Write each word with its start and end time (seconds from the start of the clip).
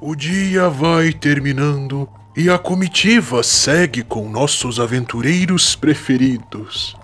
O 0.00 0.14
dia 0.14 0.68
vai 0.68 1.12
terminando 1.12 2.08
e 2.36 2.48
a 2.48 2.56
comitiva 2.56 3.42
segue 3.42 4.04
com 4.04 4.28
nossos 4.28 4.78
aventureiros 4.78 5.74
preferidos. 5.74 6.96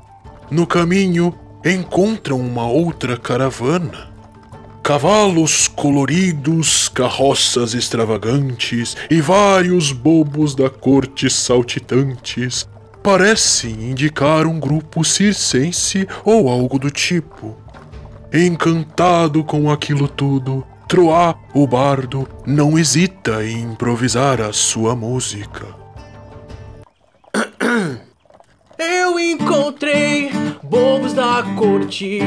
No 0.48 0.64
caminho, 0.64 1.34
encontram 1.64 2.40
uma 2.40 2.68
outra 2.68 3.16
caravana. 3.16 4.12
Cavalos 4.80 5.66
coloridos, 5.66 6.88
carroças 6.88 7.74
extravagantes 7.74 8.96
e 9.10 9.20
vários 9.20 9.90
bobos 9.90 10.54
da 10.54 10.70
corte 10.70 11.28
saltitantes 11.28 12.68
parecem 13.02 13.90
indicar 13.90 14.46
um 14.46 14.60
grupo 14.60 15.02
circense 15.02 16.06
ou 16.24 16.48
algo 16.48 16.78
do 16.78 16.92
tipo. 16.92 17.56
Encantado 18.32 19.42
com 19.42 19.68
aquilo 19.68 20.06
tudo, 20.06 20.64
Troá, 20.88 21.34
o 21.54 21.66
bardo, 21.66 22.28
não 22.46 22.78
hesita 22.78 23.44
em 23.44 23.62
improvisar 23.62 24.40
a 24.40 24.52
sua 24.52 24.94
música. 24.94 25.66
Eu 28.78 29.18
encontrei 29.18 30.30
bobos 30.62 31.12
da 31.12 31.42
corte, 31.56 32.20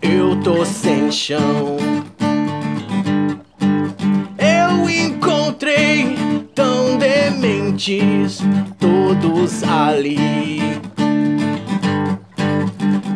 eu 0.00 0.40
tô 0.42 0.64
sem 0.64 1.10
chão. 1.12 1.76
Eu 4.38 4.88
encontrei 4.88 6.16
tão 6.54 6.96
dementes, 6.96 8.38
todos 8.78 9.62
ali. 9.62 10.58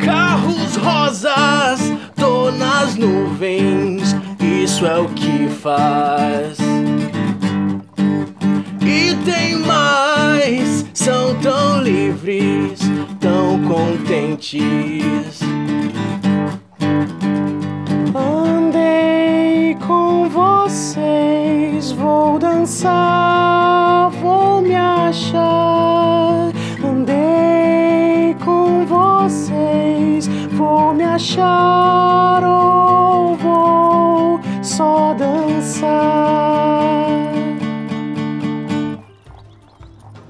Carros 0.05 0.77
rosas, 0.77 1.81
tô 2.17 2.51
nas 2.51 2.95
nuvens, 2.97 3.98
isso 4.79 4.87
é 4.87 4.97
o 4.97 5.09
que 5.09 5.49
faz. 5.49 6.57
E 8.81 9.13
tem 9.25 9.57
mais, 9.57 10.87
são 10.95 11.35
tão 11.41 11.83
livres, 11.83 12.79
tão 13.19 13.61
contentes. 13.65 15.48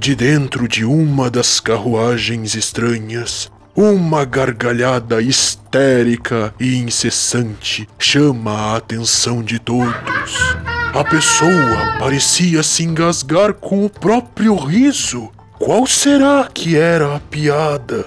De 0.08 0.16
dentro 0.16 0.66
de 0.66 0.86
uma 0.86 1.28
das 1.28 1.60
carruagens 1.60 2.54
estranhas, 2.54 3.52
uma 3.76 4.24
gargalhada 4.24 5.20
histérica 5.20 6.54
e 6.58 6.78
incessante 6.78 7.86
chama 7.98 8.52
a 8.52 8.76
atenção 8.76 9.42
de 9.42 9.58
todos. 9.58 10.56
A 10.94 11.04
pessoa 11.04 11.98
parecia 11.98 12.62
se 12.62 12.84
engasgar 12.84 13.52
com 13.52 13.84
o 13.84 13.90
próprio 13.90 14.56
riso. 14.56 15.28
Qual 15.58 15.86
será 15.86 16.48
que 16.54 16.74
era 16.74 17.16
a 17.16 17.20
piada? 17.20 18.06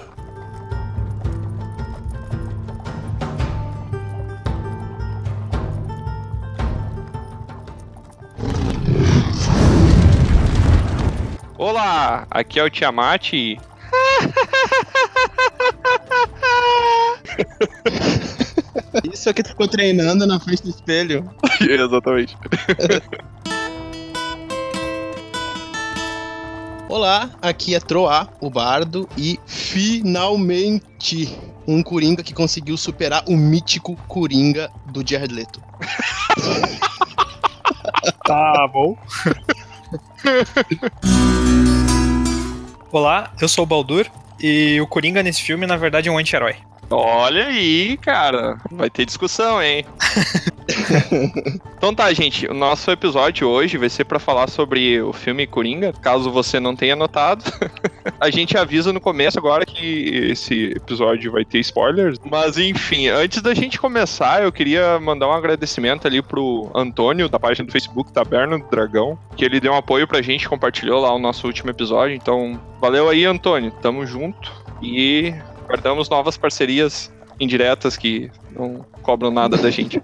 Olá, 12.12 12.28
aqui 12.30 12.60
é 12.60 12.64
o 12.66 12.70
Tiamat. 12.70 13.32
e- 13.32 13.58
Isso 19.14 19.30
aqui 19.30 19.42
tu 19.44 19.50
ficou 19.50 19.66
treinando 19.68 20.28
na 20.28 20.38
frente 20.40 20.64
do 20.64 20.70
espelho. 20.70 21.30
Exatamente. 21.62 22.38
Olá, 26.90 27.30
aqui 27.42 27.74
é 27.76 27.80
Troá, 27.80 28.28
o 28.42 28.50
bardo, 28.50 29.08
e 29.18 29.40
finalmente 29.46 31.34
um 31.66 31.82
Coringa 31.82 32.22
que 32.22 32.34
conseguiu 32.34 32.76
superar 32.76 33.24
o 33.26 33.38
mítico 33.38 33.96
Coringa 34.10 34.70
do 34.88 35.02
Jared 35.08 35.34
Leto. 35.34 35.62
Tá 38.26 38.68
bom. 38.72 38.98
Olá, 42.94 43.32
eu 43.40 43.48
sou 43.48 43.64
o 43.64 43.66
Baldur 43.66 44.06
e 44.38 44.82
o 44.82 44.86
Coringa 44.86 45.24
nesse 45.24 45.42
filme, 45.42 45.66
na 45.66 45.78
verdade, 45.78 46.10
é 46.10 46.12
um 46.12 46.18
anti-herói. 46.18 46.58
Olha 46.92 47.46
aí, 47.46 47.98
cara. 47.98 48.58
Vai 48.70 48.90
ter 48.90 49.06
discussão, 49.06 49.62
hein? 49.62 49.86
então 51.78 51.96
tá, 51.96 52.12
gente. 52.14 52.46
O 52.48 52.54
nosso 52.54 52.92
episódio 52.92 53.48
hoje 53.48 53.78
vai 53.78 53.90
ser 53.90 54.04
pra 54.04 54.20
falar 54.20 54.50
sobre 54.50 55.02
o 55.02 55.14
filme 55.14 55.48
Coringa. 55.48 55.94
Caso 55.94 56.30
você 56.30 56.60
não 56.60 56.76
tenha 56.76 56.96
notado, 56.96 57.44
a 58.20 58.30
gente 58.30 58.58
avisa 58.58 58.92
no 58.92 59.00
começo 59.00 59.40
agora 59.40 59.66
que 59.66 60.10
esse 60.32 60.74
episódio 60.76 61.32
vai 61.32 61.46
ter 61.46 61.60
spoilers. 61.60 62.20
Mas 62.30 62.58
enfim, 62.58 63.08
antes 63.08 63.42
da 63.42 63.54
gente 63.54 63.80
começar, 63.80 64.44
eu 64.44 64.52
queria 64.52 65.00
mandar 65.00 65.30
um 65.30 65.34
agradecimento 65.34 66.08
ali 66.08 66.22
pro 66.22 66.70
Antônio, 66.76 67.30
da 67.30 67.40
página 67.40 67.66
do 67.66 67.72
Facebook 67.72 68.12
Taberna 68.12 68.60
do 68.60 68.70
Dragão, 68.70 69.18
que 69.38 69.46
ele 69.46 69.60
deu 69.60 69.72
um 69.72 69.78
apoio 69.78 70.08
pra 70.08 70.22
gente, 70.22 70.50
compartilhou 70.50 71.00
lá 71.02 71.14
o 71.14 71.20
nosso 71.20 71.48
último 71.48 71.70
episódio. 71.70 72.16
Então, 72.16 72.60
valeu 72.82 73.08
aí, 73.08 73.26
Antônio. 73.26 73.72
Tamo 73.82 74.06
junto. 74.06 74.52
E 74.82 75.34
guardamos 75.72 76.10
novas 76.10 76.36
parcerias 76.38 77.10
indiretas 77.40 77.96
que 77.96 78.30
não 78.52 78.86
cobram 79.02 79.32
nada 79.32 79.56
da 79.56 79.72
gente. 79.72 80.02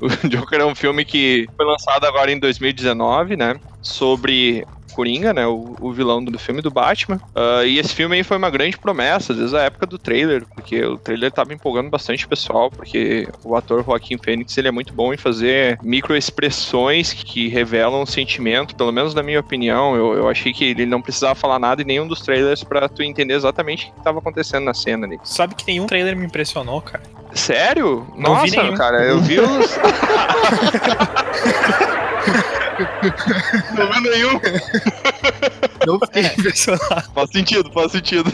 o 0.00 0.08
Joker 0.28 0.60
é 0.60 0.64
um 0.64 0.74
filme 0.74 1.04
que 1.04 1.46
foi 1.54 1.66
lançado 1.66 2.06
agora 2.06 2.32
em 2.32 2.38
2019, 2.38 3.36
né? 3.36 3.60
Sobre 3.82 4.64
Coringa, 4.92 5.32
né? 5.32 5.46
O, 5.46 5.76
o 5.80 5.92
vilão 5.92 6.24
do 6.24 6.38
filme 6.38 6.60
do 6.60 6.70
Batman. 6.70 7.20
Ah, 7.34 7.64
e 7.64 7.78
esse 7.78 7.94
filme 7.94 8.16
aí 8.16 8.22
foi 8.22 8.36
uma 8.36 8.50
grande 8.50 8.78
promessa, 8.78 9.34
desde 9.34 9.56
a 9.56 9.62
época 9.62 9.86
do 9.86 9.98
trailer, 9.98 10.44
porque 10.54 10.84
o 10.84 10.96
trailer 10.96 11.32
tava 11.32 11.52
empolgando 11.52 11.90
bastante 11.90 12.24
o 12.24 12.28
pessoal, 12.28 12.70
porque 12.70 13.28
o 13.44 13.56
ator 13.56 13.84
Joaquim 13.84 14.18
Phoenix 14.18 14.56
ele 14.56 14.68
é 14.68 14.70
muito 14.70 14.92
bom 14.92 15.12
em 15.12 15.16
fazer 15.16 15.78
microexpressões 15.82 17.12
que 17.12 17.48
revelam 17.48 18.02
um 18.02 18.06
sentimento, 18.06 18.76
pelo 18.76 18.92
menos 18.92 19.14
na 19.14 19.22
minha 19.22 19.40
opinião. 19.40 19.96
Eu, 19.96 20.14
eu 20.14 20.28
achei 20.28 20.52
que 20.52 20.64
ele 20.64 20.86
não 20.86 21.02
precisava 21.02 21.34
falar 21.34 21.58
nada 21.58 21.82
em 21.82 21.84
nenhum 21.84 22.06
dos 22.06 22.20
trailers 22.20 22.62
pra 22.62 22.88
tu 22.88 23.02
entender 23.02 23.34
exatamente 23.34 23.88
o 23.88 23.94
que 23.94 24.04
tava 24.04 24.18
acontecendo 24.18 24.64
na 24.64 24.74
cena 24.74 25.06
ali. 25.06 25.18
Sabe 25.24 25.54
que 25.54 25.66
nenhum 25.66 25.86
trailer 25.86 26.16
me 26.16 26.26
impressionou, 26.26 26.80
cara. 26.80 27.02
Sério? 27.34 28.06
Não 28.16 28.42
vi 28.42 28.54
Nossa, 28.54 28.76
cara, 28.76 29.04
eu 29.04 29.20
vi 29.20 29.40
os. 29.40 29.78
Não 33.76 33.92
vi 33.92 34.10
nenhum. 34.10 34.40
Não 35.86 35.98
fiquei 36.00 36.26
impressionado. 36.26 37.10
Faz 37.14 37.30
sentido, 37.30 37.70
faz 37.72 37.92
sentido. 37.92 38.32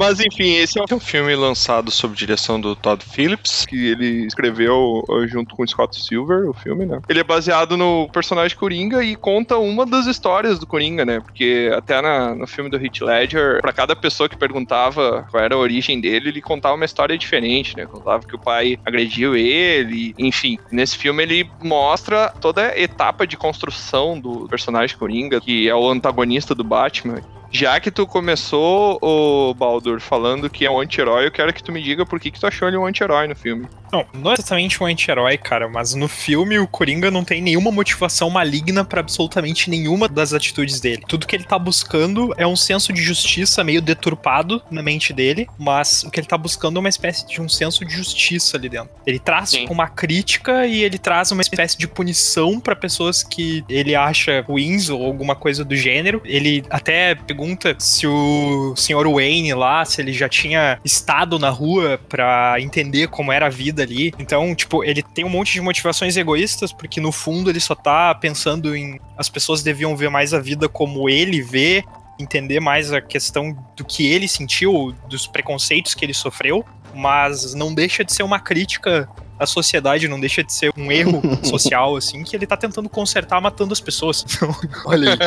Mas 0.00 0.18
enfim, 0.18 0.54
esse 0.54 0.78
é 0.80 0.94
um 0.94 0.98
filme 0.98 1.36
lançado 1.36 1.90
sob 1.90 2.16
direção 2.16 2.58
do 2.58 2.74
Todd 2.74 3.04
Phillips, 3.04 3.66
que 3.66 3.88
ele 3.88 4.26
escreveu 4.26 5.04
uh, 5.06 5.28
junto 5.28 5.54
com 5.54 5.66
Scott 5.66 5.94
Silver, 5.94 6.48
o 6.48 6.54
filme, 6.54 6.86
né? 6.86 7.00
Ele 7.06 7.20
é 7.20 7.22
baseado 7.22 7.76
no 7.76 8.08
personagem 8.08 8.56
Coringa 8.56 9.04
e 9.04 9.14
conta 9.14 9.58
uma 9.58 9.84
das 9.84 10.06
histórias 10.06 10.58
do 10.58 10.66
Coringa, 10.66 11.04
né? 11.04 11.20
Porque 11.20 11.70
até 11.76 12.00
na- 12.00 12.34
no 12.34 12.46
filme 12.46 12.70
do 12.70 12.82
Heath 12.82 13.02
Ledger, 13.02 13.60
pra 13.60 13.74
cada 13.74 13.94
pessoa 13.94 14.26
que 14.26 14.38
perguntava 14.38 15.26
qual 15.30 15.44
era 15.44 15.54
a 15.54 15.58
origem 15.58 16.00
dele, 16.00 16.30
ele 16.30 16.40
contava 16.40 16.76
uma 16.76 16.86
história 16.86 17.18
diferente, 17.18 17.76
né? 17.76 17.84
Contava 17.84 18.24
que 18.26 18.34
o 18.34 18.38
pai 18.38 18.78
agrediu 18.86 19.36
ele, 19.36 20.14
enfim. 20.16 20.56
Nesse 20.72 20.96
filme 20.96 21.22
ele 21.22 21.50
mostra 21.62 22.32
toda 22.40 22.68
a 22.68 22.80
etapa 22.80 23.26
de 23.26 23.36
construção 23.36 24.18
do 24.18 24.48
personagem 24.48 24.96
Coringa, 24.96 25.42
que 25.42 25.68
é 25.68 25.74
o 25.74 25.90
antagonista 25.90 26.54
do 26.54 26.64
Batman. 26.64 27.20
Já 27.52 27.80
que 27.80 27.90
tu 27.90 28.06
começou, 28.06 28.98
o 29.02 29.52
Baldur, 29.54 30.00
falando 30.00 30.48
que 30.48 30.64
é 30.64 30.70
um 30.70 30.80
anti-herói, 30.80 31.26
eu 31.26 31.32
quero 31.32 31.52
que 31.52 31.62
tu 31.62 31.72
me 31.72 31.82
diga 31.82 32.06
por 32.06 32.20
que, 32.20 32.30
que 32.30 32.38
tu 32.38 32.46
achou 32.46 32.68
ele 32.68 32.76
um 32.76 32.86
anti-herói 32.86 33.26
no 33.26 33.34
filme. 33.34 33.68
Não, 33.92 34.06
não 34.14 34.30
é 34.30 34.34
exatamente 34.34 34.82
um 34.82 34.86
anti-herói, 34.86 35.36
cara, 35.36 35.68
mas 35.68 35.94
no 35.94 36.08
filme 36.08 36.58
o 36.58 36.66
Coringa 36.66 37.10
não 37.10 37.24
tem 37.24 37.42
nenhuma 37.42 37.70
motivação 37.70 38.30
maligna 38.30 38.84
pra 38.84 39.00
absolutamente 39.00 39.68
nenhuma 39.68 40.08
das 40.08 40.32
atitudes 40.32 40.80
dele. 40.80 41.02
Tudo 41.08 41.26
que 41.26 41.34
ele 41.34 41.44
tá 41.44 41.58
buscando 41.58 42.32
é 42.36 42.46
um 42.46 42.56
senso 42.56 42.92
de 42.92 43.02
justiça 43.02 43.64
meio 43.64 43.82
deturpado 43.82 44.62
na 44.70 44.82
mente 44.82 45.12
dele, 45.12 45.48
mas 45.58 46.04
o 46.04 46.10
que 46.10 46.20
ele 46.20 46.26
tá 46.26 46.38
buscando 46.38 46.76
é 46.76 46.80
uma 46.80 46.88
espécie 46.88 47.26
de 47.26 47.40
um 47.40 47.48
senso 47.48 47.84
de 47.84 47.92
justiça 47.94 48.56
ali 48.56 48.68
dentro. 48.68 48.90
Ele 49.06 49.18
traz 49.18 49.50
Sim. 49.50 49.66
uma 49.68 49.88
crítica 49.88 50.66
e 50.66 50.82
ele 50.82 50.98
traz 50.98 51.30
uma 51.30 51.42
espécie 51.42 51.76
de 51.76 51.88
punição 51.88 52.60
pra 52.60 52.76
pessoas 52.76 53.22
que 53.22 53.64
ele 53.68 53.94
acha 53.94 54.42
ruins 54.46 54.88
ou 54.88 55.04
alguma 55.04 55.34
coisa 55.34 55.64
do 55.64 55.74
gênero. 55.74 56.22
Ele 56.24 56.62
até 56.70 57.14
pergunta 57.14 57.74
se 57.78 58.06
o 58.06 58.74
Sr. 58.76 59.08
Wayne 59.12 59.54
lá, 59.54 59.84
se 59.84 60.00
ele 60.00 60.12
já 60.12 60.28
tinha 60.28 60.78
estado 60.84 61.38
na 61.38 61.50
rua 61.50 62.00
pra 62.08 62.56
entender 62.60 63.08
como 63.08 63.32
era 63.32 63.46
a 63.46 63.50
vida 63.50 63.79
vida 63.80 63.82
ali. 63.82 64.12
Então, 64.18 64.54
tipo, 64.54 64.84
ele 64.84 65.02
tem 65.02 65.24
um 65.24 65.28
monte 65.28 65.52
de 65.52 65.60
motivações 65.60 66.16
egoístas, 66.16 66.72
porque 66.72 67.00
no 67.00 67.12
fundo 67.12 67.50
ele 67.50 67.60
só 67.60 67.74
tá 67.74 68.14
pensando 68.14 68.76
em 68.76 69.00
as 69.16 69.28
pessoas 69.28 69.62
deviam 69.62 69.96
ver 69.96 70.10
mais 70.10 70.32
a 70.34 70.40
vida 70.40 70.68
como 70.68 71.08
ele 71.08 71.42
vê, 71.42 71.84
entender 72.18 72.60
mais 72.60 72.92
a 72.92 73.00
questão 73.00 73.56
do 73.76 73.84
que 73.84 74.06
ele 74.06 74.28
sentiu, 74.28 74.94
dos 75.08 75.26
preconceitos 75.26 75.94
que 75.94 76.04
ele 76.04 76.14
sofreu, 76.14 76.64
mas 76.94 77.54
não 77.54 77.72
deixa 77.74 78.04
de 78.04 78.12
ser 78.12 78.22
uma 78.22 78.38
crítica 78.38 79.08
à 79.38 79.46
sociedade, 79.46 80.06
não 80.06 80.20
deixa 80.20 80.44
de 80.44 80.52
ser 80.52 80.70
um 80.76 80.92
erro 80.92 81.22
social, 81.42 81.96
assim, 81.96 82.22
que 82.22 82.36
ele 82.36 82.46
tá 82.46 82.58
tentando 82.58 82.90
consertar 82.90 83.40
matando 83.40 83.72
as 83.72 83.80
pessoas. 83.80 84.24
Então, 84.36 84.54
Olha 84.84 85.12
aí. 85.12 85.18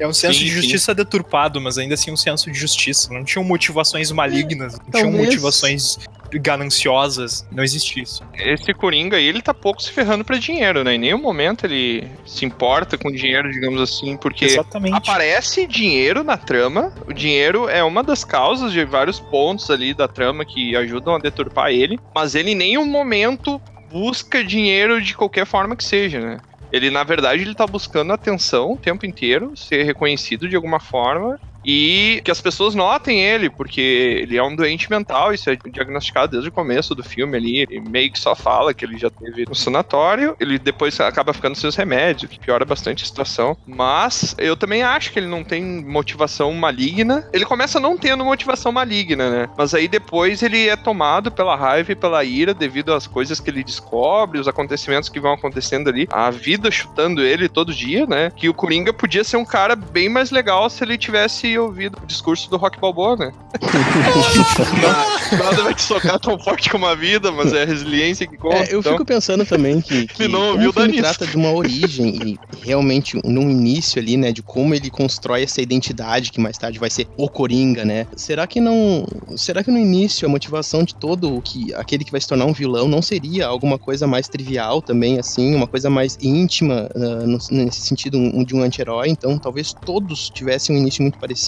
é 0.00 0.06
um 0.06 0.12
senso 0.12 0.38
Sim, 0.38 0.44
de 0.46 0.50
sim. 0.50 0.56
justiça 0.56 0.94
deturpado, 0.94 1.60
mas 1.60 1.78
ainda 1.78 1.94
assim 1.94 2.10
um 2.10 2.16
senso 2.16 2.50
de 2.50 2.58
justiça. 2.58 3.12
Não 3.12 3.24
tinham 3.24 3.44
motivações 3.44 4.10
malignas, 4.10 4.72
não 4.80 4.90
tinham 4.90 5.10
talvez- 5.10 5.24
motivações 5.26 5.98
gananciosas, 6.38 7.46
não 7.50 7.62
existe 7.62 8.00
isso. 8.00 8.24
Esse 8.34 8.72
Coringa 8.72 9.16
aí, 9.16 9.26
ele 9.26 9.42
tá 9.42 9.52
pouco 9.52 9.82
se 9.82 9.90
ferrando 9.90 10.24
pra 10.24 10.38
dinheiro, 10.38 10.82
né? 10.82 10.94
Em 10.94 10.98
nenhum 10.98 11.20
momento 11.20 11.64
ele 11.64 12.08
se 12.26 12.44
importa 12.44 12.96
com 12.96 13.10
dinheiro, 13.10 13.50
digamos 13.50 13.80
assim, 13.80 14.16
porque 14.16 14.44
Exatamente. 14.44 14.96
aparece 14.96 15.66
dinheiro 15.66 16.22
na 16.24 16.36
trama. 16.36 16.92
O 17.06 17.12
dinheiro 17.12 17.68
é 17.68 17.82
uma 17.82 18.02
das 18.02 18.24
causas 18.24 18.72
de 18.72 18.84
vários 18.84 19.20
pontos 19.20 19.70
ali 19.70 19.94
da 19.94 20.08
trama 20.08 20.44
que 20.44 20.74
ajudam 20.76 21.14
a 21.14 21.18
deturpar 21.18 21.70
ele, 21.70 21.98
mas 22.14 22.34
ele 22.34 22.52
em 22.52 22.56
nenhum 22.56 22.86
momento 22.86 23.60
busca 23.90 24.42
dinheiro 24.42 25.00
de 25.00 25.14
qualquer 25.14 25.44
forma 25.44 25.76
que 25.76 25.84
seja, 25.84 26.20
né? 26.20 26.38
Ele, 26.72 26.90
na 26.90 27.04
verdade, 27.04 27.42
ele 27.42 27.54
tá 27.54 27.66
buscando 27.66 28.14
atenção 28.14 28.72
o 28.72 28.78
tempo 28.78 29.04
inteiro, 29.04 29.54
ser 29.54 29.82
reconhecido 29.82 30.48
de 30.48 30.56
alguma 30.56 30.80
forma 30.80 31.38
e 31.64 32.20
que 32.24 32.30
as 32.30 32.40
pessoas 32.40 32.74
notem 32.74 33.22
ele, 33.22 33.48
porque 33.48 33.80
ele 34.22 34.36
é 34.36 34.42
um 34.42 34.54
doente 34.54 34.90
mental, 34.90 35.32
isso 35.32 35.50
é 35.50 35.56
diagnosticado 35.56 36.32
desde 36.32 36.48
o 36.48 36.52
começo 36.52 36.94
do 36.94 37.02
filme 37.02 37.36
ali. 37.36 37.60
Ele 37.60 37.80
meio 37.80 38.12
que 38.12 38.18
só 38.18 38.34
fala 38.34 38.74
que 38.74 38.84
ele 38.84 38.98
já 38.98 39.10
teve 39.10 39.44
no 39.48 39.54
sanatório, 39.54 40.36
ele 40.40 40.58
depois 40.58 40.98
acaba 41.00 41.32
ficando 41.32 41.56
sem 41.56 41.68
os 41.68 41.76
remédios, 41.76 42.30
que 42.30 42.38
piora 42.38 42.64
bastante 42.64 43.04
a 43.04 43.06
situação. 43.06 43.56
Mas 43.66 44.34
eu 44.38 44.56
também 44.56 44.82
acho 44.82 45.12
que 45.12 45.18
ele 45.18 45.28
não 45.28 45.44
tem 45.44 45.62
motivação 45.62 46.52
maligna. 46.52 47.28
Ele 47.32 47.44
começa 47.44 47.80
não 47.80 47.96
tendo 47.96 48.24
motivação 48.24 48.72
maligna, 48.72 49.30
né? 49.30 49.48
Mas 49.56 49.74
aí 49.74 49.88
depois 49.88 50.42
ele 50.42 50.68
é 50.68 50.76
tomado 50.76 51.30
pela 51.30 51.56
raiva 51.56 51.92
e 51.92 51.96
pela 51.96 52.24
ira 52.24 52.54
devido 52.54 52.92
às 52.92 53.06
coisas 53.06 53.40
que 53.40 53.50
ele 53.50 53.64
descobre, 53.64 54.38
os 54.38 54.48
acontecimentos 54.48 55.08
que 55.08 55.20
vão 55.20 55.32
acontecendo 55.32 55.88
ali, 55.88 56.08
a 56.10 56.30
vida 56.30 56.70
chutando 56.70 57.22
ele 57.22 57.48
todo 57.48 57.74
dia, 57.74 58.06
né? 58.06 58.30
Que 58.34 58.48
o 58.48 58.54
Coringa 58.54 58.92
podia 58.92 59.24
ser 59.24 59.36
um 59.36 59.44
cara 59.44 59.76
bem 59.76 60.08
mais 60.08 60.30
legal 60.30 60.68
se 60.68 60.82
ele 60.84 60.98
tivesse 60.98 61.51
ouvido 61.58 61.98
o 62.02 62.06
discurso 62.06 62.48
do 62.50 62.56
Rock 62.56 62.78
Balboa, 62.80 63.16
né? 63.16 63.32
Nada 65.38 65.62
vai 65.62 65.74
te 65.74 65.82
socar 65.82 66.18
tão 66.18 66.38
forte 66.38 66.68
como 66.70 66.86
a 66.86 66.94
vida, 66.94 67.30
mas 67.32 67.52
é 67.52 67.62
a 67.62 67.66
resiliência 67.66 68.26
que 68.26 68.36
conta. 68.36 68.56
É, 68.56 68.74
eu 68.74 68.80
então. 68.80 68.92
fico 68.92 69.04
pensando 69.04 69.44
também 69.44 69.80
que, 69.80 70.06
que 70.14 70.24
Ele 70.24 70.32
não 70.32 70.40
como 70.40 70.52
ouviu 70.52 70.70
o 70.70 70.72
filme 70.72 70.88
Danis. 70.88 71.00
trata 71.16 71.26
de 71.30 71.36
uma 71.36 71.52
origem 71.52 72.08
e 72.24 72.38
realmente 72.64 73.18
num 73.24 73.50
início 73.50 74.00
ali, 74.00 74.16
né, 74.16 74.32
de 74.32 74.42
como 74.42 74.74
ele 74.74 74.90
constrói 74.90 75.42
essa 75.42 75.60
identidade 75.60 76.30
que 76.30 76.40
mais 76.40 76.58
tarde 76.58 76.78
vai 76.78 76.90
ser 76.90 77.08
o 77.16 77.28
Coringa, 77.28 77.84
né? 77.84 78.06
Será 78.16 78.46
que 78.46 78.60
não, 78.60 79.06
será 79.36 79.62
que 79.64 79.70
no 79.70 79.78
início 79.78 80.26
a 80.26 80.30
motivação 80.30 80.82
de 80.84 80.94
todo 80.94 81.34
o 81.36 81.42
que 81.42 81.72
aquele 81.74 82.04
que 82.04 82.10
vai 82.12 82.20
se 82.20 82.28
tornar 82.28 82.44
um 82.44 82.52
vilão 82.52 82.88
não 82.88 83.02
seria 83.02 83.46
alguma 83.46 83.78
coisa 83.78 84.06
mais 84.06 84.28
trivial 84.28 84.82
também 84.82 85.18
assim, 85.18 85.54
uma 85.54 85.66
coisa 85.66 85.88
mais 85.90 86.16
íntima 86.20 86.88
ah, 86.94 87.26
no- 87.26 87.38
nesse 87.50 87.80
sentido 87.82 88.18
um- 88.18 88.44
de 88.44 88.54
um 88.54 88.62
anti-herói? 88.62 89.08
Então, 89.08 89.38
talvez 89.38 89.72
todos 89.72 90.30
tivessem 90.30 90.74
um 90.74 90.78
início 90.78 91.02
muito 91.02 91.18
parecido. 91.18 91.41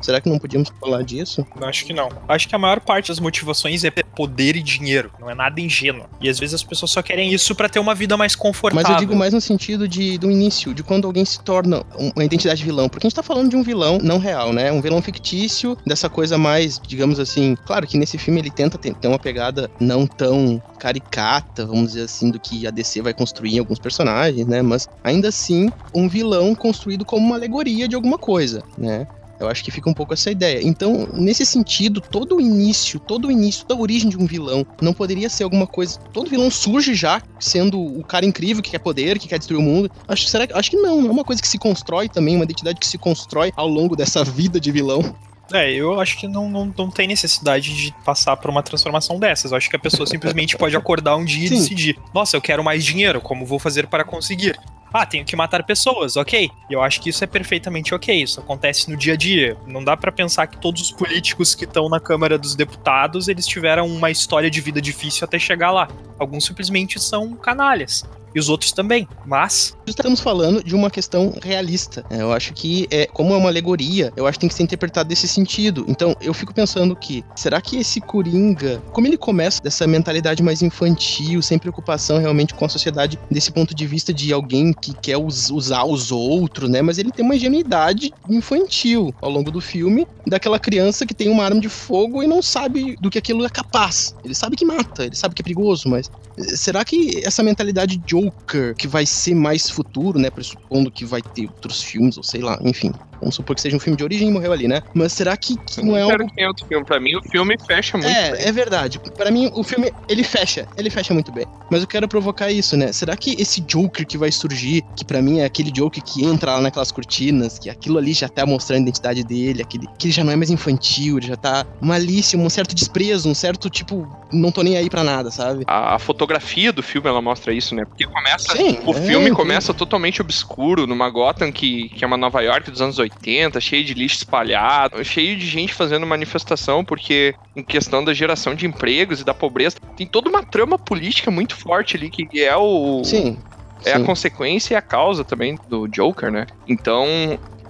Será 0.00 0.20
que 0.20 0.28
não 0.28 0.38
podíamos 0.38 0.70
falar 0.80 1.02
disso? 1.02 1.46
Acho 1.62 1.84
que 1.84 1.92
não. 1.92 2.08
Acho 2.28 2.48
que 2.48 2.54
a 2.54 2.58
maior 2.58 2.80
parte 2.80 3.08
das 3.08 3.20
motivações 3.20 3.84
é 3.84 3.90
poder 3.90 4.56
e 4.56 4.62
dinheiro. 4.62 5.12
Não 5.20 5.30
é 5.30 5.34
nada 5.34 5.60
ingênuo. 5.60 6.06
E 6.20 6.28
às 6.28 6.38
vezes 6.38 6.54
as 6.54 6.62
pessoas 6.64 6.90
só 6.90 7.00
querem 7.02 7.32
isso 7.32 7.54
pra 7.54 7.68
ter 7.68 7.78
uma 7.78 7.94
vida 7.94 8.16
mais 8.16 8.34
confortável. 8.34 8.82
Mas 8.82 8.92
eu 8.92 8.98
digo 8.98 9.16
mais 9.16 9.32
no 9.32 9.40
sentido 9.40 9.86
de, 9.86 10.18
do 10.18 10.30
início, 10.30 10.74
de 10.74 10.82
quando 10.82 11.06
alguém 11.06 11.24
se 11.24 11.40
torna 11.40 11.84
um- 11.98 12.10
uma 12.16 12.24
identidade 12.24 12.58
de 12.58 12.64
vilão. 12.64 12.88
Porque 12.88 13.06
a 13.06 13.08
gente 13.08 13.16
tá 13.16 13.22
falando 13.22 13.48
de 13.50 13.56
um 13.56 13.62
vilão 13.62 13.98
não 14.02 14.18
real, 14.18 14.52
né? 14.52 14.72
Um 14.72 14.80
vilão 14.80 15.00
fictício, 15.00 15.76
dessa 15.86 16.08
coisa 16.08 16.36
mais, 16.36 16.80
digamos 16.84 17.20
assim. 17.20 17.54
Claro 17.64 17.86
que 17.86 17.96
nesse 17.96 18.18
filme 18.18 18.40
ele 18.40 18.50
tenta 18.50 18.76
ter, 18.76 18.94
ter 18.94 19.06
uma 19.08 19.18
pegada 19.18 19.70
não 19.80 20.06
tão 20.06 20.60
caricata, 20.78 21.64
vamos 21.64 21.88
dizer 21.92 22.02
assim, 22.04 22.30
do 22.30 22.40
que 22.40 22.66
a 22.66 22.70
DC 22.70 23.00
vai 23.02 23.14
construir 23.14 23.54
em 23.54 23.58
alguns 23.60 23.78
personagens, 23.78 24.46
né? 24.46 24.62
Mas 24.62 24.88
ainda 25.04 25.28
assim, 25.28 25.70
um 25.94 26.08
vilão 26.08 26.54
construído 26.54 27.04
como 27.04 27.24
uma 27.24 27.36
alegoria 27.36 27.86
de 27.88 27.94
alguma 27.94 28.18
coisa, 28.18 28.62
né? 28.76 29.06
Eu 29.44 29.48
acho 29.50 29.62
que 29.64 29.70
fica 29.70 29.88
um 29.88 29.94
pouco 29.94 30.14
essa 30.14 30.30
ideia. 30.30 30.60
Então, 30.62 31.08
nesse 31.12 31.44
sentido, 31.44 32.00
todo 32.00 32.36
o 32.36 32.40
início, 32.40 32.98
todo 33.00 33.28
o 33.28 33.30
início 33.30 33.66
da 33.66 33.74
origem 33.74 34.08
de 34.08 34.16
um 34.16 34.26
vilão 34.26 34.66
não 34.80 34.92
poderia 34.92 35.28
ser 35.28 35.44
alguma 35.44 35.66
coisa. 35.66 35.98
Todo 36.12 36.30
vilão 36.30 36.50
surge 36.50 36.94
já 36.94 37.20
sendo 37.38 37.80
o 37.80 38.04
cara 38.04 38.24
incrível 38.24 38.62
que 38.62 38.70
quer 38.70 38.78
poder, 38.78 39.18
que 39.18 39.28
quer 39.28 39.38
destruir 39.38 39.58
o 39.58 39.62
mundo. 39.62 39.90
Acho, 40.06 40.26
será, 40.26 40.46
que- 40.46 40.52
acho 40.54 40.70
que 40.70 40.76
não, 40.76 41.00
não 41.00 41.08
é 41.08 41.12
uma 41.12 41.24
coisa 41.24 41.40
que 41.42 41.48
se 41.48 41.58
constrói 41.58 42.08
também, 42.08 42.34
uma 42.36 42.44
identidade 42.44 42.78
que 42.78 42.86
se 42.86 42.98
constrói 42.98 43.52
ao 43.56 43.68
longo 43.68 43.96
dessa 43.96 44.24
vida 44.24 44.60
de 44.60 44.70
vilão. 44.70 45.14
É, 45.52 45.70
eu 45.70 46.00
acho 46.00 46.16
que 46.18 46.26
não, 46.26 46.48
não, 46.48 46.72
não 46.78 46.90
tem 46.90 47.06
necessidade 47.06 47.74
de 47.76 47.94
passar 48.04 48.36
por 48.38 48.48
uma 48.48 48.62
transformação 48.62 49.18
dessas. 49.18 49.50
Eu 49.50 49.58
acho 49.58 49.68
que 49.68 49.76
a 49.76 49.78
pessoa 49.78 50.06
simplesmente 50.06 50.56
pode 50.56 50.74
acordar 50.74 51.16
um 51.16 51.24
dia 51.24 51.48
Sim. 51.48 51.56
e 51.56 51.58
decidir: 51.58 51.98
nossa, 52.14 52.36
eu 52.36 52.40
quero 52.40 52.64
mais 52.64 52.82
dinheiro, 52.84 53.20
como 53.20 53.44
vou 53.44 53.58
fazer 53.58 53.86
para 53.86 54.02
conseguir? 54.04 54.58
Ah, 54.92 55.06
tenho 55.06 55.24
que 55.24 55.34
matar 55.34 55.62
pessoas, 55.64 56.16
ok. 56.16 56.50
E 56.68 56.72
eu 56.72 56.82
acho 56.82 57.00
que 57.00 57.10
isso 57.10 57.24
é 57.24 57.26
perfeitamente 57.26 57.94
ok. 57.94 58.22
Isso 58.22 58.40
acontece 58.40 58.90
no 58.90 58.96
dia 58.96 59.14
a 59.14 59.16
dia. 59.16 59.56
Não 59.66 59.82
dá 59.82 59.96
pra 59.96 60.12
pensar 60.12 60.46
que 60.46 60.58
todos 60.58 60.82
os 60.82 60.90
políticos 60.92 61.54
que 61.54 61.64
estão 61.64 61.88
na 61.88 61.98
Câmara 61.98 62.36
dos 62.36 62.54
Deputados 62.54 63.28
eles 63.28 63.46
tiveram 63.46 63.86
uma 63.86 64.10
história 64.10 64.50
de 64.50 64.60
vida 64.60 64.80
difícil 64.80 65.24
até 65.24 65.38
chegar 65.38 65.70
lá. 65.70 65.88
Alguns 66.18 66.44
simplesmente 66.44 67.00
são 67.00 67.34
canalhas. 67.34 68.04
E 68.34 68.38
os 68.40 68.48
outros 68.48 68.72
também. 68.72 69.06
Mas 69.26 69.76
Estamos 69.86 70.20
falando 70.20 70.62
de 70.64 70.74
uma 70.74 70.90
questão 70.90 71.34
realista. 71.42 72.04
É, 72.08 72.22
Eu 72.22 72.32
acho 72.32 72.54
que, 72.54 72.86
é, 72.90 73.06
como 73.06 73.34
é 73.34 73.36
uma 73.36 73.48
alegoria, 73.48 74.12
eu 74.16 74.26
acho 74.26 74.38
que 74.38 74.42
tem 74.42 74.48
que 74.48 74.54
ser 74.54 74.62
interpretado 74.62 75.08
desse 75.08 75.28
sentido. 75.28 75.84
Então, 75.88 76.16
eu 76.20 76.32
fico 76.32 76.54
pensando 76.54 76.94
que, 76.96 77.22
será 77.36 77.60
que 77.60 77.76
esse 77.78 78.00
Coringa, 78.00 78.80
como 78.92 79.06
ele 79.06 79.16
começa 79.18 79.60
dessa 79.62 79.86
mentalidade 79.86 80.42
mais 80.42 80.62
infantil, 80.62 81.42
sem 81.42 81.58
preocupação 81.58 82.18
realmente 82.18 82.54
com 82.54 82.64
a 82.64 82.68
sociedade, 82.68 83.18
desse 83.30 83.50
ponto 83.52 83.74
de 83.74 83.86
vista 83.86 84.12
de 84.14 84.32
alguém 84.32 84.72
que 84.72 84.94
quer 84.94 85.16
us- 85.18 85.50
usar 85.50 85.84
os 85.84 86.10
outros, 86.12 86.70
né? 86.70 86.80
Mas 86.80 86.96
ele 86.98 87.10
tem 87.10 87.24
uma 87.24 87.34
ingenuidade 87.36 88.12
infantil 88.30 89.14
ao 89.20 89.30
longo 89.30 89.50
do 89.50 89.60
filme, 89.60 90.06
daquela 90.26 90.58
criança 90.58 91.04
que 91.06 91.14
tem 91.14 91.28
uma 91.28 91.44
arma 91.44 91.60
de 91.60 91.68
fogo 91.68 92.22
e 92.22 92.26
não 92.26 92.40
sabe 92.40 92.96
do 93.00 93.10
que 93.10 93.18
aquilo 93.18 93.44
é 93.44 93.48
capaz. 93.48 94.14
Ele 94.24 94.34
sabe 94.34 94.56
que 94.56 94.64
mata, 94.64 95.04
ele 95.04 95.16
sabe 95.16 95.34
que 95.34 95.42
é 95.42 95.44
perigoso, 95.44 95.88
mas 95.88 96.10
Será 96.38 96.82
que 96.82 97.20
essa 97.26 97.42
mentalidade 97.42 97.98
Joker, 98.30 98.74
que 98.76 98.86
vai 98.88 99.06
ser 99.06 99.34
mais 99.34 99.68
futuro, 99.70 100.18
né? 100.18 100.30
Pressupondo 100.30 100.90
que 100.92 101.04
vai 101.04 101.22
ter 101.22 101.46
outros 101.46 101.82
filmes, 101.82 102.16
ou 102.16 102.22
sei 102.24 102.40
lá, 102.42 102.58
enfim. 102.62 102.92
Vamos 103.22 103.36
supor 103.36 103.54
que 103.54 103.62
seja 103.62 103.76
um 103.76 103.80
filme 103.80 103.96
de 103.96 104.02
origem 104.02 104.28
e 104.28 104.30
morreu 104.32 104.52
ali, 104.52 104.66
né? 104.66 104.82
Mas 104.92 105.12
será 105.12 105.36
que, 105.36 105.56
que 105.56 105.80
não 105.80 105.96
é 105.96 106.02
algo. 106.02 106.26
que 106.26 106.34
tenha 106.34 106.48
outro 106.48 106.66
filme. 106.66 106.84
Pra 106.84 106.98
mim, 106.98 107.14
o 107.14 107.22
filme 107.22 107.56
fecha 107.64 107.96
muito. 107.96 108.12
bem. 108.12 108.22
É, 108.22 108.48
é 108.48 108.52
verdade. 108.52 108.98
Pra 109.16 109.30
mim, 109.30 109.50
o 109.54 109.62
filme, 109.62 109.92
ele 110.08 110.24
fecha. 110.24 110.66
Ele 110.76 110.90
fecha 110.90 111.14
muito 111.14 111.30
bem. 111.30 111.46
Mas 111.70 111.82
eu 111.82 111.86
quero 111.86 112.08
provocar 112.08 112.50
isso, 112.50 112.76
né? 112.76 112.92
Será 112.92 113.16
que 113.16 113.40
esse 113.40 113.60
Joker 113.60 114.04
que 114.04 114.18
vai 114.18 114.32
surgir, 114.32 114.82
que 114.96 115.04
pra 115.04 115.22
mim 115.22 115.38
é 115.38 115.44
aquele 115.44 115.70
Joker 115.70 116.02
que 116.02 116.24
entra 116.24 116.54
lá 116.54 116.60
naquelas 116.60 116.90
cortinas, 116.90 117.58
que 117.58 117.70
aquilo 117.70 117.96
ali 117.96 118.12
já 118.12 118.28
tá 118.28 118.44
mostrando 118.44 118.80
a 118.80 118.82
identidade 118.82 119.22
dele, 119.22 119.62
aquele, 119.62 119.86
que 119.98 120.08
ele 120.08 120.12
já 120.12 120.24
não 120.24 120.32
é 120.32 120.36
mais 120.36 120.50
infantil, 120.50 121.18
ele 121.18 121.28
já 121.28 121.36
tá 121.36 121.64
malício, 121.80 122.38
um 122.38 122.50
certo 122.50 122.74
desprezo, 122.74 123.28
um 123.28 123.34
certo 123.34 123.70
tipo, 123.70 124.06
não 124.32 124.50
tô 124.50 124.62
nem 124.62 124.76
aí 124.76 124.90
pra 124.90 125.04
nada, 125.04 125.30
sabe? 125.30 125.64
A, 125.66 125.94
a 125.94 125.98
fotografia 125.98 126.72
do 126.72 126.82
filme, 126.82 127.08
ela 127.08 127.22
mostra 127.22 127.52
isso, 127.52 127.74
né? 127.74 127.84
Porque 127.84 128.04
começa... 128.04 128.56
Sim, 128.56 128.78
O 128.84 128.92
é, 128.92 129.00
filme 129.00 129.30
começa 129.30 129.72
totalmente 129.72 130.20
obscuro, 130.20 130.86
numa 130.86 131.08
Gotham 131.08 131.52
que, 131.52 131.88
que 131.90 132.04
é 132.04 132.06
uma 132.06 132.16
Nova 132.16 132.40
York 132.42 132.70
dos 132.70 132.80
anos 132.80 132.98
80, 132.98 133.11
cheio 133.60 133.84
de 133.84 133.94
lixo 133.94 134.16
espalhado, 134.16 135.04
cheio 135.04 135.36
de 135.36 135.46
gente 135.46 135.74
fazendo 135.74 136.06
manifestação, 136.06 136.84
porque 136.84 137.34
em 137.54 137.62
questão 137.62 138.04
da 138.04 138.12
geração 138.12 138.54
de 138.54 138.66
empregos 138.66 139.20
e 139.20 139.24
da 139.24 139.34
pobreza, 139.34 139.76
tem 139.96 140.06
toda 140.06 140.28
uma 140.28 140.42
trama 140.42 140.78
política 140.78 141.30
muito 141.30 141.56
forte 141.56 141.96
ali, 141.96 142.10
que 142.10 142.42
é 142.42 142.56
o. 142.56 143.02
Sim. 143.04 143.38
É 143.84 143.94
a 143.94 143.98
sim. 143.98 144.04
consequência 144.04 144.74
e 144.74 144.76
a 144.76 144.82
causa 144.82 145.24
também 145.24 145.58
do 145.68 145.88
Joker, 145.88 146.30
né? 146.30 146.46
Então, 146.68 147.06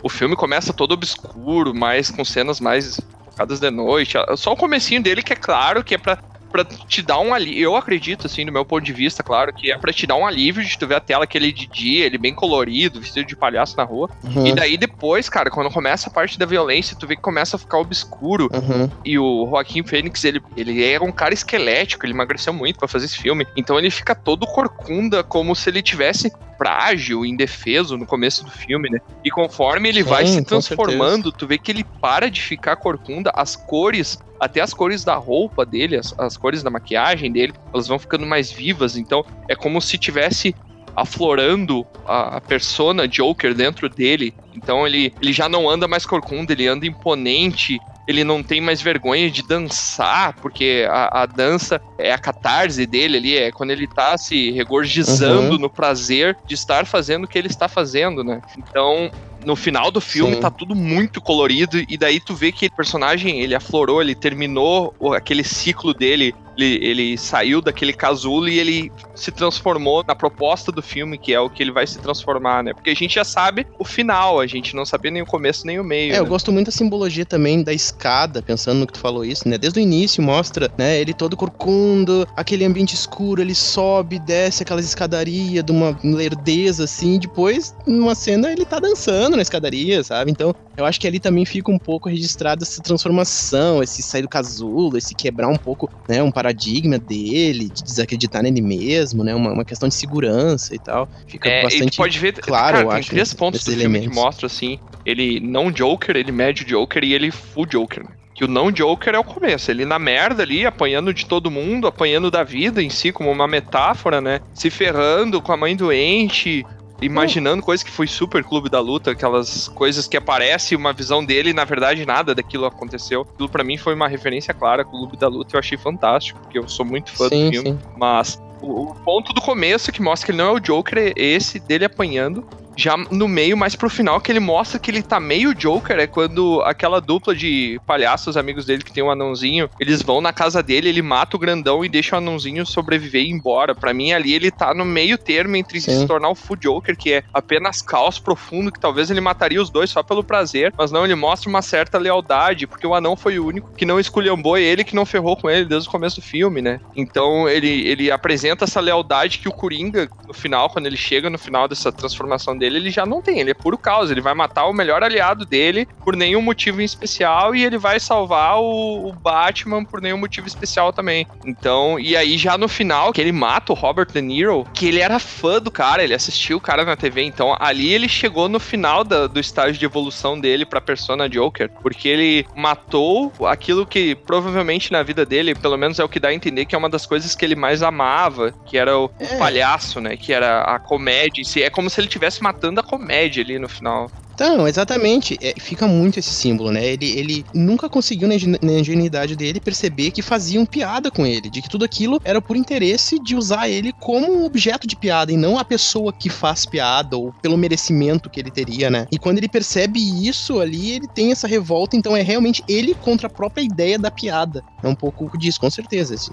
o 0.02 0.08
filme 0.08 0.36
começa 0.36 0.72
todo 0.72 0.92
obscuro, 0.92 1.74
mais 1.74 2.10
com 2.10 2.24
cenas 2.24 2.60
mais 2.60 3.00
focadas 3.24 3.60
de 3.60 3.70
noite. 3.70 4.18
Só 4.36 4.52
o 4.52 4.56
comecinho 4.56 5.02
dele 5.02 5.22
que 5.22 5.32
é 5.32 5.36
claro 5.36 5.82
que 5.82 5.94
é 5.94 5.98
pra, 5.98 6.18
pra 6.52 6.64
te 6.64 7.02
dar 7.02 7.18
um 7.18 7.34
alívio. 7.34 7.62
Eu 7.62 7.76
acredito, 7.76 8.26
assim, 8.26 8.44
do 8.46 8.52
meu 8.52 8.64
ponto 8.64 8.84
de 8.84 8.92
vista, 8.92 9.22
claro, 9.22 9.52
que 9.52 9.72
é 9.72 9.78
pra 9.78 9.92
te 9.92 10.06
dar 10.06 10.14
um 10.16 10.26
alívio 10.26 10.62
de 10.62 10.78
tu 10.78 10.86
ver 10.86 10.96
a 10.96 11.00
tela 11.00 11.24
aquele 11.24 11.50
de 11.50 11.66
dia, 11.66 12.04
ele 12.04 12.18
bem 12.18 12.34
colorido, 12.34 13.00
vestido 13.00 13.26
de 13.26 13.34
palhaço 13.34 13.76
na 13.76 13.84
rua. 13.84 14.10
Uhum, 14.22 14.46
E 14.46 14.52
daí 14.54 14.76
depois, 14.76 15.28
cara, 15.28 15.50
quando 15.50 15.70
começa 15.70 16.08
a 16.08 16.12
parte 16.12 16.38
da 16.38 16.46
violência, 16.46 16.96
tu 16.96 17.06
vê 17.06 17.16
que 17.16 17.22
começa 17.22 17.56
a 17.56 17.58
ficar 17.58 17.78
obscuro. 17.78 18.48
uhum. 18.52 18.90
E 19.04 19.18
o 19.18 19.46
Joaquim 19.48 19.82
Fênix, 19.82 20.22
ele, 20.24 20.40
ele 20.56 20.84
era 20.84 21.02
um 21.02 21.10
cara 21.10 21.32
esquelético, 21.32 22.04
ele 22.04 22.12
emagreceu 22.12 22.52
muito 22.52 22.78
pra 22.78 22.86
fazer 22.86 23.06
esse 23.06 23.16
filme. 23.18 23.46
Então 23.56 23.78
ele 23.78 23.90
fica 23.90 24.14
todo 24.14 24.46
corcunda, 24.46 25.24
como 25.24 25.56
se 25.56 25.70
ele 25.70 25.82
tivesse 25.82 26.30
frágil, 26.58 27.24
indefeso 27.26 27.96
no 27.96 28.06
começo 28.06 28.44
do 28.44 28.50
filme, 28.50 28.88
né? 28.88 28.98
E 29.24 29.30
conforme 29.30 29.88
ele 29.88 30.04
Sim, 30.04 30.08
vai 30.08 30.26
se 30.26 30.44
transformando, 30.44 31.32
tu 31.32 31.46
vê 31.46 31.58
que 31.58 31.72
ele 31.72 31.82
para 32.00 32.30
de 32.30 32.40
ficar 32.40 32.76
corcunda, 32.76 33.32
as 33.34 33.56
cores, 33.56 34.18
até 34.42 34.60
as 34.60 34.74
cores 34.74 35.04
da 35.04 35.14
roupa 35.14 35.64
dele, 35.64 35.96
as, 35.96 36.12
as 36.18 36.36
cores 36.36 36.64
da 36.64 36.68
maquiagem 36.68 37.30
dele, 37.30 37.54
elas 37.72 37.86
vão 37.86 37.96
ficando 37.96 38.26
mais 38.26 38.50
vivas. 38.50 38.96
Então 38.96 39.24
é 39.48 39.54
como 39.54 39.80
se 39.80 39.96
tivesse 39.96 40.52
aflorando 40.96 41.86
a, 42.04 42.38
a 42.38 42.40
persona 42.40 43.06
Joker 43.06 43.54
dentro 43.54 43.88
dele. 43.88 44.34
Então 44.52 44.84
ele, 44.84 45.14
ele 45.22 45.32
já 45.32 45.48
não 45.48 45.70
anda 45.70 45.86
mais 45.86 46.04
corcunda, 46.04 46.52
ele 46.52 46.66
anda 46.66 46.84
imponente, 46.84 47.78
ele 48.06 48.24
não 48.24 48.42
tem 48.42 48.60
mais 48.60 48.82
vergonha 48.82 49.30
de 49.30 49.46
dançar, 49.46 50.34
porque 50.42 50.86
a, 50.90 51.22
a, 51.22 51.26
dança 51.26 51.80
é 51.96 52.12
a 52.12 52.18
catarse 52.18 52.84
dele 52.84 53.18
ali, 53.18 53.38
é 53.38 53.52
quando 53.52 53.70
ele 53.70 53.86
tá 53.86 54.18
se 54.18 54.50
regorgizando 54.50 55.52
Uhum. 55.52 55.58
no 55.58 55.70
prazer 55.70 56.36
de 56.46 56.54
estar 56.54 56.84
fazendo 56.84 57.24
o 57.24 57.28
que 57.28 57.38
ele 57.38 57.46
está 57.46 57.68
fazendo, 57.68 58.24
né? 58.24 58.42
Então, 58.58 59.08
no 59.44 59.56
final 59.56 59.90
do 59.90 60.00
filme 60.00 60.34
Sim. 60.34 60.40
tá 60.40 60.50
tudo 60.50 60.74
muito 60.74 61.20
colorido 61.20 61.78
e 61.88 61.96
daí 61.96 62.20
tu 62.20 62.34
vê 62.34 62.52
que 62.52 62.66
o 62.66 62.72
personagem, 62.72 63.40
ele 63.40 63.54
aflorou, 63.54 64.00
ele 64.00 64.14
terminou 64.14 64.94
aquele 65.14 65.44
ciclo 65.44 65.92
dele, 65.92 66.34
ele, 66.56 66.84
ele 66.84 67.18
saiu 67.18 67.60
daquele 67.60 67.92
casulo 67.92 68.48
e 68.48 68.58
ele 68.58 68.92
se 69.14 69.30
transformou 69.30 70.04
na 70.06 70.14
proposta 70.14 70.72
do 70.72 70.82
filme, 70.82 71.18
que 71.18 71.32
é 71.32 71.40
o 71.40 71.50
que 71.50 71.62
ele 71.62 71.72
vai 71.72 71.86
se 71.86 71.98
transformar, 71.98 72.62
né? 72.62 72.74
Porque 72.74 72.90
a 72.90 72.94
gente 72.94 73.14
já 73.14 73.24
sabe 73.24 73.66
o 73.78 73.84
final, 73.84 74.40
a 74.40 74.46
gente 74.46 74.74
não 74.74 74.84
sabia 74.84 75.10
nem 75.10 75.22
o 75.22 75.26
começo 75.26 75.66
nem 75.66 75.78
o 75.78 75.84
meio. 75.84 76.12
É, 76.12 76.18
eu 76.18 76.24
né? 76.24 76.28
gosto 76.28 76.52
muito 76.52 76.66
da 76.66 76.72
simbologia 76.72 77.24
também 77.24 77.62
da 77.62 77.72
escada, 77.72 78.42
pensando 78.42 78.80
no 78.80 78.86
que 78.86 78.94
tu 78.94 79.00
falou 79.00 79.24
isso, 79.24 79.48
né? 79.48 79.58
Desde 79.58 79.78
o 79.78 79.82
início 79.82 80.22
mostra, 80.22 80.70
né, 80.76 81.00
ele 81.00 81.14
todo 81.14 81.36
corcundo, 81.36 82.26
aquele 82.36 82.64
ambiente 82.64 82.94
escuro, 82.94 83.40
ele 83.40 83.54
sobe, 83.54 84.18
desce 84.18 84.62
aquelas 84.62 84.84
escadarias 84.84 85.64
de 85.64 85.72
uma 85.72 85.98
lerdeza 86.02 86.84
assim, 86.84 87.18
depois 87.18 87.74
numa 87.86 88.14
cena 88.14 88.50
ele 88.50 88.64
tá 88.64 88.78
dançando 88.78 89.36
na 89.36 89.42
escadaria, 89.42 90.02
sabe? 90.02 90.30
Então, 90.30 90.54
eu 90.76 90.84
acho 90.84 91.00
que 91.00 91.06
ali 91.06 91.20
também 91.20 91.44
fica 91.44 91.70
um 91.70 91.78
pouco 91.78 92.08
registrada 92.08 92.64
essa 92.64 92.82
transformação, 92.82 93.82
esse 93.82 94.02
sair 94.02 94.22
do 94.22 94.28
casulo, 94.28 94.96
esse 94.96 95.14
quebrar 95.14 95.48
um 95.48 95.56
pouco, 95.56 95.90
né, 96.08 96.22
um 96.22 96.30
paradigma 96.42 96.98
dele, 96.98 97.70
de 97.70 97.82
desacreditar 97.84 98.42
nele 98.42 98.60
mesmo, 98.60 99.22
né? 99.22 99.32
Uma, 99.34 99.52
uma 99.52 99.64
questão 99.64 99.88
de 99.88 99.94
segurança 99.94 100.74
e 100.74 100.78
tal. 100.78 101.08
Fica 101.26 101.48
É, 101.48 101.62
bastante 101.62 101.96
pode 101.96 102.18
ver, 102.18 102.32
claro, 102.32 102.74
cara, 102.74 102.84
eu 102.84 102.90
tem 102.90 102.98
acho, 102.98 103.10
três 103.10 103.32
pontos 103.32 103.62
do 103.62 103.72
filme 103.72 104.00
que 104.00 104.08
mostram, 104.08 104.46
assim, 104.46 104.78
ele 105.06 105.38
não 105.38 105.70
Joker, 105.70 106.16
ele 106.16 106.32
médio 106.32 106.66
Joker 106.66 107.04
e 107.04 107.14
ele 107.14 107.30
full 107.30 107.66
Joker, 107.66 108.02
né? 108.02 108.10
Que 108.34 108.44
o 108.44 108.48
não 108.48 108.72
Joker 108.72 109.14
é 109.14 109.18
o 109.18 109.24
começo, 109.24 109.70
ele 109.70 109.84
na 109.84 109.98
merda 109.98 110.42
ali, 110.42 110.64
apanhando 110.66 111.12
de 111.12 111.26
todo 111.26 111.50
mundo, 111.50 111.86
apanhando 111.86 112.30
da 112.30 112.42
vida 112.42 112.82
em 112.82 112.90
si, 112.90 113.12
como 113.12 113.30
uma 113.30 113.46
metáfora, 113.46 114.20
né? 114.20 114.40
Se 114.54 114.70
ferrando 114.70 115.40
com 115.40 115.52
a 115.52 115.56
mãe 115.56 115.76
doente, 115.76 116.64
imaginando 117.02 117.62
coisas 117.62 117.82
que 117.82 117.90
foi 117.90 118.06
super 118.06 118.44
clube 118.44 118.70
da 118.70 118.80
luta, 118.80 119.10
aquelas 119.10 119.68
coisas 119.68 120.06
que 120.06 120.16
aparece 120.16 120.76
uma 120.76 120.92
visão 120.92 121.24
dele 121.24 121.50
e 121.50 121.52
na 121.52 121.64
verdade 121.64 122.06
nada 122.06 122.34
daquilo 122.34 122.64
aconteceu. 122.64 123.22
Aquilo 123.22 123.48
pra 123.48 123.64
mim 123.64 123.76
foi 123.76 123.94
uma 123.94 124.08
referência 124.08 124.54
clara 124.54 124.84
com 124.84 124.96
o 124.96 125.00
clube 125.00 125.16
da 125.16 125.28
luta, 125.28 125.56
eu 125.56 125.60
achei 125.60 125.76
fantástico, 125.76 126.40
porque 126.40 126.58
eu 126.58 126.68
sou 126.68 126.84
muito 126.84 127.10
fã 127.12 127.28
sim, 127.28 127.46
do 127.46 127.50
filme. 127.50 127.70
sim. 127.72 127.78
Mas 127.96 128.40
o, 128.62 128.90
o 128.90 128.94
ponto 128.94 129.32
do 129.32 129.40
começo 129.40 129.92
que 129.92 130.00
mostra 130.00 130.26
que 130.26 130.32
ele 130.32 130.38
não 130.38 130.48
é 130.48 130.52
o 130.52 130.60
Joker 130.60 130.98
é 130.98 131.12
esse 131.16 131.58
dele 131.58 131.84
apanhando. 131.84 132.46
Já 132.76 132.96
no 132.96 133.28
meio, 133.28 133.56
mais 133.56 133.76
pro 133.76 133.90
final, 133.90 134.20
que 134.20 134.32
ele 134.32 134.40
mostra 134.40 134.78
que 134.78 134.90
ele 134.90 135.02
tá 135.02 135.20
meio 135.20 135.54
Joker, 135.54 135.98
é 135.98 136.06
quando 136.06 136.62
aquela 136.62 137.00
dupla 137.00 137.34
de 137.34 137.80
palhaços, 137.86 138.36
amigos 138.36 138.64
dele, 138.64 138.82
que 138.82 138.92
tem 138.92 139.02
um 139.02 139.10
anãozinho, 139.10 139.68
eles 139.78 140.02
vão 140.02 140.20
na 140.20 140.32
casa 140.32 140.62
dele, 140.62 140.88
ele 140.88 141.02
mata 141.02 141.36
o 141.36 141.38
grandão 141.38 141.84
e 141.84 141.88
deixa 141.88 142.14
o 142.14 142.18
anãozinho 142.18 142.64
sobreviver 142.64 143.22
e 143.22 143.26
ir 143.26 143.30
embora. 143.30 143.74
Pra 143.74 143.92
mim, 143.92 144.12
ali 144.12 144.32
ele 144.34 144.50
tá 144.50 144.72
no 144.72 144.84
meio 144.84 145.18
termo 145.18 145.56
entre 145.56 145.80
Sim. 145.80 146.00
se 146.00 146.06
tornar 146.06 146.30
o 146.30 146.34
Full 146.34 146.56
Joker, 146.56 146.96
que 146.96 147.12
é 147.12 147.24
apenas 147.32 147.82
caos 147.82 148.18
profundo, 148.18 148.72
que 148.72 148.80
talvez 148.80 149.10
ele 149.10 149.20
mataria 149.20 149.60
os 149.60 149.70
dois 149.70 149.90
só 149.90 150.02
pelo 150.02 150.24
prazer, 150.24 150.72
mas 150.76 150.90
não, 150.90 151.04
ele 151.04 151.14
mostra 151.14 151.48
uma 151.48 151.62
certa 151.62 151.98
lealdade, 151.98 152.66
porque 152.66 152.86
o 152.86 152.94
anão 152.94 153.16
foi 153.16 153.38
o 153.38 153.46
único 153.46 153.70
que 153.76 153.84
não 153.84 154.00
esculhambou 154.00 154.56
ele, 154.56 154.84
que 154.84 154.96
não 154.96 155.04
ferrou 155.04 155.36
com 155.36 155.50
ele 155.50 155.66
desde 155.66 155.88
o 155.88 155.92
começo 155.92 156.20
do 156.20 156.22
filme, 156.22 156.62
né? 156.62 156.80
Então 156.96 157.48
ele, 157.48 157.86
ele 157.86 158.10
apresenta 158.10 158.51
essa 158.60 158.80
lealdade 158.80 159.38
que 159.38 159.48
o 159.48 159.52
Coringa, 159.52 160.08
no 160.26 160.34
final, 160.34 160.68
quando 160.70 160.86
ele 160.86 160.96
chega 160.96 161.30
no 161.30 161.38
final 161.38 161.66
dessa 161.66 161.90
transformação 161.90 162.56
dele, 162.56 162.76
ele 162.78 162.90
já 162.90 163.06
não 163.06 163.22
tem, 163.22 163.40
ele 163.40 163.50
é 163.50 163.54
puro 163.54 163.78
caos, 163.78 164.10
ele 164.10 164.20
vai 164.20 164.34
matar 164.34 164.66
o 164.66 164.72
melhor 164.72 165.02
aliado 165.02 165.44
dele 165.46 165.86
por 166.04 166.16
nenhum 166.16 166.42
motivo 166.42 166.80
em 166.80 166.84
especial 166.84 167.54
e 167.54 167.64
ele 167.64 167.78
vai 167.78 167.98
salvar 168.00 168.58
o, 168.60 169.08
o 169.08 169.12
Batman 169.12 169.84
por 169.84 170.00
nenhum 170.00 170.18
motivo 170.18 170.46
especial 170.46 170.92
também. 170.92 171.26
Então, 171.46 171.98
e 171.98 172.16
aí 172.16 172.36
já 172.36 172.56
no 172.58 172.68
final, 172.68 173.12
que 173.12 173.20
ele 173.20 173.32
mata 173.32 173.72
o 173.72 173.76
Robert 173.76 174.06
De 174.12 174.20
Niro, 174.20 174.66
que 174.74 174.86
ele 174.86 175.00
era 175.00 175.18
fã 175.18 175.60
do 175.60 175.70
cara, 175.70 176.02
ele 176.02 176.14
assistiu 176.14 176.56
o 176.58 176.60
cara 176.60 176.84
na 176.84 176.96
TV, 176.96 177.22
então 177.22 177.56
ali 177.58 177.92
ele 177.92 178.08
chegou 178.08 178.48
no 178.48 178.58
final 178.60 179.04
da- 179.04 179.26
do 179.26 179.40
estágio 179.40 179.78
de 179.78 179.84
evolução 179.84 180.38
dele 180.40 180.64
pra 180.66 180.80
persona 180.80 181.28
Joker, 181.28 181.70
porque 181.82 182.08
ele 182.08 182.46
matou 182.54 183.32
aquilo 183.46 183.86
que 183.86 184.14
provavelmente 184.14 184.90
na 184.92 185.02
vida 185.02 185.24
dele, 185.24 185.54
pelo 185.54 185.76
menos 185.76 185.98
é 185.98 186.04
o 186.04 186.08
que 186.08 186.18
dá 186.20 186.28
a 186.28 186.34
entender 186.34 186.64
que 186.64 186.74
é 186.74 186.78
uma 186.78 186.88
das 186.88 187.06
coisas 187.06 187.34
que 187.34 187.44
ele 187.44 187.54
mais 187.54 187.82
amava, 187.82 188.41
que 188.66 188.76
era 188.78 188.98
o 188.98 189.10
É. 189.20 189.36
palhaço, 189.38 190.00
né, 190.00 190.16
que 190.16 190.32
era 190.32 190.62
a 190.62 190.78
comédia 190.78 191.40
em 191.40 191.44
si. 191.44 191.62
É 191.62 191.70
como 191.70 191.88
se 191.90 192.00
ele 192.00 192.08
estivesse 192.08 192.42
matando 192.42 192.80
a 192.80 192.82
comédia 192.82 193.42
ali 193.42 193.58
no 193.58 193.68
final. 193.68 194.10
Então, 194.42 194.66
exatamente. 194.66 195.38
É, 195.40 195.54
fica 195.60 195.86
muito 195.86 196.18
esse 196.18 196.34
símbolo, 196.34 196.72
né? 196.72 196.84
Ele, 196.84 197.06
ele 197.16 197.44
nunca 197.54 197.88
conseguiu, 197.88 198.26
na 198.26 198.34
ingen- 198.34 198.58
na 198.60 198.72
ingenuidade 198.72 199.36
dele, 199.36 199.60
perceber 199.60 200.10
que 200.10 200.20
faziam 200.20 200.66
piada 200.66 201.12
com 201.12 201.24
ele. 201.24 201.48
De 201.48 201.62
que 201.62 201.68
tudo 201.68 201.84
aquilo 201.84 202.20
era 202.24 202.42
por 202.42 202.56
interesse 202.56 203.20
de 203.20 203.36
usar 203.36 203.68
ele 203.68 203.92
como 204.00 204.32
um 204.32 204.44
objeto 204.44 204.84
de 204.86 204.96
piada 204.96 205.30
e 205.30 205.36
não 205.36 205.58
a 205.58 205.64
pessoa 205.64 206.12
que 206.12 206.28
faz 206.28 206.66
piada 206.66 207.16
ou 207.16 207.32
pelo 207.40 207.56
merecimento 207.56 208.28
que 208.28 208.40
ele 208.40 208.50
teria, 208.50 208.90
né? 208.90 209.06
E 209.12 209.18
quando 209.18 209.38
ele 209.38 209.48
percebe 209.48 210.00
isso 210.26 210.58
ali, 210.58 210.90
ele 210.90 211.06
tem 211.06 211.30
essa 211.30 211.46
revolta. 211.46 211.96
Então 211.96 212.16
é 212.16 212.22
realmente 212.22 212.64
ele 212.68 212.94
contra 212.96 213.28
a 213.28 213.30
própria 213.30 213.62
ideia 213.62 213.96
da 213.96 214.10
piada. 214.10 214.64
É 214.82 214.88
um 214.88 214.94
pouco 214.96 215.30
disso, 215.38 215.60
com 215.60 215.70
certeza. 215.70 216.14
Esse, 216.16 216.32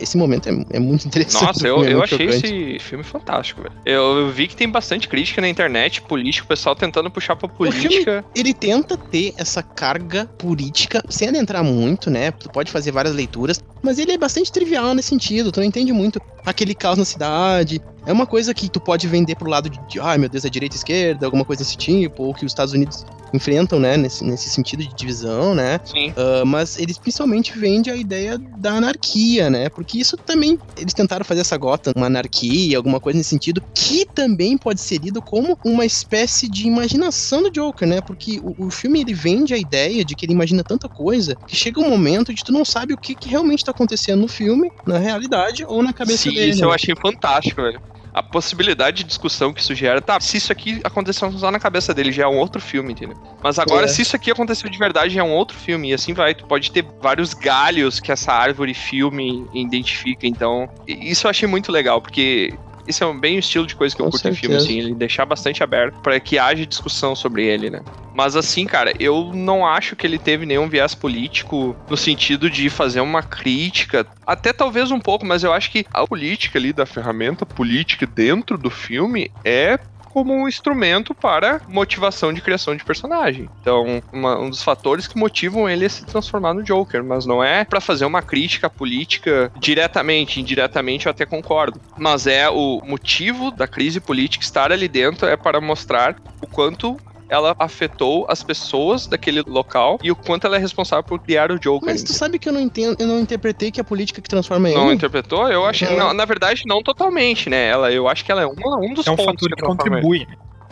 esse, 0.00 0.16
momento 0.16 0.48
é, 0.48 0.76
é 0.76 0.78
muito 0.80 1.06
interessante. 1.06 1.44
Nossa, 1.44 1.66
eu, 1.66 1.82
é 1.84 1.92
eu 1.92 2.02
achei 2.02 2.26
chocante. 2.26 2.46
esse 2.46 2.78
filme 2.80 3.04
fantástico, 3.04 3.62
velho. 3.62 3.74
Eu, 3.84 4.18
eu 4.18 4.30
vi 4.30 4.46
que 4.46 4.56
tem 4.56 4.68
bastante 4.68 5.08
crítica 5.08 5.40
na 5.40 5.48
internet, 5.48 6.02
político, 6.02 6.46
o 6.46 6.48
pessoal 6.48 6.74
tentando 6.74 7.10
puxar 7.10 7.36
pra 7.36 7.47
política. 7.48 8.24
ele 8.34 8.52
tenta 8.54 8.96
ter 8.96 9.34
essa 9.36 9.62
carga 9.62 10.26
política, 10.38 11.02
sem 11.08 11.28
adentrar 11.28 11.64
muito, 11.64 12.10
né? 12.10 12.30
Tu 12.30 12.48
pode 12.48 12.70
fazer 12.70 12.92
várias 12.92 13.14
leituras, 13.14 13.62
mas 13.82 13.98
ele 13.98 14.12
é 14.12 14.18
bastante 14.18 14.50
trivial 14.52 14.94
nesse 14.94 15.08
sentido. 15.08 15.52
Tu 15.52 15.60
não 15.60 15.66
entende 15.66 15.92
muito 15.92 16.20
aquele 16.44 16.74
caos 16.74 16.98
na 16.98 17.04
cidade. 17.04 17.80
É 18.06 18.12
uma 18.12 18.26
coisa 18.26 18.54
que 18.54 18.68
tu 18.68 18.80
pode 18.80 19.06
vender 19.06 19.36
pro 19.36 19.50
lado 19.50 19.68
de, 19.68 20.00
ai 20.00 20.18
meu 20.18 20.28
Deus, 20.28 20.44
é 20.44 20.48
direita 20.48 20.76
e 20.76 20.78
esquerda, 20.78 21.26
alguma 21.26 21.44
coisa 21.44 21.62
desse 21.62 21.76
tipo, 21.76 22.22
ou 22.22 22.34
que 22.34 22.44
os 22.44 22.52
Estados 22.52 22.72
Unidos 22.72 23.04
enfrentam, 23.32 23.78
né? 23.78 23.96
Nesse, 23.96 24.24
nesse 24.24 24.50
sentido 24.50 24.82
de 24.82 24.94
divisão, 24.94 25.54
né? 25.54 25.80
Sim. 25.84 26.12
Ah, 26.16 26.44
mas 26.44 26.78
eles 26.78 26.98
principalmente 26.98 27.56
vendem 27.56 27.92
a 27.92 27.96
ideia 27.96 28.38
da 28.38 28.72
anarquia, 28.72 29.48
né? 29.48 29.68
Porque 29.68 29.98
isso 29.98 30.16
também, 30.16 30.58
eles 30.76 30.94
tentaram 30.94 31.24
fazer 31.24 31.40
essa 31.40 31.56
gota, 31.56 31.92
uma 31.96 32.06
anarquia, 32.06 32.76
alguma 32.76 33.00
coisa 33.00 33.16
nesse 33.16 33.30
sentido, 33.30 33.62
que 33.74 34.04
também 34.04 34.56
pode 34.56 34.80
ser 34.80 34.98
lido 34.98 35.22
como 35.22 35.56
uma 35.64 35.84
espécie 35.84 36.48
de 36.48 36.66
imaginação 36.66 37.42
do 37.42 37.50
Joker, 37.50 37.86
né? 37.86 38.00
Porque 38.00 38.40
o, 38.42 38.66
o 38.66 38.70
filme, 38.70 39.00
ele 39.00 39.14
vende 39.14 39.54
a 39.54 39.58
ideia 39.58 40.04
de 40.04 40.14
que 40.14 40.24
ele 40.24 40.32
imagina 40.32 40.64
tanta 40.64 40.88
coisa, 40.88 41.38
que 41.46 41.56
chega 41.56 41.80
um 41.80 41.88
momento 41.88 42.34
de 42.34 42.42
tu 42.42 42.52
não 42.52 42.64
sabe 42.64 42.94
o 42.94 42.98
que, 42.98 43.14
que 43.14 43.28
realmente 43.28 43.64
tá 43.64 43.70
acontecendo 43.70 44.20
no 44.20 44.28
filme, 44.28 44.70
na 44.86 44.98
realidade, 44.98 45.64
ou 45.64 45.82
na 45.82 45.92
cabeça 45.92 46.28
Sim, 46.28 46.34
dele. 46.34 46.50
isso 46.50 46.60
né? 46.60 46.66
eu 46.66 46.72
achei 46.72 46.94
fantástico, 46.96 47.62
velho. 47.62 47.80
A 48.18 48.22
possibilidade 48.22 48.98
de 48.98 49.04
discussão 49.04 49.52
que 49.52 49.60
isso 49.60 49.74
gera. 49.76 50.00
Tá, 50.02 50.18
se 50.20 50.36
isso 50.38 50.50
aqui 50.50 50.80
aconteceu 50.82 51.30
só 51.38 51.52
na 51.52 51.60
cabeça 51.60 51.94
dele, 51.94 52.10
já 52.10 52.24
é 52.24 52.26
um 52.26 52.36
outro 52.36 52.60
filme, 52.60 52.92
entendeu? 52.92 53.16
Mas 53.40 53.60
agora, 53.60 53.84
É. 53.84 53.88
se 53.88 54.02
isso 54.02 54.16
aqui 54.16 54.28
aconteceu 54.28 54.68
de 54.68 54.76
verdade, 54.76 55.14
já 55.14 55.20
é 55.20 55.24
um 55.24 55.32
outro 55.32 55.56
filme. 55.56 55.90
E 55.90 55.94
assim 55.94 56.12
vai. 56.14 56.34
Tu 56.34 56.44
pode 56.44 56.72
ter 56.72 56.84
vários 57.00 57.32
galhos 57.32 58.00
que 58.00 58.10
essa 58.10 58.32
árvore 58.32 58.74
filme 58.74 59.46
identifica. 59.54 60.26
Então, 60.26 60.68
isso 60.88 61.26
eu 61.26 61.30
achei 61.30 61.46
muito 61.48 61.70
legal, 61.70 62.02
porque. 62.02 62.52
Isso 62.88 63.04
é 63.04 63.14
bem 63.14 63.36
o 63.36 63.38
estilo 63.38 63.66
de 63.66 63.76
coisa 63.76 63.94
que 63.94 64.00
eu 64.00 64.06
Com 64.06 64.10
curto 64.10 64.28
em 64.28 64.34
filme, 64.34 64.56
certeza. 64.56 64.72
assim, 64.72 64.78
ele 64.86 64.94
deixar 64.94 65.26
bastante 65.26 65.62
aberto 65.62 66.00
pra 66.00 66.18
que 66.18 66.38
haja 66.38 66.64
discussão 66.64 67.14
sobre 67.14 67.44
ele, 67.44 67.68
né? 67.68 67.80
Mas 68.14 68.34
assim, 68.34 68.66
cara, 68.66 68.92
eu 68.98 69.30
não 69.32 69.64
acho 69.64 69.94
que 69.94 70.06
ele 70.06 70.18
teve 70.18 70.44
nenhum 70.44 70.68
viés 70.68 70.94
político 70.94 71.76
no 71.88 71.96
sentido 71.96 72.50
de 72.50 72.68
fazer 72.68 73.00
uma 73.00 73.22
crítica, 73.22 74.06
até 74.26 74.52
talvez 74.52 74.90
um 74.90 74.98
pouco, 74.98 75.24
mas 75.24 75.44
eu 75.44 75.52
acho 75.52 75.70
que 75.70 75.86
a 75.92 76.06
política 76.06 76.58
ali 76.58 76.72
da 76.72 76.84
ferramenta 76.86 77.46
política 77.46 78.06
dentro 78.06 78.58
do 78.58 78.70
filme 78.70 79.30
é 79.44 79.78
como 80.18 80.34
um 80.34 80.48
instrumento 80.48 81.14
para 81.14 81.60
motivação 81.68 82.32
de 82.32 82.40
criação 82.40 82.74
de 82.74 82.84
personagem. 82.84 83.48
Então, 83.60 84.02
uma- 84.12 84.36
um 84.36 84.50
dos 84.50 84.64
fatores 84.64 85.06
que 85.06 85.16
motivam 85.16 85.68
ele 85.68 85.84
a 85.84 85.88
se 85.88 86.04
transformar 86.04 86.54
no 86.54 86.64
Joker, 86.64 87.04
mas 87.04 87.24
não 87.24 87.42
é 87.42 87.64
pra 87.64 87.80
fazer 87.80 88.04
uma 88.04 88.20
crítica 88.20 88.68
política 88.68 89.52
diretamente, 89.56 90.40
indiretamente 90.40 91.06
eu 91.06 91.10
até 91.10 91.24
concordo, 91.24 91.80
mas 91.96 92.26
é 92.26 92.50
o 92.50 92.80
motivo 92.84 93.52
da 93.52 93.68
crise 93.68 94.00
política 94.00 94.42
estar 94.44 94.72
ali 94.72 94.88
dentro 94.88 95.28
é 95.28 95.36
para 95.36 95.60
mostrar 95.60 96.16
o 96.42 96.48
quanto 96.48 96.96
ela 97.28 97.54
afetou 97.58 98.26
as 98.28 98.42
pessoas 98.42 99.06
daquele 99.06 99.42
local 99.46 99.98
e 100.02 100.10
o 100.10 100.16
quanto 100.16 100.46
ela 100.46 100.56
é 100.56 100.58
responsável 100.58 101.02
por 101.02 101.18
criar 101.20 101.50
o 101.50 101.58
Joker. 101.58 101.88
Mas 101.88 102.02
tu 102.02 102.12
sabe 102.12 102.38
que 102.38 102.48
eu 102.48 102.52
não 102.52 102.60
entendo, 102.60 102.96
eu 102.98 103.06
não 103.06 103.20
interpretei 103.20 103.70
que 103.70 103.80
a 103.80 103.84
política 103.84 104.20
que 104.22 104.28
transforma 104.28 104.68
Não 104.70 104.86
ele. 104.86 104.94
interpretou? 104.94 105.48
Eu 105.48 105.64
acho, 105.64 105.84
É. 105.84 105.96
não, 105.96 106.12
na 106.14 106.24
verdade, 106.24 106.62
não 106.66 106.82
totalmente, 106.82 107.48
né? 107.50 107.68
Ela, 107.68 107.92
eu 107.92 108.08
acho 108.08 108.24
que 108.24 108.32
ela 108.32 108.42
é 108.42 108.46
uma, 108.46 108.78
um 108.78 108.94
dos 108.94 109.06
É 109.06 109.10
um 109.10 109.16
pontos 109.16 109.34
fator 109.42 109.48
que 109.56 109.62
ele. 109.64 109.66
contribui. 109.66 110.26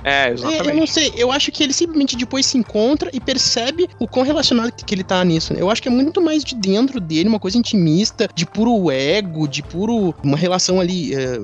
É, 0.05 0.27
É, 0.27 0.29
eu 0.31 0.35
exatamente. 0.35 0.77
não 0.77 0.87
sei, 0.87 1.13
eu 1.17 1.33
acho 1.33 1.51
que 1.51 1.63
ele 1.63 1.73
simplesmente 1.73 2.17
depois 2.17 2.47
se 2.47 2.57
encontra 2.59 3.11
e 3.13 3.21
percebe 3.21 3.89
o 3.99 4.07
quão 4.07 4.25
relacionado 4.25 4.73
que 4.73 4.95
ele 4.95 5.03
tá 5.05 5.25
nisso. 5.25 5.53
né? 5.53 5.61
Eu 5.61 5.71
acho 5.71 5.83
que 5.83 5.89
é 5.89 5.91
muito 5.91 6.21
mais 6.21 6.45
de 6.45 6.55
dentro 6.55 7.01
dele, 7.01 7.29
uma 7.29 7.41
coisa 7.41 7.59
intimista, 7.59 8.29
de 8.35 8.47
puro 8.47 8.91
ego, 8.91 9.49
de 9.49 9.63
puro. 9.63 10.15
uma 10.23 10.37
relação 10.37 10.81
ali 10.81 11.15
é, 11.15 11.39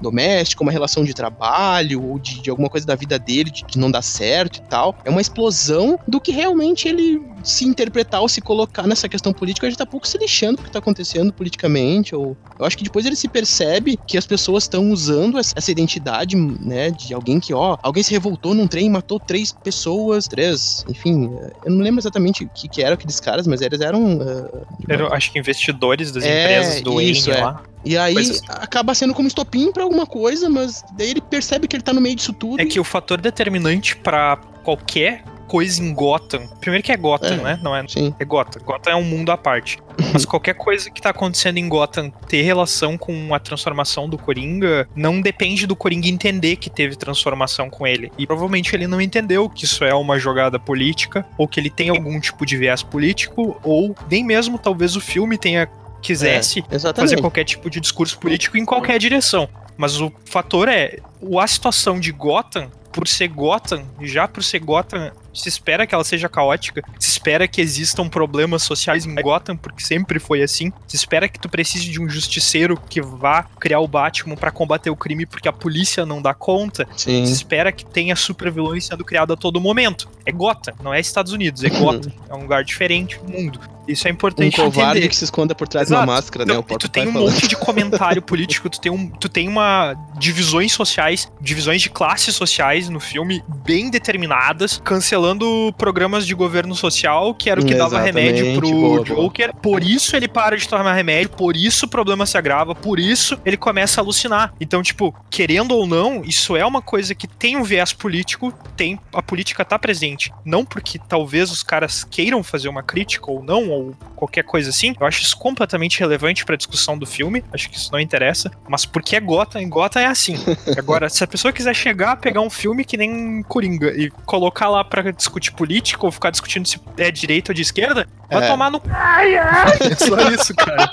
doméstica, 0.00 0.62
uma 0.62 0.72
relação 0.72 1.04
de 1.04 1.14
trabalho, 1.14 2.02
ou 2.02 2.18
de, 2.18 2.40
de 2.42 2.50
alguma 2.50 2.68
coisa 2.68 2.86
da 2.86 2.94
vida 2.94 3.18
dele, 3.18 3.50
de, 3.50 3.64
de 3.64 3.78
não 3.78 3.90
dar 3.90 4.02
certo 4.02 4.58
e 4.58 4.62
tal. 4.62 4.94
É 5.04 5.10
uma 5.10 5.20
explosão 5.20 5.98
do 6.06 6.20
que 6.20 6.32
realmente 6.32 6.88
ele 6.88 7.20
se 7.42 7.64
interpretar 7.64 8.20
ou 8.20 8.28
se 8.28 8.40
colocar 8.40 8.86
nessa 8.86 9.08
questão 9.08 9.32
política, 9.32 9.66
ele 9.66 9.76
tá 9.76 9.84
pouco 9.84 10.08
se 10.08 10.16
lixando 10.18 10.56
do 10.56 10.62
que 10.62 10.70
tá 10.70 10.78
acontecendo 10.78 11.32
politicamente. 11.32 12.14
Ou... 12.14 12.36
Eu 12.58 12.64
acho 12.64 12.76
que 12.76 12.84
depois 12.84 13.04
ele 13.04 13.16
se 13.16 13.28
percebe 13.28 13.98
que 14.06 14.16
as 14.16 14.26
pessoas 14.26 14.64
estão 14.64 14.90
usando 14.90 15.38
essa 15.38 15.54
essa 15.56 15.70
identidade, 15.70 16.36
né, 16.36 16.90
de 16.90 17.14
alguém 17.14 17.38
que, 17.40 17.54
ó, 17.54 17.76
alguém 17.94 18.02
se 18.02 18.10
revoltou 18.12 18.54
num 18.54 18.66
trem 18.66 18.86
e 18.86 18.90
matou 18.90 19.20
três 19.20 19.52
pessoas, 19.52 20.26
três, 20.26 20.84
enfim, 20.88 21.30
eu 21.64 21.70
não 21.70 21.80
lembro 21.82 22.00
exatamente 22.00 22.42
o 22.44 22.48
que, 22.52 22.66
que 22.68 22.82
eram 22.82 22.94
aqueles 22.94 23.20
caras, 23.20 23.46
mas 23.46 23.60
eles 23.60 23.80
eram. 23.80 24.20
eh, 24.20 24.92
Eram, 24.94 25.12
acho 25.12 25.30
que 25.32 25.38
investidores 25.38 26.10
das 26.10 26.24
É, 26.24 26.42
empresas 26.58 26.80
do 26.82 27.00
isso, 27.00 27.30
Wayne 27.30 27.40
é. 27.40 27.44
lá. 27.44 27.62
e 27.84 27.96
aí 27.96 28.14
Coisas- 28.14 28.42
acaba 28.48 28.94
sendo 28.96 29.14
como 29.14 29.28
estopim 29.28 29.70
pra 29.70 29.84
alguma 29.84 30.06
coisa, 30.06 30.50
mas 30.50 30.82
daí 30.98 31.10
ele 31.10 31.20
percebe 31.20 31.68
que 31.68 31.76
ele 31.76 31.82
tá 31.84 31.92
no 31.92 32.00
meio 32.00 32.16
disso 32.16 32.32
tudo. 32.32 32.60
É 32.60 32.66
que 32.66 32.80
o 32.80 32.84
fator 32.84 33.20
determinante 33.20 33.96
pra 33.96 34.38
qualquer 34.64 35.22
coisa 35.44 35.82
em 35.82 35.92
Gotham. 35.94 36.46
Primeiro 36.60 36.84
que 36.84 36.92
é 36.92 36.96
Gotham, 36.96 37.34
É. 37.34 37.42
né? 37.42 37.60
Não 37.62 37.74
é, 37.76 37.84
Sim. 37.88 38.14
é 38.18 38.24
Gotham. 38.24 38.62
Gotham 38.64 38.90
é 38.92 38.96
um 38.96 39.04
mundo 39.04 39.30
à 39.30 39.36
parte. 39.36 39.78
Mas 40.12 40.24
qualquer 40.26 40.54
coisa 40.54 40.90
que 40.90 41.00
tá 41.00 41.10
acontecendo 41.10 41.58
em 41.58 41.68
Gotham 41.68 42.10
ter 42.28 42.42
relação 42.42 42.98
com 42.98 43.34
a 43.34 43.38
transformação 43.38 44.08
do 44.08 44.18
Coringa 44.18 44.88
não 44.94 45.20
depende 45.20 45.66
do 45.66 45.76
Coringa 45.76 46.08
entender 46.08 46.56
que 46.56 46.68
teve 46.68 46.96
transformação 46.96 47.70
com 47.70 47.86
ele. 47.86 48.10
E 48.18 48.26
provavelmente 48.26 48.74
ele 48.74 48.86
não 48.86 49.00
entendeu 49.00 49.48
que 49.48 49.64
isso 49.64 49.84
é 49.84 49.94
uma 49.94 50.18
jogada 50.18 50.58
política, 50.58 51.24
ou 51.38 51.46
que 51.46 51.60
ele 51.60 51.70
tem 51.70 51.88
algum 51.90 52.18
tipo 52.20 52.44
de 52.44 52.56
viés 52.56 52.82
político, 52.82 53.60
ou 53.62 53.94
nem 54.10 54.24
mesmo 54.24 54.58
talvez 54.58 54.96
o 54.96 55.00
filme 55.00 55.38
tenha 55.38 55.68
quisesse 56.02 56.62
Exatamente. 56.70 57.10
fazer 57.12 57.20
qualquer 57.22 57.44
tipo 57.44 57.70
de 57.70 57.80
discurso 57.80 58.18
político 58.18 58.58
em 58.58 58.64
qualquer 58.64 58.98
direção. 58.98 59.48
Mas 59.76 60.00
o 60.00 60.12
fator 60.26 60.68
é, 60.68 60.98
a 61.40 61.46
situação 61.46 61.98
de 61.98 62.12
Gotham, 62.12 62.70
por 62.92 63.08
ser 63.08 63.28
Gotham, 63.28 63.82
já 64.02 64.28
por 64.28 64.42
ser 64.44 64.58
Gotham, 64.60 65.10
se 65.34 65.48
espera 65.48 65.86
que 65.86 65.94
ela 65.94 66.04
seja 66.04 66.28
caótica, 66.28 66.82
se 66.98 67.10
espera 67.10 67.48
que 67.48 67.60
existam 67.60 68.08
problemas 68.08 68.62
sociais 68.62 69.04
em 69.06 69.14
Gotham, 69.14 69.56
porque 69.56 69.82
sempre 69.82 70.18
foi 70.18 70.42
assim. 70.42 70.72
Se 70.86 70.96
espera 70.96 71.28
que 71.28 71.38
tu 71.38 71.48
precise 71.48 71.90
de 71.90 72.00
um 72.00 72.08
justiceiro 72.08 72.80
que 72.88 73.00
vá 73.00 73.44
criar 73.58 73.80
o 73.80 73.88
Batman 73.88 74.36
pra 74.36 74.50
combater 74.50 74.90
o 74.90 74.96
crime 74.96 75.26
porque 75.26 75.48
a 75.48 75.52
polícia 75.52 76.06
não 76.06 76.22
dá 76.22 76.34
conta. 76.34 76.86
Sim. 76.96 77.26
Se 77.26 77.32
espera 77.32 77.72
que 77.72 77.84
tenha 77.84 78.14
supervilões 78.16 78.86
sendo 78.86 79.04
criado 79.04 79.32
a 79.32 79.36
todo 79.36 79.60
momento. 79.60 80.08
É 80.24 80.32
Gotham, 80.32 80.74
não 80.82 80.94
é 80.94 81.00
Estados 81.00 81.32
Unidos, 81.32 81.64
é 81.64 81.68
Gotham. 81.70 82.12
É 82.28 82.34
um 82.34 82.42
lugar 82.42 82.64
diferente 82.64 83.18
do 83.18 83.30
mundo. 83.30 83.60
Isso 83.86 84.06
é 84.08 84.10
Um 84.10 84.14
importante 84.14 84.56
covarde 84.56 84.90
entender. 84.98 85.08
que 85.08 85.16
se 85.16 85.24
esconda 85.24 85.54
por 85.54 85.68
trás 85.68 85.88
de 85.88 85.92
uma 85.92 86.00
Exato. 86.00 86.12
máscara, 86.12 86.44
né? 86.44 86.54
Não, 86.54 86.60
O 86.60 86.64
e 86.74 86.78
tu 86.78 86.88
tem 86.88 87.08
um 87.08 87.12
falando. 87.12 87.30
monte 87.32 87.48
de 87.48 87.56
comentário 87.56 88.20
político, 88.22 88.68
tu 88.70 88.80
tem, 88.80 88.90
um, 88.90 89.08
tu 89.08 89.28
tem 89.28 89.48
uma 89.48 89.94
divisões 90.18 90.72
sociais, 90.72 91.30
divisões 91.40 91.82
de 91.82 91.90
classes 91.90 92.34
sociais 92.34 92.88
no 92.88 93.00
filme 93.00 93.42
bem 93.64 93.90
determinadas, 93.90 94.80
cancelando 94.84 95.72
programas 95.76 96.26
de 96.26 96.34
governo 96.34 96.74
social, 96.74 97.34
que 97.34 97.50
era 97.50 97.60
o 97.60 97.64
que 97.64 97.74
dava 97.74 97.96
Exatamente, 97.96 98.42
remédio 98.42 98.58
pro 98.58 98.70
boa, 98.70 99.04
boa. 99.04 99.22
Joker. 99.24 99.54
Por 99.56 99.82
isso 99.82 100.16
ele 100.16 100.28
para 100.28 100.56
de 100.56 100.68
tomar 100.68 100.92
remédio, 100.94 101.30
por 101.30 101.56
isso 101.56 101.86
o 101.86 101.88
problema 101.88 102.26
se 102.26 102.36
agrava, 102.38 102.74
por 102.74 102.98
isso 102.98 103.38
ele 103.44 103.56
começa 103.56 104.00
a 104.00 104.02
alucinar. 104.04 104.54
Então, 104.60 104.82
tipo, 104.82 105.14
querendo 105.30 105.72
ou 105.72 105.86
não, 105.86 106.22
isso 106.24 106.56
é 106.56 106.64
uma 106.64 106.80
coisa 106.82 107.14
que 107.14 107.26
tem 107.26 107.56
um 107.56 107.62
viés 107.62 107.92
político, 107.92 108.52
tem 108.76 108.98
a 109.12 109.22
política 109.22 109.64
tá 109.64 109.78
presente. 109.78 110.32
Não 110.44 110.64
porque 110.64 110.98
talvez 110.98 111.50
os 111.50 111.62
caras 111.62 112.04
queiram 112.04 112.42
fazer 112.42 112.68
uma 112.68 112.82
crítica 112.82 113.30
ou 113.30 113.42
não, 113.42 113.70
ou 113.74 113.94
qualquer 114.16 114.42
coisa 114.44 114.70
assim. 114.70 114.94
Eu 114.98 115.06
acho 115.06 115.22
isso 115.22 115.36
completamente 115.36 115.98
relevante 116.00 116.44
pra 116.44 116.56
discussão 116.56 116.96
do 116.98 117.06
filme. 117.06 117.44
Acho 117.52 117.68
que 117.68 117.76
isso 117.76 117.90
não 117.92 118.00
interessa. 118.00 118.50
Mas 118.68 118.84
porque 118.86 119.16
é 119.16 119.20
Gotham, 119.20 119.60
em 119.60 119.68
Gotham 119.68 120.00
é 120.00 120.06
assim. 120.06 120.36
Agora, 120.78 121.08
se 121.08 121.22
a 121.22 121.26
pessoa 121.26 121.52
quiser 121.52 121.74
chegar, 121.74 122.16
pegar 122.16 122.40
um 122.40 122.50
filme 122.50 122.84
que 122.84 122.96
nem 122.96 123.42
Coringa 123.42 123.88
e 123.96 124.10
colocar 124.24 124.68
lá 124.68 124.82
pra 124.84 125.10
discutir 125.10 125.52
política 125.52 126.04
ou 126.06 126.12
ficar 126.12 126.30
discutindo 126.30 126.66
se 126.66 126.80
é 126.96 127.10
direita 127.10 127.52
ou 127.52 127.54
de 127.54 127.62
esquerda, 127.62 128.06
vai 128.30 128.44
É. 128.44 128.48
tomar 128.48 128.70
no. 128.70 128.80
É 128.86 129.94
só 129.96 130.30
isso, 130.30 130.54
cara. 130.54 130.90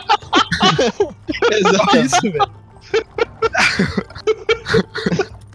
Exato. 1.52 1.92
Só 1.92 1.98
isso, 2.00 2.22
velho. 2.22 2.52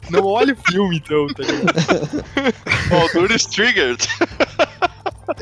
Não 0.09 0.25
olha 0.25 0.55
o 0.55 0.71
filme, 0.71 0.97
então, 0.99 1.27
tá 1.29 1.43
ligado? 1.43 2.25
Baldur 2.89 3.29
Triggered. 3.51 4.09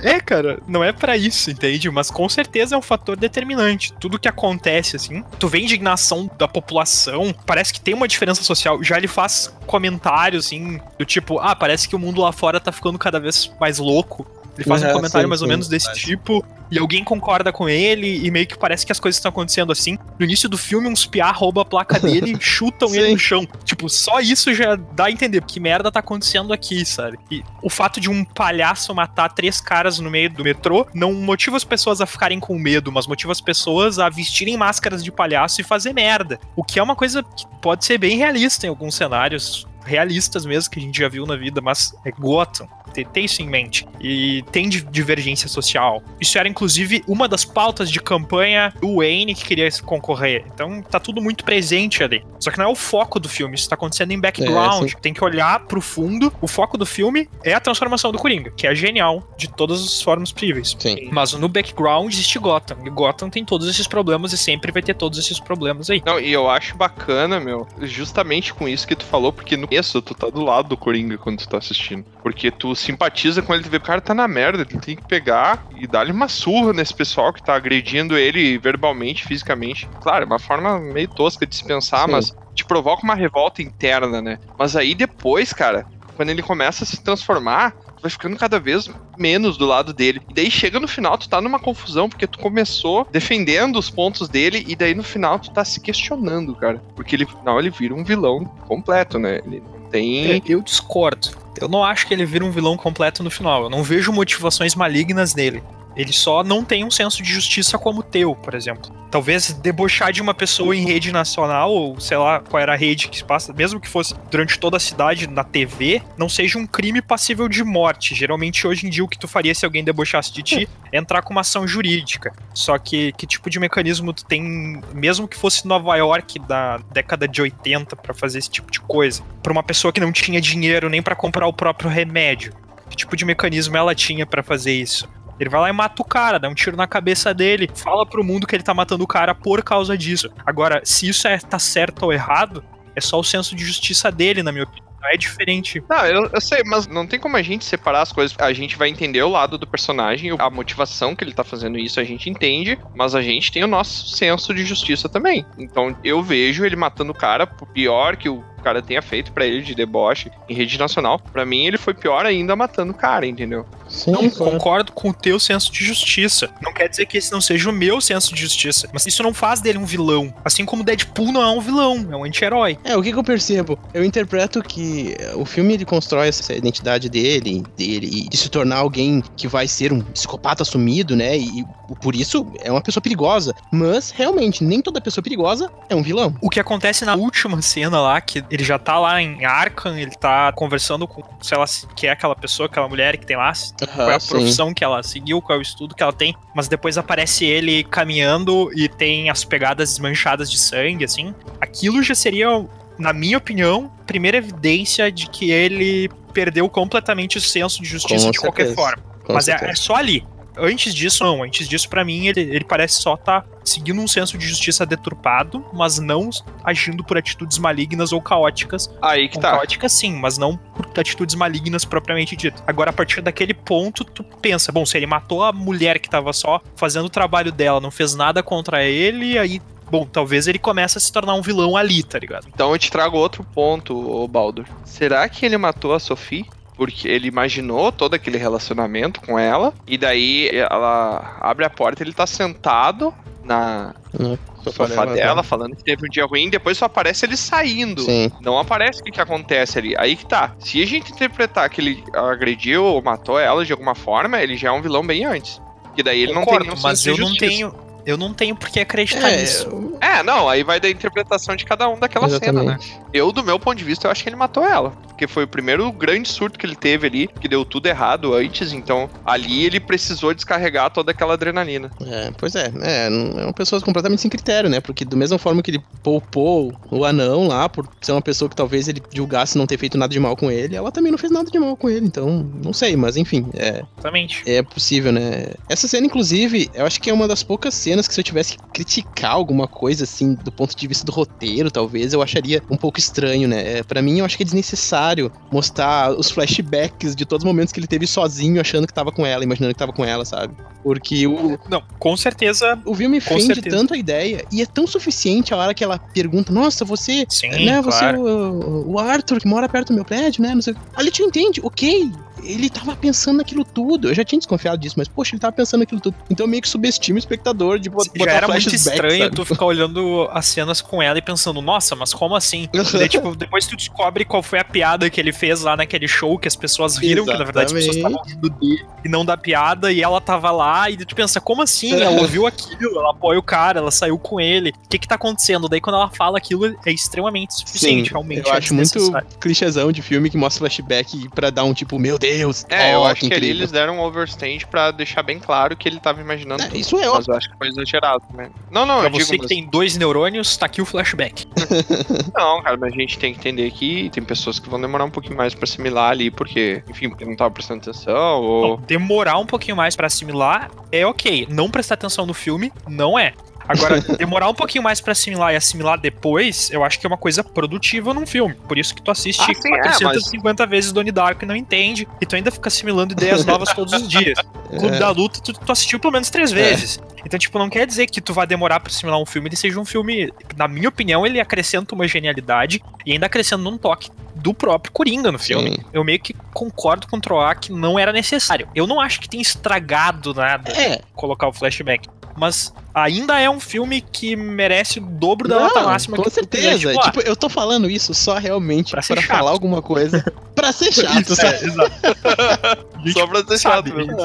É, 0.02 0.20
cara, 0.20 0.60
não 0.66 0.82
é 0.82 0.92
pra 0.92 1.16
isso, 1.16 1.50
entende? 1.50 1.90
Mas 1.90 2.10
com 2.10 2.28
certeza 2.28 2.74
é 2.74 2.78
um 2.78 2.82
fator 2.82 3.16
determinante. 3.16 3.92
Tudo 3.94 4.18
que 4.18 4.28
acontece, 4.28 4.96
assim, 4.96 5.22
tu 5.38 5.48
vê 5.48 5.60
indignação 5.60 6.30
da 6.38 6.48
população, 6.48 7.34
parece 7.46 7.72
que 7.72 7.80
tem 7.80 7.94
uma 7.94 8.08
diferença 8.08 8.42
social. 8.42 8.82
Já 8.82 8.96
ele 8.96 9.08
faz 9.08 9.54
comentários, 9.66 10.46
assim, 10.46 10.80
do 10.98 11.04
tipo, 11.04 11.38
ah, 11.38 11.54
parece 11.54 11.88
que 11.88 11.96
o 11.96 11.98
mundo 11.98 12.20
lá 12.20 12.32
fora 12.32 12.60
tá 12.60 12.72
ficando 12.72 12.98
cada 12.98 13.20
vez 13.20 13.52
mais 13.60 13.78
louco. 13.78 14.26
Ele 14.56 14.64
faz 14.64 14.82
um 14.82 14.86
É, 14.86 14.92
comentário 14.92 15.26
sim, 15.26 15.28
mais 15.28 15.42
ou 15.42 15.46
sim, 15.46 15.52
menos 15.52 15.68
desse 15.68 15.86
parece. 15.86 16.04
tipo, 16.06 16.44
e 16.70 16.78
alguém 16.78 17.02
concorda 17.02 17.52
com 17.52 17.68
ele, 17.68 18.24
e 18.24 18.30
meio 18.30 18.46
que 18.46 18.56
parece 18.56 18.86
que 18.86 18.92
as 18.92 19.00
coisas 19.00 19.16
estão 19.18 19.28
acontecendo 19.30 19.72
assim. 19.72 19.98
No 20.18 20.24
início 20.24 20.48
do 20.48 20.56
filme, 20.56 20.88
uns 20.88 21.04
piá 21.06 21.30
roubam 21.32 21.62
a 21.62 21.64
placa 21.64 21.98
dele 21.98 22.32
e 22.32 22.38
chutam 22.42 22.94
ele 22.94 23.06
Sim. 23.06 23.12
no 23.12 23.18
chão. 23.18 23.48
Tipo, 23.64 23.88
só 23.88 24.20
isso 24.20 24.54
já 24.54 24.76
dá 24.76 25.06
a 25.06 25.10
entender 25.10 25.42
que 25.42 25.58
merda 25.58 25.90
tá 25.90 26.00
acontecendo 26.00 26.52
aqui, 26.52 26.84
sabe? 26.84 27.18
E 27.30 27.42
o 27.62 27.68
fato 27.68 28.00
de 28.00 28.08
um 28.10 28.24
palhaço 28.24 28.94
matar 28.94 29.28
três 29.32 29.60
caras 29.60 29.98
no 29.98 30.10
meio 30.10 30.30
do 30.30 30.44
metrô 30.44 30.86
não 30.94 31.12
motiva 31.12 31.56
as 31.56 31.64
pessoas 31.64 32.00
a 32.00 32.06
ficarem 32.06 32.38
com 32.38 32.58
medo, 32.58 32.92
mas 32.92 33.06
motiva 33.06 33.32
as 33.32 33.40
pessoas 33.40 33.98
a 33.98 34.08
vestirem 34.08 34.56
máscaras 34.56 35.02
de 35.02 35.10
palhaço 35.10 35.60
e 35.60 35.64
fazer 35.64 35.92
merda. 35.92 36.38
O 36.56 36.62
que 36.64 36.78
é 36.78 36.82
uma 36.82 36.94
coisa 36.96 37.22
que 37.22 37.44
pode 37.60 37.84
ser 37.84 37.98
bem 37.98 38.16
realista 38.16 38.66
em 38.66 38.68
alguns 38.68 38.94
cenários. 38.94 39.66
Realistas 39.84 40.46
mesmo, 40.46 40.70
que 40.70 40.78
a 40.78 40.82
gente 40.82 40.98
já 40.98 41.08
viu 41.10 41.26
na 41.26 41.36
vida, 41.36 41.60
mas 41.60 41.94
é 42.06 42.10
Gotham. 42.10 42.66
Tem, 42.94 43.04
tem 43.04 43.24
isso 43.24 43.42
em 43.42 43.46
mente. 43.48 43.86
E 44.00 44.42
tem 44.52 44.68
di- 44.68 44.82
divergência 44.90 45.48
social. 45.48 46.02
Isso 46.20 46.38
era, 46.38 46.48
inclusive, 46.48 47.02
uma 47.08 47.26
das 47.28 47.44
pautas 47.44 47.90
de 47.90 48.00
campanha 48.00 48.72
do 48.80 48.96
Wayne 48.96 49.34
que 49.34 49.44
queria 49.44 49.68
concorrer. 49.82 50.44
Então 50.54 50.80
tá 50.82 51.00
tudo 51.00 51.20
muito 51.20 51.44
presente 51.44 52.02
ali. 52.02 52.24
Só 52.38 52.50
que 52.50 52.58
não 52.58 52.66
é 52.66 52.68
o 52.68 52.74
foco 52.74 53.18
do 53.18 53.28
filme, 53.28 53.54
isso 53.54 53.68
tá 53.68 53.74
acontecendo 53.74 54.12
em 54.12 54.20
background. 54.20 54.88
sim. 54.90 54.96
tem 55.02 55.12
que 55.12 55.24
olhar 55.24 55.60
pro 55.66 55.80
fundo. 55.80 56.32
O 56.40 56.46
foco 56.46 56.78
do 56.78 56.86
filme 56.86 57.28
é 57.42 57.52
a 57.54 57.60
transformação 57.60 58.12
do 58.12 58.18
Coringa, 58.18 58.50
que 58.56 58.66
é 58.66 58.74
genial 58.74 59.26
de 59.36 59.48
todas 59.48 59.82
as 59.82 60.00
formas 60.02 60.30
possíveis. 60.32 60.76
Sim. 60.78 61.08
Mas 61.10 61.32
no 61.32 61.48
background 61.48 62.12
existe 62.12 62.38
Gotham. 62.38 62.76
E 62.86 62.90
Gotham 62.90 63.28
tem 63.28 63.44
todos 63.44 63.68
esses 63.68 63.86
problemas 63.88 64.32
e 64.32 64.38
sempre 64.38 64.70
vai 64.70 64.82
ter 64.82 64.94
todos 64.94 65.18
esses 65.18 65.40
problemas 65.40 65.90
aí. 65.90 66.02
Não, 66.04 66.20
e 66.20 66.32
eu 66.32 66.48
acho 66.48 66.76
bacana, 66.76 67.40
meu, 67.40 67.66
justamente 67.82 68.52
com 68.52 68.68
isso 68.68 68.86
que 68.86 68.94
tu 68.94 69.04
falou, 69.04 69.32
porque 69.32 69.56
no 69.56 69.66
começo 69.66 70.00
tu 70.02 70.14
tá 70.14 70.28
do 70.28 70.42
lado 70.42 70.68
do 70.68 70.76
Coringa 70.76 71.16
quando 71.18 71.38
tu 71.38 71.48
tá 71.48 71.58
assistindo. 71.58 72.04
Porque 72.22 72.50
tu 72.50 72.74
simpatiza 72.84 73.42
com 73.42 73.54
ele, 73.54 73.64
tu 73.64 73.70
vê, 73.70 73.78
o 73.78 73.80
cara 73.80 74.00
tá 74.00 74.14
na 74.14 74.28
merda, 74.28 74.66
ele 74.68 74.80
tem 74.80 74.96
que 74.96 75.02
pegar 75.02 75.64
e 75.70 75.86
dar-lhe 75.86 76.12
uma 76.12 76.28
surra 76.28 76.72
nesse 76.72 76.94
pessoal 76.94 77.32
que 77.32 77.42
tá 77.42 77.54
agredindo 77.54 78.16
ele 78.16 78.58
verbalmente, 78.58 79.24
fisicamente. 79.24 79.88
Claro, 80.00 80.24
é 80.24 80.26
uma 80.26 80.38
forma 80.38 80.78
meio 80.78 81.08
tosca 81.08 81.46
de 81.46 81.54
se 81.54 81.64
pensar, 81.64 82.06
Sim. 82.06 82.12
mas 82.12 82.32
te 82.54 82.64
provoca 82.64 83.02
uma 83.02 83.14
revolta 83.14 83.62
interna, 83.62 84.22
né? 84.22 84.38
Mas 84.58 84.76
aí 84.76 84.94
depois, 84.94 85.52
cara, 85.52 85.86
quando 86.16 86.30
ele 86.30 86.42
começa 86.42 86.84
a 86.84 86.86
se 86.86 87.02
transformar, 87.02 87.72
tu 87.96 88.02
vai 88.02 88.10
ficando 88.10 88.36
cada 88.36 88.60
vez 88.60 88.88
menos 89.16 89.56
do 89.56 89.66
lado 89.66 89.92
dele. 89.92 90.22
E 90.28 90.34
daí 90.34 90.50
chega 90.50 90.78
no 90.78 90.88
final, 90.88 91.18
tu 91.18 91.28
tá 91.28 91.40
numa 91.40 91.58
confusão, 91.58 92.08
porque 92.08 92.26
tu 92.26 92.38
começou 92.38 93.06
defendendo 93.10 93.76
os 93.76 93.90
pontos 93.90 94.28
dele, 94.28 94.64
e 94.66 94.76
daí 94.76 94.94
no 94.94 95.02
final 95.02 95.38
tu 95.38 95.52
tá 95.52 95.64
se 95.64 95.80
questionando, 95.80 96.54
cara. 96.54 96.80
Porque 96.94 97.16
ele, 97.16 97.24
no 97.24 97.38
final, 97.38 97.58
ele 97.58 97.70
vira 97.70 97.94
um 97.94 98.04
vilão 98.04 98.44
completo, 98.66 99.18
né? 99.18 99.40
Ele 99.44 99.62
tem. 99.94 100.42
Eu 100.46 100.60
discordo. 100.60 101.28
Eu 101.60 101.68
não 101.68 101.84
acho 101.84 102.06
que 102.06 102.12
ele 102.12 102.26
vira 102.26 102.44
um 102.44 102.50
vilão 102.50 102.76
completo 102.76 103.22
no 103.22 103.30
final. 103.30 103.64
Eu 103.64 103.70
não 103.70 103.82
vejo 103.84 104.12
motivações 104.12 104.74
malignas 104.74 105.34
nele. 105.34 105.62
Ele 105.96 106.12
só 106.12 106.42
não 106.42 106.64
tem 106.64 106.84
um 106.84 106.90
senso 106.90 107.22
de 107.22 107.32
justiça 107.32 107.78
como 107.78 108.00
o 108.00 108.02
teu, 108.02 108.34
por 108.34 108.54
exemplo. 108.54 108.92
Talvez 109.10 109.52
debochar 109.52 110.12
de 110.12 110.20
uma 110.20 110.34
pessoa 110.34 110.74
em 110.74 110.84
rede 110.84 111.12
nacional, 111.12 111.70
ou 111.70 112.00
sei 112.00 112.16
lá 112.16 112.40
qual 112.40 112.60
era 112.60 112.72
a 112.72 112.76
rede 112.76 113.08
que 113.08 113.18
se 113.18 113.24
passa, 113.24 113.52
mesmo 113.52 113.78
que 113.78 113.88
fosse 113.88 114.12
durante 114.28 114.58
toda 114.58 114.76
a 114.76 114.80
cidade 114.80 115.28
na 115.28 115.44
TV, 115.44 116.02
não 116.18 116.28
seja 116.28 116.58
um 116.58 116.66
crime 116.66 117.00
passível 117.00 117.48
de 117.48 117.62
morte. 117.62 118.14
Geralmente, 118.14 118.66
hoje 118.66 118.86
em 118.86 118.90
dia, 118.90 119.04
o 119.04 119.08
que 119.08 119.18
tu 119.18 119.28
faria 119.28 119.54
se 119.54 119.64
alguém 119.64 119.84
debochasse 119.84 120.32
de 120.32 120.42
ti 120.42 120.68
é 120.90 120.98
entrar 120.98 121.22
com 121.22 121.32
uma 121.32 121.42
ação 121.42 121.66
jurídica. 121.66 122.32
Só 122.52 122.76
que 122.76 123.12
que 123.12 123.26
tipo 123.26 123.48
de 123.48 123.60
mecanismo 123.60 124.12
tu 124.12 124.24
tem, 124.24 124.80
mesmo 124.92 125.28
que 125.28 125.36
fosse 125.36 125.66
Nova 125.66 125.94
York 125.96 126.38
da 126.40 126.78
década 126.92 127.28
de 127.28 127.40
80 127.40 127.94
pra 127.96 128.12
fazer 128.14 128.38
esse 128.38 128.50
tipo 128.50 128.70
de 128.70 128.80
coisa? 128.80 129.22
Pra 129.42 129.52
uma 129.52 129.62
pessoa 129.62 129.92
que 129.92 130.00
não 130.00 130.10
tinha 130.10 130.40
dinheiro 130.40 130.88
nem 130.88 131.02
pra 131.02 131.14
comprar 131.14 131.46
o 131.46 131.52
próprio 131.52 131.88
remédio. 131.88 132.52
Que 132.90 132.96
tipo 132.96 133.16
de 133.16 133.24
mecanismo 133.24 133.76
ela 133.76 133.94
tinha 133.94 134.26
pra 134.26 134.42
fazer 134.42 134.72
isso? 134.72 135.08
Ele 135.38 135.50
vai 135.50 135.60
lá 135.60 135.70
e 135.70 135.72
mata 135.72 136.00
o 136.00 136.04
cara, 136.04 136.38
dá 136.38 136.48
um 136.48 136.54
tiro 136.54 136.76
na 136.76 136.86
cabeça 136.86 137.34
dele, 137.34 137.68
fala 137.74 138.06
pro 138.06 138.24
mundo 138.24 138.46
que 138.46 138.54
ele 138.54 138.62
tá 138.62 138.74
matando 138.74 139.04
o 139.04 139.08
cara 139.08 139.34
por 139.34 139.62
causa 139.62 139.96
disso. 139.96 140.30
Agora, 140.46 140.80
se 140.84 141.08
isso 141.08 141.26
é, 141.26 141.38
tá 141.38 141.58
certo 141.58 142.04
ou 142.04 142.12
errado, 142.12 142.64
é 142.94 143.00
só 143.00 143.18
o 143.18 143.24
senso 143.24 143.54
de 143.54 143.64
justiça 143.64 144.10
dele, 144.10 144.42
na 144.42 144.52
minha 144.52 144.64
opinião. 144.64 144.84
É 145.06 145.18
diferente. 145.18 145.84
Não, 145.88 146.06
eu, 146.06 146.30
eu 146.32 146.40
sei, 146.40 146.62
mas 146.64 146.86
não 146.86 147.06
tem 147.06 147.20
como 147.20 147.36
a 147.36 147.42
gente 147.42 147.64
separar 147.64 148.00
as 148.00 148.10
coisas. 148.10 148.34
A 148.40 148.52
gente 148.54 148.76
vai 148.76 148.88
entender 148.88 149.22
o 149.22 149.28
lado 149.28 149.58
do 149.58 149.66
personagem, 149.66 150.34
a 150.38 150.48
motivação 150.48 151.14
que 151.14 151.22
ele 151.22 151.34
tá 151.34 151.44
fazendo 151.44 151.78
isso, 151.78 152.00
a 152.00 152.04
gente 152.04 152.30
entende, 152.30 152.78
mas 152.94 153.14
a 153.14 153.20
gente 153.20 153.52
tem 153.52 153.62
o 153.62 153.68
nosso 153.68 154.08
senso 154.16 154.54
de 154.54 154.64
justiça 154.64 155.06
também. 155.06 155.44
Então 155.58 155.94
eu 156.02 156.22
vejo 156.22 156.64
ele 156.64 156.74
matando 156.74 157.12
o 157.12 157.14
cara, 157.14 157.46
por 157.46 157.68
pior 157.68 158.16
que 158.16 158.30
o 158.30 158.42
cara 158.64 158.82
tenha 158.82 159.02
feito 159.02 159.30
pra 159.32 159.44
ele 159.46 159.62
de 159.62 159.74
deboche 159.74 160.30
em 160.48 160.54
rede 160.54 160.78
nacional. 160.78 161.20
Pra 161.32 161.44
mim, 161.44 161.66
ele 161.66 161.78
foi 161.78 161.94
pior 161.94 162.24
ainda 162.26 162.56
matando 162.56 162.92
o 162.92 162.94
cara, 162.96 163.26
entendeu? 163.26 163.66
Sim, 163.88 164.12
Não 164.12 164.28
claro. 164.30 164.52
concordo 164.52 164.92
com 164.92 165.10
o 165.10 165.14
teu 165.14 165.38
senso 165.38 165.70
de 165.70 165.84
justiça. 165.84 166.50
Não 166.62 166.72
quer 166.72 166.88
dizer 166.88 167.06
que 167.06 167.18
esse 167.18 167.30
não 167.30 167.40
seja 167.40 167.68
o 167.68 167.72
meu 167.72 168.00
senso 168.00 168.34
de 168.34 168.40
justiça. 168.40 168.88
Mas 168.92 169.06
isso 169.06 169.22
não 169.22 169.34
faz 169.34 169.60
dele 169.60 169.78
um 169.78 169.84
vilão. 169.84 170.34
Assim 170.44 170.64
como 170.64 170.82
Deadpool 170.82 171.30
não 171.32 171.42
é 171.42 171.50
um 171.50 171.60
vilão, 171.60 172.08
é 172.10 172.16
um 172.16 172.24
anti-herói. 172.24 172.78
É, 172.82 172.96
o 172.96 173.02
que, 173.02 173.12
que 173.12 173.18
eu 173.18 173.22
percebo? 173.24 173.78
Eu 173.92 174.02
interpreto 174.04 174.62
que 174.62 175.14
eh, 175.18 175.32
o 175.36 175.44
filme 175.44 175.74
ele 175.74 175.84
constrói 175.84 176.28
essa 176.28 176.54
identidade 176.54 177.08
dele, 177.10 177.62
dele 177.76 178.08
e 178.10 178.28
de 178.28 178.36
se 178.36 178.48
tornar 178.48 178.78
alguém 178.78 179.22
que 179.36 179.46
vai 179.46 179.68
ser 179.68 179.92
um 179.92 180.00
psicopata 180.00 180.62
assumido, 180.62 181.14
né? 181.14 181.36
E, 181.36 181.60
e 181.60 181.64
por 182.00 182.14
isso 182.14 182.46
é 182.62 182.70
uma 182.72 182.80
pessoa 182.80 183.02
perigosa. 183.02 183.54
Mas 183.70 184.10
realmente, 184.10 184.64
nem 184.64 184.80
toda 184.80 185.00
pessoa 185.00 185.22
perigosa 185.22 185.70
é 185.88 185.94
um 185.94 186.02
vilão. 186.02 186.34
O 186.40 186.48
que 186.48 186.58
acontece 186.58 187.04
na 187.04 187.14
última 187.14 187.60
cena 187.60 188.00
lá, 188.00 188.20
que 188.20 188.42
ele 188.54 188.62
já 188.62 188.78
tá 188.78 189.00
lá 189.00 189.20
em 189.20 189.44
Arkham, 189.44 189.98
ele 189.98 190.12
tá 190.12 190.52
conversando 190.52 191.08
com, 191.08 191.22
sei 191.42 191.58
lá, 191.58 191.64
que 191.96 192.06
é 192.06 192.12
aquela 192.12 192.36
pessoa, 192.36 192.66
aquela 192.66 192.88
mulher 192.88 193.16
que 193.16 193.26
tem 193.26 193.36
lá, 193.36 193.52
qual 193.92 194.10
é 194.10 194.14
a 194.14 194.20
sim. 194.20 194.28
profissão 194.28 194.72
que 194.72 194.84
ela 194.84 195.02
seguiu, 195.02 195.42
qual 195.42 195.56
é 195.56 195.58
o 195.58 195.62
estudo 195.62 195.92
que 195.92 196.02
ela 196.02 196.12
tem, 196.12 196.36
mas 196.54 196.68
depois 196.68 196.96
aparece 196.96 197.44
ele 197.44 197.82
caminhando 197.82 198.70
e 198.76 198.88
tem 198.88 199.28
as 199.28 199.44
pegadas 199.44 199.90
desmanchadas 199.90 200.48
de 200.48 200.56
sangue, 200.56 201.04
assim. 201.04 201.34
Aquilo 201.60 202.00
já 202.00 202.14
seria, 202.14 202.64
na 202.96 203.12
minha 203.12 203.38
opinião, 203.38 203.90
primeira 204.06 204.36
evidência 204.36 205.10
de 205.10 205.28
que 205.28 205.50
ele 205.50 206.08
perdeu 206.32 206.68
completamente 206.68 207.38
o 207.38 207.40
senso 207.40 207.82
de 207.82 207.88
justiça 207.88 208.26
Com 208.26 208.30
de 208.30 208.38
qualquer 208.38 208.66
certeza. 208.66 208.88
forma. 208.88 209.02
Com 209.24 209.32
mas 209.32 209.48
é, 209.48 209.54
é 209.54 209.74
só 209.74 209.96
ali. 209.96 210.24
Antes 210.56 210.94
disso, 210.94 211.24
não. 211.24 211.42
Antes 211.42 211.68
disso, 211.68 211.88
pra 211.88 212.04
mim, 212.04 212.26
ele, 212.26 212.40
ele 212.40 212.64
parece 212.64 213.00
só 213.00 213.16
tá 213.16 213.44
seguindo 213.64 214.00
um 214.00 214.06
senso 214.06 214.36
de 214.36 214.46
justiça 214.46 214.84
deturpado, 214.84 215.64
mas 215.72 215.98
não 215.98 216.30
agindo 216.62 217.02
por 217.02 217.16
atitudes 217.16 217.58
malignas 217.58 218.12
ou 218.12 218.20
caóticas. 218.20 218.90
Aí 219.00 219.28
que 219.28 219.38
tá. 219.38 219.52
Caóticas, 219.52 219.92
sim, 219.92 220.14
mas 220.14 220.38
não 220.38 220.56
por 220.56 220.86
atitudes 220.98 221.34
malignas 221.34 221.84
propriamente 221.84 222.36
dito. 222.36 222.62
Agora, 222.66 222.90
a 222.90 222.92
partir 222.92 223.20
daquele 223.20 223.54
ponto, 223.54 224.04
tu 224.04 224.22
pensa, 224.22 224.70
bom, 224.70 224.84
se 224.84 224.96
ele 224.96 225.06
matou 225.06 225.42
a 225.42 225.52
mulher 225.52 225.98
que 225.98 226.08
tava 226.08 226.32
só 226.32 226.60
fazendo 226.76 227.06
o 227.06 227.10
trabalho 227.10 227.50
dela, 227.50 227.80
não 227.80 227.90
fez 227.90 228.14
nada 228.14 228.42
contra 228.42 228.84
ele, 228.84 229.38
aí, 229.38 229.60
bom, 229.90 230.04
talvez 230.04 230.46
ele 230.46 230.58
comece 230.58 230.98
a 230.98 231.00
se 231.00 231.12
tornar 231.12 231.34
um 231.34 231.42
vilão 231.42 231.76
ali, 231.76 232.02
tá 232.02 232.18
ligado? 232.18 232.46
Então 232.52 232.72
eu 232.72 232.78
te 232.78 232.90
trago 232.90 233.16
outro 233.16 233.44
ponto, 233.44 233.94
ô 233.94 234.28
Baldur. 234.28 234.66
Será 234.84 235.28
que 235.28 235.46
ele 235.46 235.56
matou 235.56 235.94
a 235.94 235.98
Sophie? 235.98 236.46
Porque 236.76 237.08
ele 237.08 237.28
imaginou 237.28 237.92
todo 237.92 238.14
aquele 238.14 238.36
relacionamento 238.36 239.20
com 239.20 239.38
ela, 239.38 239.72
e 239.86 239.96
daí 239.96 240.50
ela 240.52 241.36
abre 241.40 241.64
a 241.64 241.70
porta 241.70 242.02
ele 242.02 242.12
tá 242.12 242.26
sentado 242.26 243.14
na 243.44 243.94
No 244.18 244.38
sofá 244.62 244.86
dela, 244.86 245.14
dela, 245.14 245.42
falando 245.42 245.76
que 245.76 245.84
teve 245.84 246.06
um 246.06 246.08
dia 246.08 246.24
ruim, 246.24 246.48
depois 246.48 246.78
só 246.78 246.86
aparece 246.86 247.26
ele 247.26 247.36
saindo. 247.36 248.02
Sim. 248.02 248.32
Não 248.40 248.58
aparece 248.58 249.00
o 249.00 249.04
que, 249.04 249.10
que 249.10 249.20
acontece 249.20 249.78
ali. 249.78 249.94
Aí 249.98 250.16
que 250.16 250.26
tá. 250.26 250.54
Se 250.58 250.82
a 250.82 250.86
gente 250.86 251.12
interpretar 251.12 251.68
que 251.68 251.80
ele 251.80 252.04
agrediu 252.14 252.84
ou 252.84 253.02
matou 253.02 253.38
ela 253.38 253.64
de 253.64 253.72
alguma 253.72 253.94
forma, 253.94 254.40
ele 254.42 254.56
já 254.56 254.68
é 254.68 254.72
um 254.72 254.82
vilão 254.82 255.06
bem 255.06 255.24
antes. 255.24 255.60
Que 255.94 256.02
daí 256.02 256.22
ele 256.22 256.32
não 256.32 256.40
Concordo, 256.40 256.64
tem 256.64 256.74
nenhum 256.74 256.82
mas 256.82 257.06
eu 257.06 257.16
não 257.16 257.34
tenho. 257.36 257.74
Eu 258.06 258.16
não 258.16 258.32
tenho 258.32 258.54
por 258.54 258.68
que 258.68 258.80
acreditar 258.80 259.30
É, 259.30 259.40
nisso. 259.40 259.96
É, 260.00 260.22
não, 260.22 260.48
aí 260.48 260.62
vai 260.62 260.78
da 260.78 260.88
interpretação 260.88 261.56
de 261.56 261.64
cada 261.64 261.88
um 261.88 261.98
daquela 261.98 262.28
cena, 262.28 262.62
né? 262.62 262.76
exatamente. 262.78 263.00
Eu, 263.12 263.30
do 263.32 263.42
meu 263.42 263.58
ponto 263.58 263.76
de 263.78 263.84
vista, 263.84 264.06
eu 264.06 264.10
acho 264.10 264.22
que 264.22 264.28
ele 264.28 264.36
matou 264.36 264.64
ela. 264.64 264.90
Porque 265.08 265.28
foi 265.28 265.44
o 265.44 265.48
primeiro 265.48 265.90
grande 265.92 266.28
surto 266.28 266.58
que 266.58 266.66
ele 266.66 266.74
teve 266.74 267.06
ali, 267.06 267.28
que 267.40 267.46
deu 267.46 267.64
tudo 267.64 267.86
errado 267.86 268.34
antes, 268.34 268.72
então 268.72 269.08
ali 269.24 269.64
ele 269.64 269.78
precisou 269.78 270.34
descarregar 270.34 270.90
toda 270.90 271.12
aquela 271.12 271.34
adrenalina. 271.34 271.88
É, 272.04 272.32
pois 272.36 272.56
é, 272.56 272.72
é, 272.82 273.06
é 273.06 273.44
uma 273.44 273.52
pessoa 273.52 273.80
completamente 273.80 274.22
sem 274.22 274.30
critério, 274.30 274.68
né? 274.68 274.80
Porque 274.80 275.04
da 275.04 275.16
mesma 275.16 275.38
forma 275.38 275.62
que 275.62 275.70
ele 275.70 275.82
poupou 276.02 276.74
o 276.90 277.04
anão 277.04 277.46
lá, 277.46 277.68
por 277.68 277.88
ser 278.00 278.10
uma 278.10 278.20
pessoa 278.20 278.48
que 278.48 278.56
talvez 278.56 278.88
ele 278.88 279.00
julgasse 279.12 279.56
não 279.56 279.66
ter 279.66 279.78
feito 279.78 279.96
nada 279.96 280.12
de 280.12 280.18
mal 280.18 280.36
com 280.36 280.50
ele, 280.50 280.74
ela 280.74 280.90
também 280.90 281.12
não 281.12 281.18
fez 281.18 281.30
nada 281.30 281.48
de 281.48 281.58
mal 281.60 281.76
com 281.76 281.88
ele, 281.88 282.06
então, 282.06 282.50
não 282.62 282.72
sei, 282.72 282.96
mas 282.96 283.16
enfim, 283.16 283.46
é, 283.54 283.84
Exatamente. 283.96 284.42
é 284.44 284.62
possível, 284.62 285.12
né? 285.12 285.46
Essa 285.68 285.86
cena, 285.86 286.06
inclusive, 286.06 286.68
eu 286.74 286.84
acho 286.84 287.00
que 287.00 287.08
é 287.08 287.14
uma 287.14 287.28
das 287.28 287.44
poucas 287.44 287.72
cenas 287.74 287.93
que 288.02 288.14
se 288.14 288.20
eu 288.20 288.24
tivesse 288.24 288.56
que 288.56 288.64
criticar 288.72 289.32
alguma 289.32 289.66
coisa, 289.66 290.04
assim, 290.04 290.34
do 290.34 290.50
ponto 290.52 290.76
de 290.76 290.86
vista 290.86 291.04
do 291.04 291.12
roteiro, 291.12 291.70
talvez, 291.70 292.12
eu 292.12 292.22
acharia 292.22 292.62
um 292.70 292.76
pouco 292.76 292.98
estranho, 292.98 293.48
né? 293.48 293.78
É, 293.78 293.82
Pra 293.82 294.02
mim, 294.02 294.18
eu 294.18 294.24
acho 294.24 294.36
que 294.36 294.42
é 294.42 294.46
desnecessário 294.46 295.30
mostrar 295.52 296.12
os 296.12 296.30
flashbacks 296.30 297.14
de 297.14 297.24
todos 297.24 297.44
os 297.44 297.46
momentos 297.46 297.72
que 297.72 297.80
ele 297.80 297.86
teve 297.86 298.06
sozinho, 298.06 298.60
achando 298.60 298.86
que 298.86 298.94
tava 298.94 299.12
com 299.12 299.24
ela, 299.24 299.44
imaginando 299.44 299.72
que 299.72 299.78
tava 299.78 299.92
com 299.92 300.04
ela, 300.04 300.24
sabe? 300.24 300.54
Porque 300.84 301.26
o, 301.26 301.58
Não, 301.68 301.82
com 301.98 302.14
certeza. 302.16 302.78
o 302.84 302.94
filme 302.94 303.18
fende 303.18 303.46
certeza. 303.46 303.74
tanto 303.76 303.94
a 303.94 303.96
ideia 303.96 304.44
e 304.52 304.60
é 304.60 304.66
tão 304.66 304.86
suficiente 304.86 305.52
a 305.54 305.56
hora 305.56 305.72
que 305.74 305.82
ela 305.82 305.98
pergunta: 305.98 306.52
Nossa, 306.52 306.84
você. 306.84 307.24
Sim, 307.28 307.48
né, 307.48 307.80
você, 307.80 307.98
claro. 307.98 308.20
o, 308.20 308.92
o 308.92 308.98
Arthur, 308.98 309.40
que 309.40 309.48
mora 309.48 309.66
perto 309.68 309.88
do 309.88 309.94
meu 309.94 310.04
prédio, 310.04 310.42
né? 310.42 310.54
Não 310.54 310.60
sei. 310.62 310.74
Ali 310.94 311.10
tu 311.10 311.22
entende, 311.22 311.60
ok. 311.64 312.12
Ele 312.42 312.68
tava 312.68 312.94
pensando 312.94 313.38
naquilo 313.38 313.64
tudo. 313.64 314.10
Eu 314.10 314.14
já 314.14 314.22
tinha 314.22 314.38
desconfiado 314.38 314.76
disso, 314.78 314.96
mas, 314.98 315.08
poxa, 315.08 315.34
ele 315.34 315.40
tava 315.40 315.52
pensando 315.52 315.80
naquilo 315.80 315.98
tudo. 316.00 316.14
Então 316.28 316.46
meio 316.46 316.60
que 316.60 316.68
subestima 316.68 317.16
o 317.16 317.18
espectador 317.18 317.78
de 317.78 317.88
bot- 317.88 318.10
botar 318.10 318.24
Já 318.30 318.36
era 318.36 318.48
muito 318.48 318.74
estranho 318.74 319.24
sabe? 319.24 319.36
tu 319.36 319.44
ficar 319.46 319.64
olhando 319.64 320.28
as 320.30 320.44
cenas 320.44 320.82
com 320.82 321.02
ela 321.02 321.16
e 321.18 321.22
pensando, 321.22 321.62
nossa, 321.62 321.96
mas 321.96 322.12
como 322.12 322.36
assim? 322.36 322.68
Daí, 322.92 323.08
tipo, 323.08 323.34
depois 323.34 323.66
tu 323.66 323.74
descobre 323.76 324.26
qual 324.26 324.42
foi 324.42 324.58
a 324.58 324.64
piada 324.64 325.08
que 325.08 325.18
ele 325.18 325.32
fez 325.32 325.62
lá 325.62 325.74
naquele 325.74 326.06
show 326.06 326.38
que 326.38 326.46
as 326.46 326.54
pessoas 326.56 326.98
riram, 326.98 327.24
que 327.24 327.32
na 327.32 327.44
verdade 327.44 327.66
as 327.66 327.72
pessoas 327.72 327.96
estavam 327.96 328.20
rindo 328.22 328.50
dele 328.50 328.84
e 329.02 329.08
não 329.08 329.24
da 329.24 329.36
piada, 329.38 329.90
e 329.90 330.02
ela 330.02 330.20
tava 330.20 330.50
lá, 330.50 330.73
e 330.90 330.96
tu 331.04 331.14
pensa, 331.14 331.40
como 331.40 331.62
assim? 331.62 331.92
Ela 331.92 332.20
ouviu 332.20 332.46
aquilo, 332.46 332.98
ela 332.98 333.10
apoia 333.10 333.38
o 333.38 333.42
cara, 333.42 333.78
ela 333.78 333.90
saiu 333.90 334.18
com 334.18 334.40
ele. 334.40 334.70
O 334.84 334.88
que 334.88 334.98
que 334.98 335.08
tá 335.08 335.14
acontecendo? 335.14 335.68
Daí 335.68 335.80
quando 335.80 335.96
ela 335.96 336.08
fala 336.10 336.38
aquilo, 336.38 336.66
é 336.84 336.92
extremamente 336.92 337.54
suficiente, 337.54 338.10
realmente. 338.10 338.46
eu 338.46 338.52
é 338.54 338.58
acho 338.58 338.74
muito 338.74 338.92
desnecessário. 338.92 339.26
clichêzão 339.40 339.92
de 339.92 340.02
filme 340.02 340.28
que 340.30 340.36
mostra 340.36 340.60
flashback 340.60 341.28
pra 341.30 341.50
dar 341.50 341.64
um 341.64 341.74
tipo, 341.74 341.98
meu 341.98 342.18
Deus, 342.18 342.64
É, 342.68 342.94
eu 342.94 343.04
acho 343.04 343.20
que 343.20 343.26
ali 343.26 343.36
incrível. 343.36 343.56
eles 343.56 343.70
deram 343.70 343.96
um 343.98 344.00
overstand 344.02 344.60
pra 344.70 344.90
deixar 344.90 345.22
bem 345.22 345.38
claro 345.38 345.76
que 345.76 345.88
ele 345.88 345.98
tava 346.00 346.20
imaginando 346.20 346.62
É, 346.62 346.66
tudo. 346.66 346.76
isso 346.78 346.96
é 346.98 347.08
Mas 347.08 347.26
eu 347.28 347.34
acho 347.34 347.50
que 347.50 347.56
foi 347.58 347.68
exagerado 347.68 348.22
também. 348.30 348.50
Não, 348.70 348.84
não, 348.86 348.98
Pra 349.00 349.08
eu 349.08 349.12
digo, 349.12 349.24
você 349.24 349.32
que 349.36 349.38
mas- 349.42 349.48
tem 349.48 349.64
dois 349.68 349.96
neurônios, 349.96 350.56
tá 350.56 350.66
aqui 350.66 350.80
o 350.82 350.84
flashback. 350.86 351.46
Não, 352.34 352.62
cara, 352.62 352.76
mas 352.76 352.92
a 352.92 352.96
gente 352.96 353.18
tem 353.18 353.32
que 353.32 353.38
entender 353.40 353.70
que 353.70 354.10
tem 354.10 354.22
pessoas 354.22 354.58
que 354.58 354.68
vão 354.68 354.80
demorar 354.80 355.04
um 355.04 355.10
pouquinho 355.10 355.36
mais 355.36 355.54
pra 355.54 355.64
assimilar 355.64 356.10
ali, 356.10 356.30
porque, 356.30 356.82
enfim, 356.88 357.08
porque 357.08 357.24
não 357.24 357.36
tava 357.36 357.50
prestando 357.50 357.80
atenção, 357.80 358.42
ou. 358.42 358.76
Bom, 358.78 358.82
demorar 358.86 359.38
um 359.38 359.46
pouquinho 359.46 359.76
mais 359.76 359.94
pra 359.96 360.06
assimilar 360.06 360.63
é 360.90 361.06
ok. 361.06 361.46
Não 361.50 361.70
prestar 361.70 361.94
atenção 361.94 362.26
no 362.26 362.34
filme, 362.34 362.72
não 362.88 363.18
é. 363.18 363.32
Agora, 363.66 363.98
demorar 364.18 364.48
um 364.48 364.54
pouquinho 364.54 364.84
mais 364.84 365.00
pra 365.00 365.12
assimilar 365.12 365.52
e 365.52 365.56
assimilar 365.56 365.98
depois, 365.98 366.70
eu 366.70 366.84
acho 366.84 367.00
que 367.00 367.06
é 367.06 367.08
uma 367.08 367.16
coisa 367.16 367.42
produtiva 367.42 368.12
num 368.12 368.26
filme. 368.26 368.54
Por 368.68 368.76
isso 368.78 368.94
que 368.94 369.02
tu 369.02 369.10
assiste 369.10 369.40
Ah, 369.40 369.54
sim, 369.54 369.74
é, 369.74 369.80
450 369.80 370.66
vezes 370.66 370.92
Donnie 370.92 371.10
Darko 371.12 371.44
e 371.44 371.48
não 371.48 371.56
entende, 371.56 372.06
e 372.20 372.26
tu 372.26 372.36
ainda 372.36 372.50
fica 372.50 372.68
assimilando 372.68 373.12
ideias 373.12 373.44
novas 373.46 373.72
todos 373.72 373.92
os 373.94 374.06
dias. 374.08 374.38
Clube 374.68 374.96
É. 374.96 374.98
da 374.98 375.10
Luta, 375.10 375.40
tu, 375.40 375.52
tu 375.52 375.72
assistiu 375.72 375.98
pelo 375.98 376.12
menos 376.12 376.28
três 376.28 376.52
vezes. 376.52 377.00
Então, 377.24 377.38
tipo, 377.38 377.58
não 377.58 377.70
quer 377.70 377.86
dizer 377.86 378.06
que 378.06 378.20
tu 378.20 378.34
vai 378.34 378.46
demorar 378.46 378.80
pra 378.80 378.90
assimilar 378.90 379.18
um 379.18 379.24
filme, 379.24 379.48
ele 379.48 379.56
seja 379.56 379.80
um 379.80 379.84
filme, 379.84 380.30
na 380.56 380.68
minha 380.68 380.90
opinião, 380.90 381.24
ele 381.24 381.40
acrescenta 381.40 381.94
uma 381.94 382.06
genialidade 382.06 382.82
e 383.06 383.12
ainda 383.12 383.26
acrescenta 383.26 383.66
um 383.66 383.78
toque 383.78 384.10
do 384.44 384.52
próprio 384.52 384.92
Coringa 384.92 385.32
no 385.32 385.38
filme. 385.38 385.70
Sim. 385.70 385.84
Eu 385.90 386.04
meio 386.04 386.20
que 386.20 386.34
concordo 386.52 387.08
com 387.08 387.16
o 387.16 387.20
Troá 387.20 387.54
que 387.54 387.72
não 387.72 387.98
era 387.98 388.12
necessário. 388.12 388.68
Eu 388.74 388.86
não 388.86 389.00
acho 389.00 389.18
que 389.18 389.26
tenha 389.26 389.40
estragado 389.40 390.34
nada 390.34 390.70
É, 390.70 391.00
colocar 391.14 391.48
o 391.48 391.52
flashback. 391.52 392.06
Mas 392.36 392.74
ainda 392.94 393.38
é 393.40 393.50
um 393.50 393.58
filme 393.60 394.00
que 394.00 394.36
merece 394.36 394.98
o 394.98 395.02
dobro 395.02 395.48
da 395.48 395.58
nota 395.60 395.80
Não, 395.80 395.86
máxima 395.88 396.16
com 396.16 396.22
que 396.22 396.30
certeza. 396.30 396.70
estipular. 396.74 397.04
Tipo, 397.10 397.20
eu 397.20 397.34
tô 397.36 397.48
falando 397.48 397.90
isso 397.90 398.14
só 398.14 398.38
realmente 398.38 398.90
Pra 398.92 399.02
pra, 399.02 399.16
ser 399.16 399.20
chato. 399.22 399.36
falar 399.36 399.50
alguma 399.50 399.82
coisa. 399.82 400.24
pra 400.54 400.72
ser 400.72 400.92
chato, 400.92 401.20
Isso, 401.22 401.36
sabe? 401.36 401.56
é, 401.56 401.64
exato. 401.64 402.84
Só 403.12 403.26
pra 403.26 403.42
deixar 403.42 403.70
sabe, 403.72 403.92
mesmo. 403.92 404.16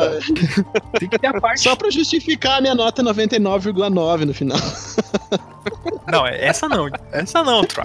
Tem 0.98 1.10
que 1.10 1.20
ter 1.20 1.28
a 1.28 1.42
parte. 1.42 1.60
Só 1.62 1.76
pra 1.76 1.90
justificar 1.90 2.60
a 2.60 2.62
minha 2.62 2.74
nota 2.74 3.04
99,9 3.04 4.24
no 4.26 4.34
final. 4.34 4.58
Não, 6.12 6.26
é- 6.26 6.44
essa 6.46 6.68
não. 6.68 6.90
Essa 7.12 7.44
não, 7.44 7.64
Tro. 7.64 7.84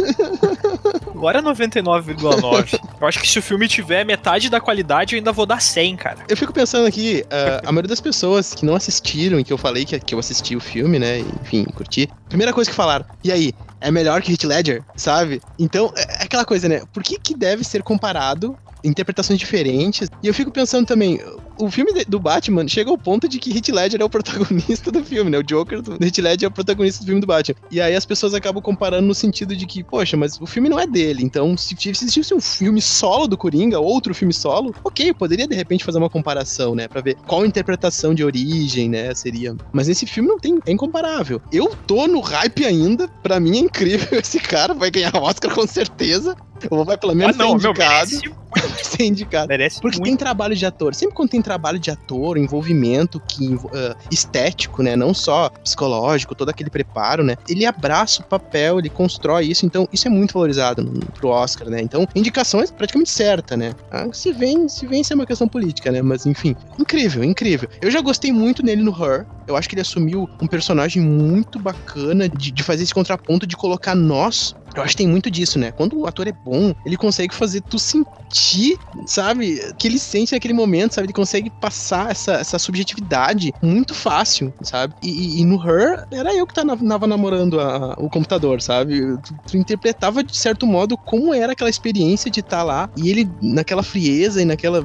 Agora 1.14 1.40
é 1.40 1.42
99,9. 1.42 2.81
Eu 3.01 3.07
acho 3.07 3.20
que 3.20 3.29
se 3.29 3.38
o 3.38 3.42
filme 3.42 3.68
tiver 3.68 4.05
metade 4.05 4.49
da 4.49 4.61
qualidade, 4.61 5.14
eu 5.14 5.18
ainda 5.18 5.33
vou 5.33 5.44
dar 5.44 5.61
100, 5.61 5.97
cara. 5.97 6.18
Eu 6.29 6.37
fico 6.37 6.53
pensando 6.53 6.87
aqui, 6.87 7.23
ah, 7.31 7.61
a 7.66 7.73
maioria 7.73 7.88
das 7.88 8.01
pessoas 8.01 8.55
que 8.55 8.64
não 8.64 8.75
assistiram 8.77 9.38
e 9.38 9.44
que 9.44 9.53
eu 9.53 9.59
falei 9.59 9.85
que, 9.85 9.99
que 10.01 10.14
eu 10.14 10.18
assisti 10.18 10.57
o 10.57 10.61
filme, 10.61 10.74
né? 10.83 11.21
e, 11.21 11.27
Enfim, 11.43 11.65
curti. 11.65 12.09
Primeira 12.29 12.53
coisa 12.53 12.71
que 12.71 12.77
falaram, 12.77 13.05
e 13.23 13.31
aí? 13.31 13.53
É 13.81 13.91
melhor 13.91 14.23
que 14.23 14.31
Hit 14.31 14.47
Ledger, 14.47 14.83
sabe? 14.97 15.43
Então, 15.59 15.93
é 15.95 16.23
é 16.23 16.25
aquela 16.25 16.45
coisa, 16.45 16.69
né? 16.69 16.83
Por 16.93 17.03
que, 17.03 17.19
que 17.19 17.35
deve 17.37 17.63
ser 17.65 17.83
comparado 17.83 18.57
interpretações 18.85 19.38
diferentes. 19.38 20.09
E 20.23 20.27
eu 20.29 20.35
fico 20.35 20.51
pensando 20.51 20.87
também, 20.87 21.20
o 21.59 21.70
filme 21.70 22.05
do 22.07 22.18
Batman 22.20 22.66
chega 22.68 22.90
ao 22.90 22.99
ponto 22.99 23.29
de 23.29 23.38
que 23.38 23.57
Heath 23.57 23.68
Ledger 23.68 24.01
é 24.01 24.05
o 24.05 24.09
protagonista 24.11 24.92
do 24.92 25.03
filme, 25.05 25.31
né? 25.31 25.38
O 25.38 25.42
Joker 25.42 25.81
do 25.83 25.92
Heath 26.05 26.18
Ledger 26.18 26.47
é 26.47 26.49
o 26.49 26.51
protagonista 26.51 27.03
do 27.03 27.07
filme 27.07 27.20
do 27.20 27.27
Batman. 27.27 27.57
E 27.70 27.81
aí 27.81 27.94
as 27.94 28.05
pessoas 28.05 28.35
acabam 28.35 28.62
comparando 28.62 29.07
no 29.07 29.14
sentido 29.14 29.57
de 29.57 29.66
que, 29.66 29.83
poxa, 29.83 30.16
mas 30.16 30.40
o 30.40 30.47
filme 30.47 30.68
não 30.68 30.79
é 30.79 30.87
dele. 30.87 31.23
Então, 31.23 31.57
se 31.57 31.75
se 31.77 31.88
existisse 31.90 32.35
um 32.35 32.40
filme 32.40 32.81
solo 32.81 33.27
do 33.27 33.37
Coringa, 33.37 33.79
outro 33.81 34.14
filme 34.14 34.33
solo, 34.33 34.75
ok, 34.85 35.11
eu 35.11 35.14
poderia 35.14 35.47
de 35.47 35.55
repente 35.55 35.85
fazer 35.85 35.99
uma 35.99 36.11
comparação, 36.11 36.75
né? 36.75 36.88
Pra 36.88 37.01
ver 37.01 37.16
qual 37.27 37.44
interpretação 37.44 38.14
de 38.14 38.25
origem, 38.25 38.88
né? 38.88 39.14
Seria. 39.14 39.57
Mas 39.73 39.88
nesse 39.88 40.07
filme 40.07 40.29
não 40.29 40.38
tem. 40.38 40.59
É 40.66 40.73
incomparável. 40.73 41.40
Eu 41.53 41.75
tô 41.87 42.07
no 42.07 42.20
hype 42.20 42.64
ainda. 42.64 43.09
Pra 43.23 43.38
mim 43.40 43.57
é 43.57 43.61
incrível. 43.61 44.18
Esse 44.18 44.38
cara 44.38 44.75
vai 44.75 44.90
ganhar 44.90 45.14
Oscar 45.16 45.55
com 45.55 45.66
certeza. 45.66 46.37
Ou 46.70 46.85
vai 46.85 46.97
pelo 46.97 47.12
Ah, 47.12 47.16
menos 47.16 47.37
não, 47.37 47.59
ser 47.59 47.62
meu, 47.62 47.70
indicado. 47.73 48.11
Merece, 48.55 48.97
ser 48.97 49.05
indicado. 49.05 49.49
merece 49.49 49.81
Porque 49.81 49.99
muito. 49.99 50.09
tem 50.09 50.17
trabalho 50.17 50.55
de 50.55 50.67
ator. 50.67 50.95
Sempre 50.95 51.14
quando 51.14 51.31
tem 51.31 51.43
trabalho 51.43 51.79
de 51.79 51.90
ator, 51.90 52.37
envolvimento 52.38 53.21
que, 53.21 53.59
ah, 53.73 53.97
estético, 54.11 54.83
né? 54.83 54.97
Não 54.97 55.12
só 55.14 55.51
psicológico, 55.62 56.35
todo 56.35 56.49
aquele 56.49 56.71
preparo, 56.71 57.25
né? 57.25 57.37
Ele 57.49 57.67
abraça 57.67 58.23
o 58.23 58.25
papel, 58.25 58.79
ele 58.79 58.88
constrói 58.88 59.47
isso. 59.47 59.67
Então, 59.67 59.88
isso 59.93 60.07
é 60.07 60.11
muito 60.11 60.35
valorizado 60.35 60.83
no, 60.83 61.05
pro 61.07 61.29
Oscar, 61.29 61.69
né? 61.69 61.81
Então, 61.81 62.07
indicação 62.14 62.61
é 62.61 62.67
praticamente 62.67 63.11
certa, 63.11 63.57
né? 63.57 63.75
Ah, 63.90 64.07
se 64.12 64.33
vem, 64.33 64.69
se 64.69 64.87
vem, 64.87 65.01
isso 65.01 65.12
é 65.12 65.17
uma 65.17 65.27
questão 65.27 65.49
política, 65.49 65.90
né? 65.90 66.03
Mas, 66.03 66.27
enfim, 66.27 66.57
incrível, 66.79 67.25
incrível. 67.25 67.69
Eu 67.81 67.90
já 67.90 68.01
gostei 68.01 68.33
muito 68.33 68.64
nele 68.64 68.83
no 68.83 68.90
Her. 68.90 69.27
Eu 69.47 69.57
acho 69.57 69.69
que 69.69 69.75
ele 69.75 69.83
assumiu 69.83 70.29
um 70.40 70.47
personagem 70.47 71.03
muito 71.03 71.59
bacana 71.59 72.29
de, 72.29 72.51
de 72.51 72.62
fazer 72.62 72.83
esse 72.83 72.95
contraponto, 72.95 73.47
de 73.47 73.57
colocar 73.57 73.95
nós. 73.95 74.55
Eu 74.75 74.83
acho 74.83 74.93
que 74.93 74.99
tem 75.03 75.09
muito 75.09 75.31
disso, 75.31 75.59
né? 75.59 75.71
Quando 75.73 75.99
o 75.99 76.07
ator 76.07 76.27
é 76.27 76.33
bom, 76.33 76.75
ele 76.85 76.97
consegue 76.97 77.35
fazer 77.35 77.61
tu 77.63 77.79
sentir, 77.79 78.79
sabe? 79.07 79.61
Que 79.79 79.87
ele 79.87 79.99
sente 79.99 80.33
naquele 80.33 80.53
momento, 80.55 80.95
sabe? 80.95 81.07
Ele 81.07 81.13
consegue 81.13 81.49
passar 81.61 82.11
essa, 82.11 82.33
essa 82.35 82.59
subjetividade 82.59 83.53
muito 83.63 83.95
fácil, 83.95 84.53
sabe? 84.63 84.95
E, 85.03 85.41
e- 85.41 85.45
no 85.45 85.57
Her, 85.63 86.05
era 86.13 86.35
eu 86.35 86.47
que 86.47 86.55
tava, 86.55 86.77
namorando 87.07 87.61
a- 87.61 87.95
o 87.99 88.09
computador, 88.11 88.61
sabe? 88.61 89.01
Tu, 89.23 89.35
tu 89.47 89.57
interpretava, 89.57 90.25
de 90.25 90.37
certo 90.37 90.67
modo, 90.67 90.97
como 90.99 91.33
era 91.33 91.53
aquela 91.53 91.71
experiência 91.71 92.31
de 92.31 92.41
estar 92.41 92.63
lá. 92.63 92.91
E 92.97 93.11
ele, 93.11 93.29
naquela 93.41 93.83
frieza 93.83 94.43
e 94.43 94.45
naquela 94.45 94.85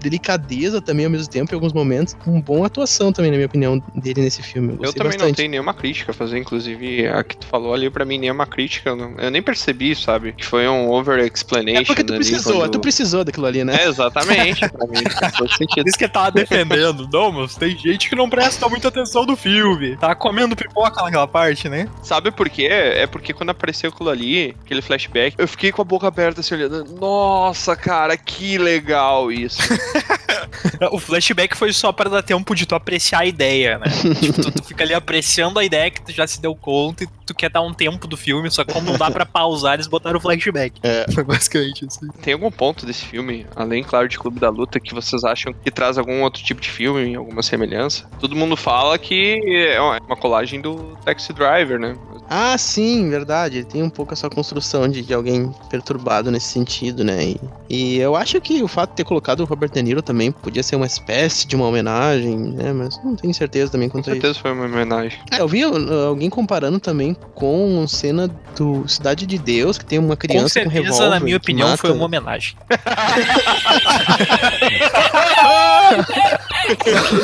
delicadeza 0.00 0.80
também, 0.80 1.04
ao 1.04 1.10
mesmo 1.10 1.28
tempo, 1.28 1.52
em 1.52 1.56
alguns 1.56 1.72
momentos. 1.72 2.16
Uma 2.26 2.40
boa 2.40 2.66
atuação 2.66 3.12
também, 3.12 3.30
na 3.30 3.36
minha 3.36 3.46
opinião, 3.46 3.82
dele 3.94 4.22
nesse 4.22 4.42
filme. 4.42 4.72
Eu 4.72 4.76
gostei 4.78 4.94
também 5.02 5.12
não 5.18 5.18
bastante. 5.26 5.36
tenho 5.36 5.50
nenhuma 5.50 5.74
crítica 5.74 6.10
a 6.10 6.14
fazer, 6.14 6.38
inclusive 6.38 7.06
a 7.06 7.22
que 7.22 7.36
tu 7.36 7.46
falou 7.46 7.74
ali 7.74 7.90
pra 7.90 8.04
mim 8.04 8.18
nenhuma 8.18 8.46
crítica, 8.46 8.90
eu, 8.90 8.96
não- 8.96 9.14
eu 9.20 9.30
nem 9.30 9.42
percebi, 9.42 9.94
sabe? 9.94 10.32
Que 10.32 10.44
foi 10.44 10.66
um 10.68 10.88
over 10.90 11.18
explanation 11.24 11.80
É 11.82 11.84
porque 11.84 12.04
tu 12.04 12.14
precisou, 12.14 12.60
quando- 12.60 12.70
tu 12.72 12.80
precisou 12.80 13.24
daquilo 13.24 13.46
ali, 13.46 13.62
né? 13.64 13.76
É, 13.80 13.88
exatamente, 13.88 14.68
pra 14.68 14.86
mim 14.86 15.02
faz 15.10 15.34
sentido. 15.56 15.84
Diz 15.84 15.96
que 15.96 16.04
ele 16.04 16.12
tava 16.12 16.30
defendendo. 16.30 17.08
Não, 17.12 17.30
mas 17.32 17.54
tem 17.56 17.76
gente 17.76 18.08
que 18.08 18.16
não 18.16 18.28
presta 18.28 18.68
muita 18.68 18.88
atenção 18.88 19.24
no 19.24 19.36
filme. 19.36 19.96
Tá 19.96 20.14
comendo 20.14 20.56
pipoca 20.56 21.02
naquela 21.02 21.26
parte, 21.28 21.68
né? 21.68 21.88
Sabe 22.02 22.30
por 22.30 22.48
quê? 22.48 22.66
É 22.70 23.06
porque 23.06 23.32
quando 23.32 23.50
apareceu 23.50 23.90
aquilo 23.90 24.08
ali, 24.10 24.56
aquele 24.64 24.82
flashback, 24.82 25.34
eu 25.38 25.46
fiquei 25.48 25.70
com 25.72 25.82
a 25.82 25.84
boca 25.84 26.06
aberta 26.08 26.40
assim 26.40 26.54
olhando. 26.54 26.84
Nossa, 26.98 27.74
cara, 27.76 28.16
que 28.16 28.58
legal 28.58 29.30
isso. 29.32 29.58
O 30.92 30.98
flashback 30.98 31.56
foi 31.56 31.72
só 31.72 31.92
pra 31.92 32.08
dar 32.08 32.22
tempo 32.22 32.54
de 32.54 32.66
tu 32.66 32.74
apreciar 32.74 33.20
a 33.20 33.26
ideia, 33.26 33.78
né? 33.78 33.86
tipo, 34.20 34.40
tu, 34.40 34.50
tu 34.50 34.64
fica 34.64 34.82
ali 34.84 34.94
apreciando 34.94 35.58
a 35.58 35.64
ideia 35.64 35.90
que 35.90 36.02
tu 36.02 36.12
já 36.12 36.26
se 36.26 36.40
deu 36.40 36.54
conta 36.54 37.04
e 37.04 37.08
tu 37.26 37.34
quer 37.34 37.50
dar 37.50 37.60
um 37.60 37.72
tempo 37.72 38.06
do 38.06 38.16
filme, 38.16 38.50
só 38.50 38.64
que 38.64 38.72
como 38.72 38.90
não 38.90 38.98
dá 38.98 39.10
pra 39.10 39.24
pausar, 39.24 39.74
eles 39.74 39.86
botaram 39.86 40.18
o 40.18 40.20
flashback. 40.20 40.80
É. 40.82 41.06
Foi 41.12 41.22
basicamente 41.22 41.84
assim. 41.84 42.08
Tem 42.22 42.34
algum 42.34 42.50
ponto 42.50 42.84
desse 42.84 43.04
filme, 43.04 43.46
além, 43.54 43.82
claro, 43.82 44.08
de 44.08 44.18
Clube 44.18 44.40
da 44.40 44.48
Luta, 44.48 44.80
que 44.80 44.94
vocês 44.94 45.24
acham 45.24 45.52
que 45.52 45.70
traz 45.70 45.98
algum 45.98 46.22
outro 46.22 46.42
tipo 46.42 46.60
de 46.60 46.70
filme, 46.70 47.14
alguma 47.14 47.42
semelhança? 47.42 48.08
Todo 48.18 48.34
mundo 48.34 48.56
fala 48.56 48.98
que 48.98 49.40
é 49.72 49.80
uma 49.80 50.16
colagem 50.16 50.60
do 50.60 50.96
Taxi 51.04 51.32
Driver, 51.32 51.78
né? 51.78 51.96
Ah, 52.28 52.56
sim, 52.56 53.10
verdade. 53.10 53.58
Ele 53.58 53.66
tem 53.66 53.82
um 53.82 53.90
pouco 53.90 54.12
essa 54.12 54.30
construção 54.30 54.88
de, 54.88 55.02
de 55.02 55.12
alguém 55.12 55.52
perturbado 55.68 56.30
nesse 56.30 56.46
sentido, 56.46 57.02
né? 57.02 57.24
E, 57.24 57.40
e 57.68 57.98
eu 57.98 58.14
acho 58.14 58.40
que 58.40 58.62
o 58.62 58.68
fato 58.68 58.90
de 58.90 58.96
ter 58.96 59.04
colocado 59.04 59.40
o 59.40 59.44
Robert 59.44 59.70
De 59.70 59.82
Niro 59.82 60.00
também 60.00 60.30
podia 60.50 60.62
ser 60.64 60.76
uma 60.76 60.86
espécie 60.86 61.46
de 61.46 61.54
uma 61.56 61.66
homenagem, 61.66 62.36
né? 62.36 62.72
Mas 62.72 63.02
não 63.04 63.14
tenho 63.14 63.32
certeza 63.32 63.70
também 63.72 63.88
Com 63.88 63.98
quanto 63.98 64.10
a 64.10 64.12
isso. 64.12 64.20
certeza 64.20 64.40
foi 64.42 64.52
uma 64.52 64.64
homenagem. 64.64 65.18
É, 65.30 65.40
eu 65.40 65.46
vi 65.48 65.62
alguém 65.62 66.28
comparando 66.28 66.80
também 66.80 67.14
com 67.34 67.86
cena 67.86 68.28
do 68.56 68.86
Cidade 68.88 69.26
de 69.26 69.38
Deus, 69.38 69.78
que 69.78 69.84
tem 69.84 69.98
uma 69.98 70.16
Com 70.16 70.16
criança 70.16 70.60
com, 70.60 70.70
certeza, 70.70 70.82
revólver. 70.82 71.10
na 71.10 71.20
minha 71.20 71.36
opinião, 71.36 71.68
mata- 71.68 71.80
foi 71.80 71.92
uma 71.92 72.04
homenagem. 72.04 72.56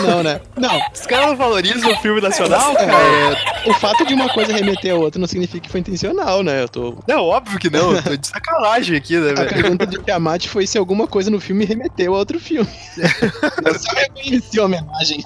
Não, 0.06 0.22
né? 0.22 0.40
Não. 0.56 0.80
Os 0.94 1.06
caras 1.06 1.26
não 1.28 1.36
valorizam 1.36 1.90
o 1.92 1.96
filme 1.96 2.20
nacional, 2.20 2.74
É, 2.76 3.68
o 3.70 3.74
fato 3.74 4.04
de 4.06 4.14
uma 4.14 4.28
coisa 4.28 4.52
remeter 4.52 4.92
a 4.92 4.96
outra 4.98 5.20
não 5.20 5.26
significa 5.26 5.60
que 5.60 5.70
foi 5.70 5.80
intencional, 5.80 6.42
né? 6.42 6.62
Eu 6.62 6.68
tô. 6.68 6.98
Não, 7.08 7.24
óbvio 7.24 7.58
que 7.58 7.70
não. 7.70 7.92
Eu 7.92 8.02
tô 8.02 8.16
de 8.16 8.26
sacanagem 8.26 8.96
aqui, 8.96 9.16
né, 9.18 9.30
A 9.32 9.34
velho? 9.34 9.48
pergunta 9.54 9.86
de 9.86 9.98
Tiamat 9.98 10.46
foi 10.48 10.66
se 10.66 10.78
alguma 10.78 11.06
coisa 11.06 11.30
no 11.30 11.40
filme 11.40 11.64
remeteu 11.64 12.14
a 12.14 12.18
outro 12.18 12.38
filme. 12.40 12.68
Eu 13.64 13.78
só 13.78 13.92
reconheci 13.94 14.58
a 14.60 14.64
homenagem, 14.64 15.24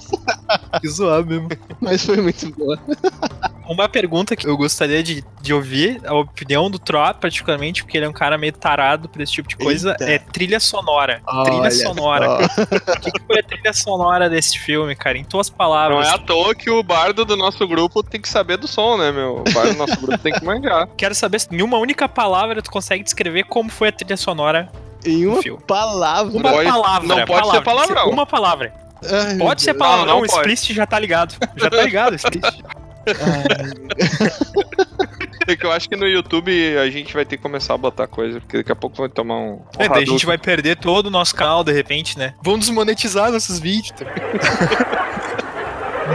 Que 0.81 0.87
zoar 0.89 1.23
mesmo. 1.25 1.49
mas 1.79 2.05
foi 2.05 2.17
muito 2.17 2.51
boa. 2.55 2.77
Uma 3.69 3.87
pergunta 3.87 4.35
que 4.35 4.45
eu 4.47 4.57
gostaria 4.57 5.01
de, 5.01 5.23
de 5.41 5.53
ouvir, 5.53 6.01
a 6.05 6.13
opinião 6.13 6.69
do 6.69 6.77
Tro, 6.77 7.13
particularmente, 7.21 7.83
porque 7.83 7.97
ele 7.97 8.05
é 8.05 8.09
um 8.09 8.13
cara 8.13 8.37
meio 8.37 8.51
tarado 8.51 9.07
por 9.07 9.21
esse 9.21 9.31
tipo 9.31 9.47
de 9.47 9.55
coisa, 9.55 9.91
Eita. 9.91 10.03
é 10.11 10.19
trilha 10.19 10.59
sonora. 10.59 11.21
trilha 11.45 11.59
Olha 11.61 11.71
sonora. 11.71 12.25
só. 12.27 12.61
O 12.63 12.99
que, 12.99 13.11
que 13.11 13.21
foi 13.25 13.39
a 13.39 13.43
trilha 13.43 13.71
sonora 13.73 14.10
desse 14.29 14.57
filme, 14.59 14.95
cara? 14.95 15.17
Em 15.17 15.23
tuas 15.23 15.49
palavras. 15.49 16.05
Não 16.05 16.11
é 16.11 16.15
à 16.15 16.17
toa 16.17 16.53
que 16.55 16.69
o 16.69 16.81
bardo 16.83 17.23
do 17.25 17.35
nosso 17.37 17.65
grupo 17.67 18.01
tem 18.03 18.19
que 18.21 18.27
saber 18.29 18.57
do 18.57 18.67
som, 18.67 18.97
né, 18.97 19.11
meu? 19.11 19.43
O 19.47 19.53
bardo 19.53 19.71
do 19.73 19.77
nosso 19.77 19.97
grupo 19.99 20.17
tem 20.17 20.33
que 20.33 20.43
manjar. 20.43 20.87
Quero 20.97 21.15
saber 21.15 21.39
se 21.39 21.47
em 21.51 21.61
uma 21.61 21.77
única 21.77 22.07
palavra 22.09 22.61
tu 22.61 22.69
consegue 22.71 23.03
descrever 23.03 23.43
como 23.45 23.69
foi 23.69 23.89
a 23.89 23.91
trilha 23.91 24.17
sonora. 24.17 24.69
Em 25.05 25.25
uma 25.25 25.41
filme. 25.41 25.61
palavra. 25.65 26.37
Uma 26.37 26.51
Pode- 26.51 26.69
palavra. 26.69 27.07
não 27.07 27.25
pode 27.25 27.27
ser 27.27 27.61
palavra. 27.61 27.63
palavrão. 27.63 28.09
Uma 28.09 28.25
palavra. 28.25 28.73
Ai, 29.03 29.35
Pode 29.37 29.61
ser 29.63 29.73
palavrão, 29.73 30.05
Não, 30.05 30.13
não 30.15 30.21
o 30.21 30.25
explicit 30.25 30.73
já 30.75 30.85
tá 30.85 30.99
ligado. 30.99 31.35
Já 31.55 31.69
tá 31.71 31.81
ligado, 31.81 32.11
o 32.13 32.15
explicit. 32.15 32.63
É 35.51 35.55
que 35.55 35.65
eu 35.65 35.71
acho 35.71 35.89
que 35.89 35.95
no 35.97 36.07
YouTube 36.07 36.77
a 36.77 36.89
gente 36.89 37.13
vai 37.13 37.25
ter 37.25 37.35
que 37.35 37.43
começar 37.43 37.73
a 37.73 37.77
botar 37.77 38.07
coisa, 38.07 38.39
porque 38.39 38.57
daqui 38.57 38.71
a 38.71 38.75
pouco 38.75 38.95
vai 38.97 39.09
tomar 39.09 39.37
um. 39.37 39.59
É, 39.77 39.89
daí 39.89 40.03
a 40.03 40.05
gente 40.05 40.25
vai 40.25 40.37
perder 40.37 40.77
todo 40.77 41.07
o 41.07 41.09
nosso 41.09 41.35
canal, 41.35 41.63
de 41.63 41.73
repente, 41.73 42.17
né? 42.17 42.33
Vão 42.41 42.57
desmonetizar 42.57 43.31
nossos 43.31 43.59
vídeos. 43.59 43.91
tá? 43.91 44.05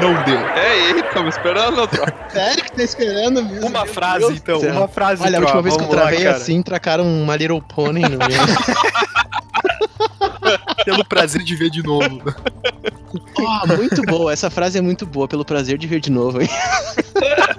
Não 0.01 0.15
deu. 0.25 0.39
É, 0.39 0.79
e 0.79 0.93
aí, 0.93 1.01
estamos 1.01 1.37
esperando, 1.37 1.81
outro. 1.81 2.03
Sério 2.29 2.65
que 2.65 2.73
tá 2.73 2.83
esperando 2.83 3.43
mesmo? 3.43 3.67
Uma 3.67 3.87
frase, 3.87 4.21
Deus 4.21 4.37
então. 4.37 4.61
céu. 4.61 4.75
Uma 4.75 4.89
frase, 4.89 5.23
Olha, 5.23 5.39
a 5.39 5.41
última 5.41 5.63
vez 5.63 5.77
que 5.77 5.83
eu 5.83 5.89
lá, 5.89 5.95
travei 5.95 6.25
cara. 6.25 6.37
assim, 6.37 6.63
tracaram 6.63 7.05
uma 7.05 7.37
Little 7.37 7.63
Pony 7.63 8.03
no 8.03 8.19
meu. 8.19 8.21
Pelo 10.85 11.05
prazer 11.05 11.43
de 11.43 11.57
ver 11.57 11.71
de 11.71 11.83
novo. 11.83 12.23
Ah, 13.47 13.67
muito 13.67 14.03
boa. 14.03 14.33
Essa 14.33 14.51
frase 14.51 14.79
é 14.79 14.81
muito 14.81 15.05
boa, 15.05 15.27
pelo 15.27 15.45
prazer 15.45 15.79
de 15.79 15.87
ver 15.87 16.01
de 16.01 16.11
novo, 16.11 16.41
hein? 16.41 16.49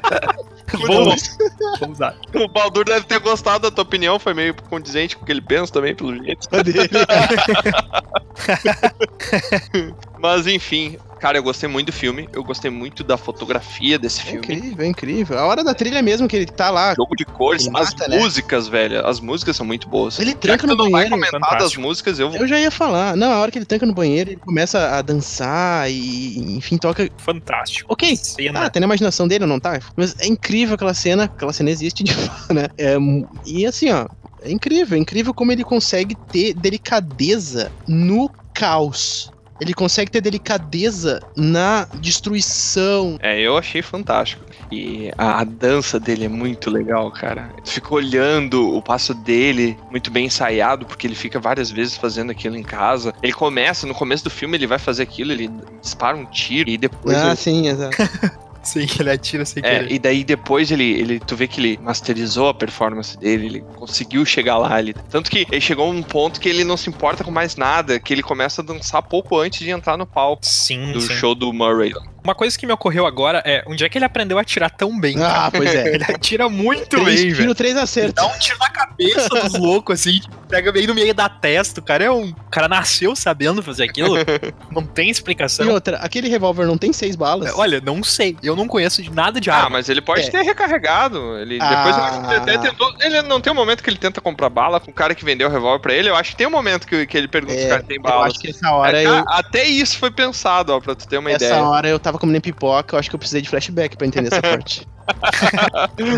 Vamos, 0.86 1.38
vamos 1.80 2.00
lá. 2.00 2.14
O 2.36 2.48
Baldur 2.48 2.86
deve 2.86 3.06
ter 3.06 3.20
gostado 3.20 3.70
da 3.70 3.72
tua 3.72 3.84
opinião, 3.84 4.20
foi 4.20 4.34
meio 4.34 4.54
condizente 4.70 5.16
com 5.16 5.24
o 5.24 5.26
que 5.26 5.32
ele 5.32 5.42
pensa 5.42 5.72
também, 5.72 5.96
pelo 5.96 6.16
jeito. 6.24 6.48
A 6.52 6.62
dele. 6.62 6.90
Mas 10.20 10.48
enfim, 10.48 10.98
cara, 11.20 11.38
eu 11.38 11.44
gostei 11.44 11.70
muito 11.70 11.88
do 11.88 11.94
filme, 11.94 12.28
eu 12.34 12.44
gostei 12.44 12.72
muito 12.72 13.04
da 13.04 13.18
fotografia 13.18 14.00
desse 14.00 14.22
É 14.22 14.24
filme. 14.24 14.40
incrível, 14.40 14.86
é 14.86 14.88
incrível. 14.88 15.38
A 15.38 15.46
hora 15.46 15.64
da 15.64 15.76
trilha 15.76 16.02
mesmo, 16.02 16.28
que 16.28 16.36
ele 16.36 16.48
tá 16.48 16.72
lá. 16.72 16.96
Jogo 16.96 17.16
de 17.16 17.24
cores, 17.24 17.68
Ele 17.68 17.78
as 17.78 17.92
mata, 17.94 18.08
né? 18.08 18.18
músicas, 18.18 18.68
velho, 18.68 19.06
as 19.06 19.20
músicas 19.20 19.56
são 19.56 19.64
muito 19.66 19.88
boas. 19.88 20.18
Ele 20.20 20.32
Já 20.32 20.38
tranca 20.38 20.66
no 20.66 20.74
não 20.76 20.86
vai 20.86 20.92
banheiro. 21.08 21.12
comentar 21.12 21.40
das 21.42 21.50
fantástico. 21.52 21.82
músicas, 21.84 22.18
eu 22.20 22.32
vou. 22.32 22.40
Eu 22.40 22.48
já 22.48 22.60
ia 22.60 22.72
falar. 22.72 23.16
Não, 23.16 23.32
a 23.32 23.38
hora 23.38 23.52
que 23.52 23.60
ele 23.60 23.66
tanca 23.66 23.86
no 23.86 23.94
banheiro, 23.94 24.32
ele 24.32 24.38
começa 24.40 24.98
a 24.98 25.02
dançar 25.04 25.90
e, 25.92 26.56
enfim, 26.58 26.78
toca. 26.78 27.08
Fantástico. 27.18 27.94
Ok. 27.94 28.16
Cena. 28.18 28.66
Ah, 28.66 28.70
tem 28.72 28.80
na 28.80 28.88
imaginação 28.88 29.28
dele, 29.28 29.46
não 29.46 29.60
tá? 29.60 29.80
Mas 29.96 30.16
é 30.20 30.26
incrível 30.26 30.67
aquela 30.76 30.94
cena, 30.94 31.26
aquela 31.26 31.54
cena 31.54 31.70
existe 31.70 32.04
de 32.04 32.14
né? 32.54 32.68
É, 32.78 32.98
e 33.46 33.66
assim, 33.66 33.92
ó, 33.92 34.08
é 34.42 34.52
incrível, 34.52 34.98
é 34.98 35.02
incrível 35.02 35.34
como 35.34 35.52
ele 35.52 35.64
consegue 35.64 36.16
ter 36.16 36.54
delicadeza 36.54 37.72
no 37.88 38.30
caos. 38.54 39.32
Ele 39.60 39.74
consegue 39.74 40.12
ter 40.12 40.22
delicadeza 40.22 41.20
na 41.36 41.88
destruição. 41.96 43.18
É, 43.22 43.40
eu 43.42 43.58
achei 43.58 43.82
fantástico. 43.82 44.46
E 44.72 45.12
a, 45.18 45.42
a 45.42 45.44
dança 45.44 46.00
dele 46.00 46.26
é 46.26 46.28
muito 46.28 46.70
legal, 46.70 47.12
cara. 47.12 47.50
Tu 47.64 47.72
fica 47.72 47.94
olhando 47.94 48.76
o 48.76 48.82
passo 48.82 49.14
dele, 49.14 49.78
muito 49.90 50.12
bem 50.12 50.26
ensaiado, 50.26 50.86
porque 50.86 51.08
ele 51.08 51.16
fica 51.16 51.40
várias 51.40 51.72
vezes 51.72 51.98
fazendo 51.98 52.32
aquilo 52.32 52.56
em 52.56 52.64
casa. 52.64 53.14
Ele 53.24 53.34
começa, 53.34 53.88
no 53.88 53.96
começo 53.96 54.24
do 54.24 54.30
filme, 54.30 54.58
ele 54.58 54.68
vai 54.68 54.78
fazer 54.78 55.04
aquilo, 55.04 55.32
ele 55.32 55.50
dispara 55.82 56.16
um 56.16 56.26
tiro 56.26 56.70
e 56.70 56.78
depois 56.78 57.18
Ah, 57.18 57.28
ele 57.28 57.36
sim, 57.36 57.68
exato. 57.68 57.98
Sim, 58.68 58.86
ele 59.00 59.10
atira 59.10 59.46
sem 59.46 59.64
É, 59.64 59.80
querer. 59.80 59.92
e 59.94 59.98
daí 59.98 60.24
depois 60.24 60.70
ele, 60.72 60.84
ele, 60.84 61.20
tu 61.20 61.36
vê 61.38 61.48
que 61.48 61.62
ele 61.62 61.80
masterizou 61.82 62.50
a 62.50 62.54
performance 62.54 63.18
dele, 63.18 63.46
ele 63.46 63.62
conseguiu 63.76 64.26
chegar 64.26 64.58
lá. 64.58 64.78
Ele, 64.80 64.94
tanto 65.10 65.32
que 65.32 65.48
ele 65.50 65.62
chegou 65.62 65.88
a 65.88 65.90
um 65.90 66.04
ponto 66.04 66.40
que 66.42 66.50
ele 66.50 66.64
não 66.66 66.76
se 66.76 66.90
importa 66.90 67.24
com 67.24 67.32
mais 67.32 67.56
nada, 67.56 67.98
que 68.00 68.14
ele 68.14 68.22
começa 68.22 68.62
a 68.62 68.66
dançar 68.66 69.02
pouco 69.02 69.40
antes 69.40 69.60
de 69.60 69.70
entrar 69.70 69.98
no 69.98 70.06
palco 70.06 70.46
Sim, 70.46 70.92
do 70.92 71.00
sim. 71.00 71.14
show 71.14 71.34
do 71.34 71.54
Murray. 71.54 71.94
Uma 72.28 72.36
coisa 72.36 72.60
que 72.60 72.66
me 72.68 72.74
ocorreu 72.74 73.06
agora 73.06 73.42
é 73.46 73.64
onde 73.66 73.86
é 73.86 73.88
que 73.90 73.98
ele 73.98 74.04
aprendeu 74.04 74.38
a 74.38 74.42
atirar 74.42 74.70
tão 74.70 75.00
bem? 75.00 75.16
cara? 75.18 75.46
Ah, 75.46 75.50
pois 75.52 75.74
é. 75.74 75.88
Ele 75.96 76.04
atira 76.04 76.50
muito 76.50 76.90
Três 76.90 77.22
bem, 77.24 77.32
velho. 77.32 77.56
três 77.56 77.74
Ele 77.74 77.82
acertos. 77.82 78.14
dá 78.16 78.26
um 78.28 78.38
tiro 78.38 78.58
na 78.60 78.70
cabeça 78.70 79.30
dos 79.30 79.54
loucos, 79.58 80.02
assim, 80.02 80.20
pega 80.50 80.70
bem 80.74 80.86
no 80.86 80.94
meio 80.94 81.14
da 81.14 81.30
testa. 81.30 81.80
O 81.80 81.84
cara 81.84 82.04
é 82.04 82.12
um. 82.12 82.26
O 82.32 82.50
cara 82.52 82.68
nasceu 82.68 83.16
sabendo 83.16 83.64
fazer 83.64 83.86
aquilo. 83.86 84.16
Não 84.70 84.84
tem 84.86 85.08
E 85.08 85.12
explicação. 85.12 85.70
outra, 85.70 85.98
aquele 86.00 86.28
revólver 86.28 86.66
não 86.68 86.78
tem 86.78 86.92
seis 86.92 87.16
balas? 87.16 87.54
Olha, 87.56 87.80
não 87.80 88.04
sei. 88.04 88.36
Eu 88.44 88.56
não 88.58 88.68
conheço 88.68 89.02
de 89.02 89.10
nada 89.10 89.40
de 89.40 89.50
Ah, 89.50 89.56
arma. 89.56 89.70
mas 89.72 89.88
ele 89.88 90.02
pode 90.02 90.24
É. 90.24 90.30
ter 90.30 90.42
recarregado. 90.42 91.38
Ele, 91.38 91.58
Ah. 91.62 91.70
depois 91.70 91.96
ele 92.28 92.36
até 92.36 92.58
tentou. 92.58 92.94
Ele 93.00 93.22
não 93.22 93.40
tem 93.40 93.54
um 93.54 93.56
momento 93.56 93.82
que 93.82 93.90
ele 93.90 93.98
tenta 93.98 94.20
comprar 94.20 94.50
bala 94.50 94.80
com 94.82 94.92
o 94.92 94.94
cara 94.94 95.16
que 95.16 95.24
vendeu 95.24 95.48
o 95.48 95.52
revólver 95.52 95.80
pra 95.82 95.94
ele. 95.94 96.10
Eu 96.10 96.16
acho 96.16 96.32
que 96.32 96.36
tem 96.38 96.46
um 96.48 96.52
momento 96.52 96.86
que, 96.86 97.06
que 97.08 97.18
ele 97.18 97.28
pergunta 97.30 97.54
se 97.58 97.64
o 97.64 97.68
É, 97.68 97.70
cara 97.70 97.84
tem 97.84 97.96
eu 97.98 98.04
bala. 98.04 98.28
acho 98.28 98.38
que 98.40 98.50
essa 98.50 98.70
hora 98.72 99.02
É, 99.02 99.06
eu. 99.06 99.24
cara, 99.24 99.40
Até 99.40 99.64
isso 99.66 99.98
foi 99.98 100.12
pensado, 100.12 100.74
ó, 100.74 100.80
pra 100.82 100.94
tu 100.96 101.08
ter 101.08 101.18
uma 101.18 101.32
Essa 101.32 101.46
ideia. 101.46 101.64
hora 101.64 101.88
eu 101.88 101.98
tava 102.00 102.17
comendo 102.20 102.42
pipoca, 102.42 102.96
eu 102.96 103.00
acho 103.00 103.10
que 103.10 103.16
eu 103.16 103.20
precisei 103.20 103.42
de 103.42 103.50
flashback 103.50 103.96
pra 103.98 104.08
entender 104.08 104.28
essa 104.28 104.42
parte. 104.44 104.88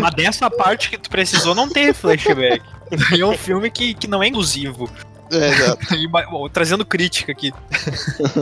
Mas 0.00 0.14
dessa 0.14 0.50
parte 0.50 0.90
que 0.90 0.98
tu 0.98 1.10
precisou 1.10 1.54
não 1.54 1.68
teve 1.68 1.92
flashback. 1.92 2.62
E 3.16 3.20
é 3.20 3.26
um 3.26 3.36
filme 3.36 3.70
que, 3.70 3.94
que 3.94 4.06
não 4.08 4.22
é 4.22 4.26
inclusivo. 4.28 4.90
é, 5.32 5.48
exato. 5.48 5.94
E, 5.94 6.08
bom, 6.08 6.48
trazendo 6.48 6.84
crítica 6.84 7.32
aqui. 7.32 7.52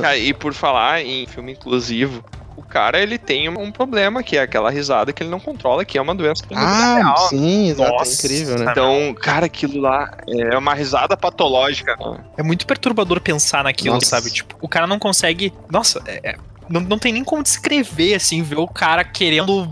Cara, 0.00 0.16
e 0.16 0.32
por 0.32 0.54
falar 0.54 1.02
em 1.02 1.26
filme 1.26 1.52
inclusivo, 1.52 2.24
o 2.56 2.62
cara 2.62 2.98
ele 3.00 3.18
tem 3.18 3.48
um 3.48 3.70
problema 3.70 4.22
que 4.22 4.36
é 4.36 4.42
aquela 4.42 4.70
risada 4.70 5.12
que 5.12 5.22
ele 5.22 5.30
não 5.30 5.38
controla, 5.40 5.84
que 5.84 5.96
é 5.98 6.02
uma 6.02 6.14
doença 6.14 6.44
que 6.46 6.54
é 6.54 6.56
muito 6.56 6.68
Ah, 6.70 6.94
real. 6.96 7.28
sim, 7.28 7.68
exato. 7.70 7.92
Nossa. 7.92 8.10
É 8.10 8.14
incrível, 8.14 8.58
né? 8.58 8.70
Então, 8.70 9.14
cara, 9.14 9.46
aquilo 9.46 9.80
lá 9.80 10.10
é 10.28 10.56
uma 10.56 10.74
risada 10.74 11.16
patológica. 11.16 11.96
É 12.36 12.42
muito 12.42 12.66
perturbador 12.66 13.20
pensar 13.20 13.62
naquilo, 13.64 13.94
Nossa. 13.94 14.06
sabe? 14.06 14.30
Tipo, 14.30 14.56
o 14.60 14.68
cara 14.68 14.86
não 14.86 14.98
consegue. 14.98 15.52
Nossa, 15.70 16.02
é- 16.06 16.30
é- 16.30 16.36
não, 16.68 16.80
não 16.80 16.98
tem 16.98 17.12
nem 17.12 17.24
como 17.24 17.42
descrever, 17.42 18.14
assim, 18.14 18.42
ver 18.42 18.58
o 18.58 18.66
cara 18.68 19.04
querendo 19.04 19.68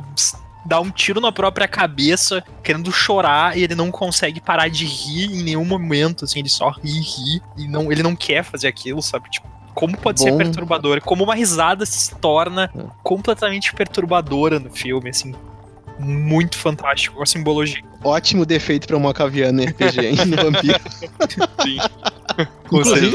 dar 0.65 0.81
um 0.81 0.91
tiro 0.91 1.21
na 1.21 1.31
própria 1.31 1.69
cabeça, 1.69 2.43
querendo 2.63 2.91
chorar, 2.91 3.57
e 3.57 3.63
ele 3.63 3.75
não 3.77 3.91
consegue 3.91 4.41
parar 4.41 4.69
de 4.69 4.85
rir 4.85 5.33
em 5.33 5.43
nenhum 5.43 5.65
momento, 5.65 6.25
assim, 6.25 6.41
ele 6.41 6.49
só 6.49 6.71
ri, 6.71 7.01
ri, 7.01 7.43
e 7.57 7.69
não, 7.69 7.93
ele 7.93 8.03
não 8.03 8.17
quer 8.17 8.43
fazer 8.43 8.67
aquilo, 8.67 9.01
sabe? 9.01 9.31
Tipo, 9.31 9.47
como 9.75 9.97
pode 9.97 10.21
ser 10.21 10.33
Bom. 10.33 10.39
perturbador? 10.39 11.01
Como 11.03 11.23
uma 11.23 11.35
risada 11.35 11.85
se 11.87 12.15
torna 12.17 12.71
É. 12.77 12.83
completamente 13.03 13.73
perturbadora 13.75 14.59
no 14.59 14.71
filme, 14.71 15.11
assim. 15.11 15.35
Muito 15.99 16.59
fantástico, 16.59 17.23
a 17.23 17.27
simbologia. 17.27 17.83
Ótimo 18.05 18.45
defeito 18.45 18.87
pra 18.87 18.97
uma 18.97 19.15
caviana 19.15 19.65
RPG, 19.65 20.01
hein, 20.07 20.17
no 20.27 20.37
vampiro. 20.37 20.81
Sim. 21.63 21.79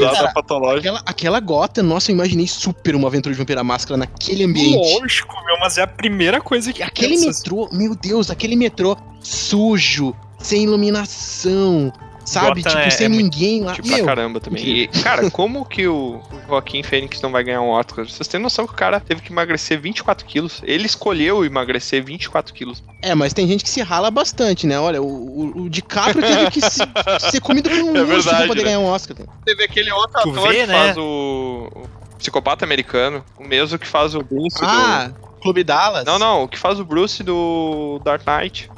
Cara, 0.00 0.32
patológica. 0.32 0.80
aquela, 0.80 1.02
aquela 1.06 1.40
gota, 1.40 1.82
nossa, 1.82 2.10
eu 2.10 2.14
imaginei 2.14 2.48
super 2.48 2.94
uma 2.96 3.06
aventura 3.08 3.32
de 3.32 3.38
vampiro 3.38 3.60
à 3.60 3.64
máscara 3.64 3.96
naquele 3.96 4.44
ambiente. 4.44 5.00
Lógico, 5.00 5.34
meu, 5.44 5.58
mas 5.60 5.78
é 5.78 5.82
a 5.82 5.86
primeira 5.86 6.40
coisa 6.40 6.72
que 6.72 6.82
Aquele 6.82 7.14
pensa, 7.14 7.26
metrô, 7.26 7.68
meu 7.72 7.94
Deus, 7.94 8.30
aquele 8.30 8.56
metrô 8.56 8.96
sujo, 9.20 10.14
sem 10.38 10.64
iluminação, 10.64 11.92
sabe? 12.24 12.62
Gotham 12.62 12.72
tipo, 12.72 12.88
é- 12.88 12.90
sem 12.90 13.06
é 13.06 13.08
ninguém 13.08 13.62
lá. 13.62 13.72
Tipo, 13.74 13.88
pra 13.88 13.96
Meu, 13.96 14.06
caramba 14.06 14.40
também. 14.40 14.64
E, 14.64 14.86
cara, 14.88 15.30
como 15.30 15.64
que 15.64 15.86
o 15.86 16.20
Joaquim 16.48 16.82
Fênix 16.82 17.20
não 17.20 17.30
vai 17.30 17.42
ganhar 17.44 17.60
um 17.60 17.68
Oscar? 17.68 18.04
Vocês 18.08 18.26
têm 18.28 18.40
noção 18.40 18.66
que 18.66 18.72
o 18.72 18.76
cara 18.76 18.98
teve 19.00 19.20
que 19.22 19.32
emagrecer 19.32 19.80
24 19.80 20.24
quilos? 20.26 20.60
Ele 20.64 20.86
escolheu 20.86 21.44
emagrecer 21.44 22.02
24 22.04 22.52
quilos. 22.54 22.82
é, 23.02 23.14
mas 23.14 23.32
tem 23.32 23.46
gente 23.46 23.64
que 23.64 23.70
se 23.70 23.80
rala 23.82 24.10
bastante, 24.10 24.66
né? 24.66 24.78
Olha, 24.78 25.00
o, 25.02 25.06
o, 25.06 25.62
o 25.64 25.70
DiCaprio 25.70 26.22
teve 26.22 26.50
que 26.50 26.60
se- 26.60 26.80
ser 27.30 27.40
comido 27.40 27.68
por 27.68 27.78
um 27.78 27.96
É 27.96 28.02
urso 28.02 28.06
pra 28.06 28.14
verdade, 28.32 28.46
poder 28.48 28.60
né? 28.60 28.64
ganhar 28.66 28.78
um 28.80 28.86
Oscar. 28.86 29.16
Teve 29.44 29.64
aquele 29.64 29.90
outro 29.92 30.20
Tu 30.22 30.30
ator 30.30 30.48
vê, 30.48 30.60
que 30.60 30.66
né? 30.66 30.74
faz 30.74 30.96
o, 30.96 31.68
o 31.74 31.88
psicopata 32.18 32.64
americano, 32.64 33.24
o 33.38 33.44
mesmo 33.44 33.78
que 33.78 33.86
faz 33.86 34.14
o 34.14 34.22
Bruce 34.22 34.58
Ah, 34.62 35.10
Clube 35.40 35.64
Dallas? 35.64 36.04
do... 36.04 36.10
Não, 36.12 36.18
não, 36.18 36.42
o 36.44 36.48
que 36.48 36.58
faz 36.58 36.78
o 36.78 36.84
Bruce 36.84 37.22
do 37.22 38.00
Dark 38.04 38.22
Knight. 38.26 38.70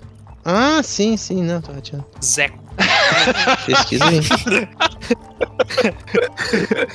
Ah, 0.46 0.83
sim, 0.83 1.16
sim, 1.16 1.42
não, 1.42 1.61
tô 1.61 1.72
rateando. 1.72 2.04
Pesquisa 3.66 4.04
aí. 4.06 4.20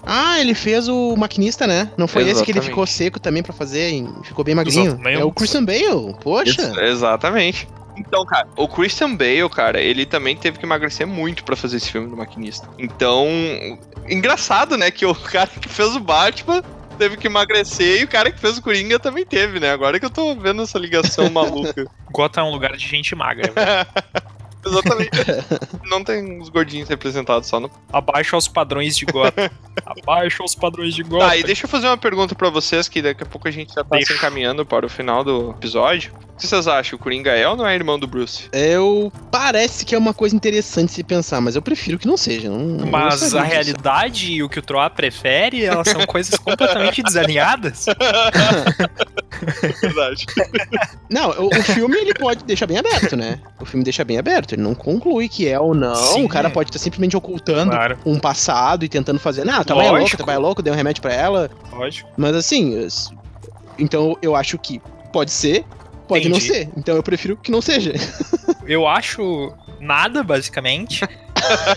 ah, 0.06 0.40
ele 0.40 0.54
fez 0.54 0.88
o 0.88 1.16
maquinista, 1.16 1.66
né? 1.66 1.92
Não 1.98 2.08
foi 2.08 2.24
esse 2.24 2.44
que 2.44 2.52
ele 2.52 2.60
Exatamente. 2.60 2.70
ficou 2.70 2.88
seco 2.88 3.20
também 3.20 3.44
pra 3.44 3.54
fazer 3.54 3.90
e 3.90 4.08
ficou 4.24 4.44
bem 4.44 4.56
magrinho? 4.56 4.88
Exatamente. 4.88 5.22
É 5.22 5.24
o 5.24 5.32
Christian 5.32 5.66
Bale, 5.66 6.16
poxa. 6.22 6.62
Ex- 6.62 6.78
Exatamente. 6.78 7.68
Então, 7.98 8.26
cara, 8.26 8.48
o 8.56 8.68
Christian 8.68 9.16
Bale, 9.16 9.50
cara, 9.50 9.82
ele 9.82 10.06
também 10.06 10.36
teve 10.36 10.58
que 10.58 10.66
emagrecer 10.66 11.06
muito 11.06 11.44
pra 11.44 11.56
fazer 11.56 11.78
esse 11.78 11.92
filme 11.92 12.10
do 12.10 12.16
maquinista. 12.16 12.68
Então, 12.78 13.28
engraçado, 14.08 14.78
né, 14.78 14.90
que 14.90 15.06
o 15.06 15.14
cara 15.32 15.50
que 15.50 15.68
fez 15.68 15.96
o 15.96 16.00
Batman 16.00 16.64
teve 16.98 17.18
que 17.18 17.28
emagrecer 17.28 18.02
e 18.02 18.04
o 18.04 18.08
cara 18.08 18.32
que 18.32 18.40
fez 18.40 18.58
o 18.58 18.62
Coringa 18.62 19.00
também 19.00 19.26
teve, 19.26 19.60
né? 19.60 19.72
Agora 19.72 20.00
que 20.00 20.06
eu 20.06 20.10
tô 20.10 20.36
vendo 20.36 20.64
essa 20.64 20.78
ligação 20.78 21.28
maluca. 21.32 21.86
Gotham 22.12 22.42
é 22.42 22.50
um 22.50 22.52
lugar 22.52 22.76
de 22.76 22.88
gente 22.88 23.16
magra. 23.16 23.54
Exatamente. 24.66 25.12
Não 25.86 26.04
tem 26.04 26.40
os 26.42 26.50
gordinhos 26.50 26.90
representados 26.90 27.48
só 27.48 27.60
no. 27.60 27.72
Abaixo 27.92 28.36
aos 28.36 28.48
padrões 28.48 28.96
de 28.96 29.06
Gotham. 29.06 29.50
Abaixo 29.86 30.42
aos 30.42 30.54
padrões 30.56 30.94
de 30.94 31.04
Gotham. 31.04 31.28
Tá, 31.28 31.38
e 31.38 31.44
deixa 31.44 31.66
eu 31.66 31.70
fazer 31.70 31.88
uma 31.88 31.98
pergunta 31.98 32.36
pra 32.36 32.50
vocês, 32.50 32.88
que 32.88 33.02
daqui 33.02 33.24
a 33.24 33.26
pouco 33.26 33.48
a 33.48 33.52
gente 33.52 33.74
já 33.74 33.84
tá 33.84 33.96
Deixa. 33.96 34.14
se 34.14 34.20
encaminhando 34.20 34.66
para 34.66 34.86
o 34.86 34.90
final 34.90 35.24
do 35.24 35.52
episódio. 35.52 36.12
O 36.34 36.40
que 36.40 36.48
vocês 36.48 36.68
acham? 36.68 36.98
O 36.98 37.02
Coringa 37.02 37.32
é 37.32 37.48
ou 37.48 37.56
não 37.58 37.68
é 37.68 37.76
irmão 37.76 38.00
do 38.00 38.08
Bruce? 38.08 38.48
Eu. 38.54 39.12
Parece 39.32 39.86
que 39.86 39.94
é 39.94 39.98
uma 39.98 40.14
coisa 40.14 40.36
interessante 40.36 40.92
se 40.92 41.04
pensar, 41.04 41.42
mas 41.42 41.56
eu 41.56 41.62
prefiro 41.62 41.98
que 42.00 42.08
não 42.08 42.16
seja. 42.16 42.50
Não, 42.50 42.60
não 42.60 42.88
Mas 42.88 43.20
gostaria 43.22 43.40
a 43.42 43.44
disso. 43.44 43.54
realidade 43.54 44.32
e 44.32 44.44
o 44.44 44.48
que 44.50 44.60
o 44.60 44.62
Troá 44.62 44.90
prefere, 44.90 45.64
elas 45.66 45.88
são 45.90 46.06
coisas 46.06 46.38
completamente 46.40 47.04
desalinhadas. 47.04 47.86
Verdade. 49.82 50.26
Não, 51.10 51.30
o, 51.32 51.48
o 51.48 51.64
filme 51.64 51.98
ele 51.98 52.14
pode 52.14 52.44
deixar 52.44 52.68
bem 52.68 52.78
aberto, 52.78 53.16
né? 53.16 53.40
O 53.60 53.66
filme 53.66 53.84
deixa 53.84 54.04
bem 54.04 54.18
aberto. 54.18 54.49
Ele 54.56 54.62
não 54.62 54.76
conclui 54.76 55.30
que 55.30 55.48
é 55.48 55.60
ou 55.60 55.74
não. 55.74 55.96
Sim. 55.96 56.26
O 56.26 56.30
cara 56.30 56.50
pode 56.50 56.70
estar 56.70 56.80
simplesmente 56.80 57.16
ocultando 57.16 57.72
Claro, 57.72 57.98
um 58.06 58.20
passado 58.20 58.84
e 58.86 58.90
tentando 58.90 59.20
fazer. 59.20 59.46
Não, 59.46 59.54
mãe 59.54 59.62
é 59.62 59.64
tua 59.64 59.76
mãe 60.26 60.36
é 60.36 60.38
louca, 60.38 60.62
deu 60.62 60.74
um 60.74 60.78
remédio 60.78 61.02
pra 61.02 61.14
ela. 61.14 61.50
lógico. 61.72 62.10
Mas 62.18 62.36
assim, 62.36 62.88
então 63.78 64.18
eu 64.22 64.36
acho 64.36 64.58
que 64.58 64.82
pode 65.12 65.32
ser, 65.32 65.66
pode 66.08 66.30
não 66.30 66.38
Entendi. 66.38 66.54
ser. 66.54 66.70
Então 66.78 66.96
eu 66.96 67.04
prefiro 67.04 67.38
que 67.38 67.52
não 67.52 67.62
seja. 67.62 67.94
Eu 68.66 68.88
acho 68.88 69.52
nada, 69.80 70.22
basicamente. 70.22 71.04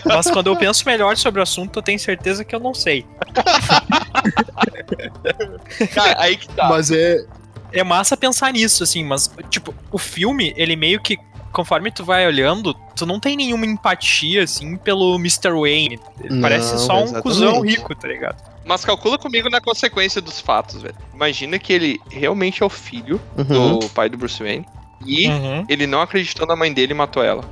Mas 0.05 0.29
quando 0.29 0.47
eu 0.47 0.55
penso 0.55 0.85
melhor 0.85 1.17
sobre 1.17 1.39
o 1.39 1.43
assunto, 1.43 1.79
eu 1.79 1.83
tenho 1.83 1.97
certeza 1.97 2.43
que 2.43 2.53
eu 2.53 2.59
não 2.59 2.73
sei. 2.73 3.03
Cara, 5.93 6.21
aí 6.21 6.37
que 6.37 6.47
tá. 6.49 6.69
Mas 6.69 6.91
é. 6.91 7.25
É 7.71 7.83
massa 7.83 8.15
pensar 8.15 8.53
nisso, 8.53 8.83
assim, 8.83 9.03
mas, 9.03 9.31
tipo, 9.49 9.73
o 9.91 9.97
filme, 9.97 10.53
ele 10.55 10.75
meio 10.75 11.01
que. 11.01 11.17
Conforme 11.53 11.91
tu 11.91 12.03
vai 12.03 12.25
olhando, 12.25 12.73
tu 12.95 13.05
não 13.05 13.19
tem 13.19 13.37
nenhuma 13.37 13.65
empatia, 13.65 14.43
assim, 14.43 14.75
pelo 14.75 15.15
Mr. 15.15 15.51
Wayne. 15.51 15.99
Ele 16.19 16.33
Não, 16.33 16.41
parece 16.41 16.77
só 16.79 16.95
um 16.95 17.03
exatamente. 17.03 17.21
cuzão 17.21 17.61
rico, 17.61 17.93
tá 17.95 18.07
ligado? 18.07 18.41
Mas 18.65 18.83
calcula 18.83 19.17
comigo 19.19 19.49
na 19.51 19.61
consequência 19.61 20.19
dos 20.19 20.39
fatos, 20.39 20.81
velho. 20.81 20.95
Imagina 21.13 21.59
que 21.59 21.71
ele 21.71 22.01
realmente 22.09 22.63
é 22.63 22.65
o 22.65 22.69
filho 22.69 23.21
Uhum. 23.37 23.77
do 23.79 23.89
pai 23.89 24.09
do 24.09 24.17
Bruce 24.17 24.41
Wayne. 24.41 24.65
E 25.05 25.27
Uhum. 25.27 25.65
ele 25.69 25.85
não 25.85 26.01
acreditou 26.01 26.47
na 26.47 26.55
mãe 26.55 26.73
dele 26.73 26.93
e 26.93 26.95
matou 26.95 27.23
ela. 27.23 27.43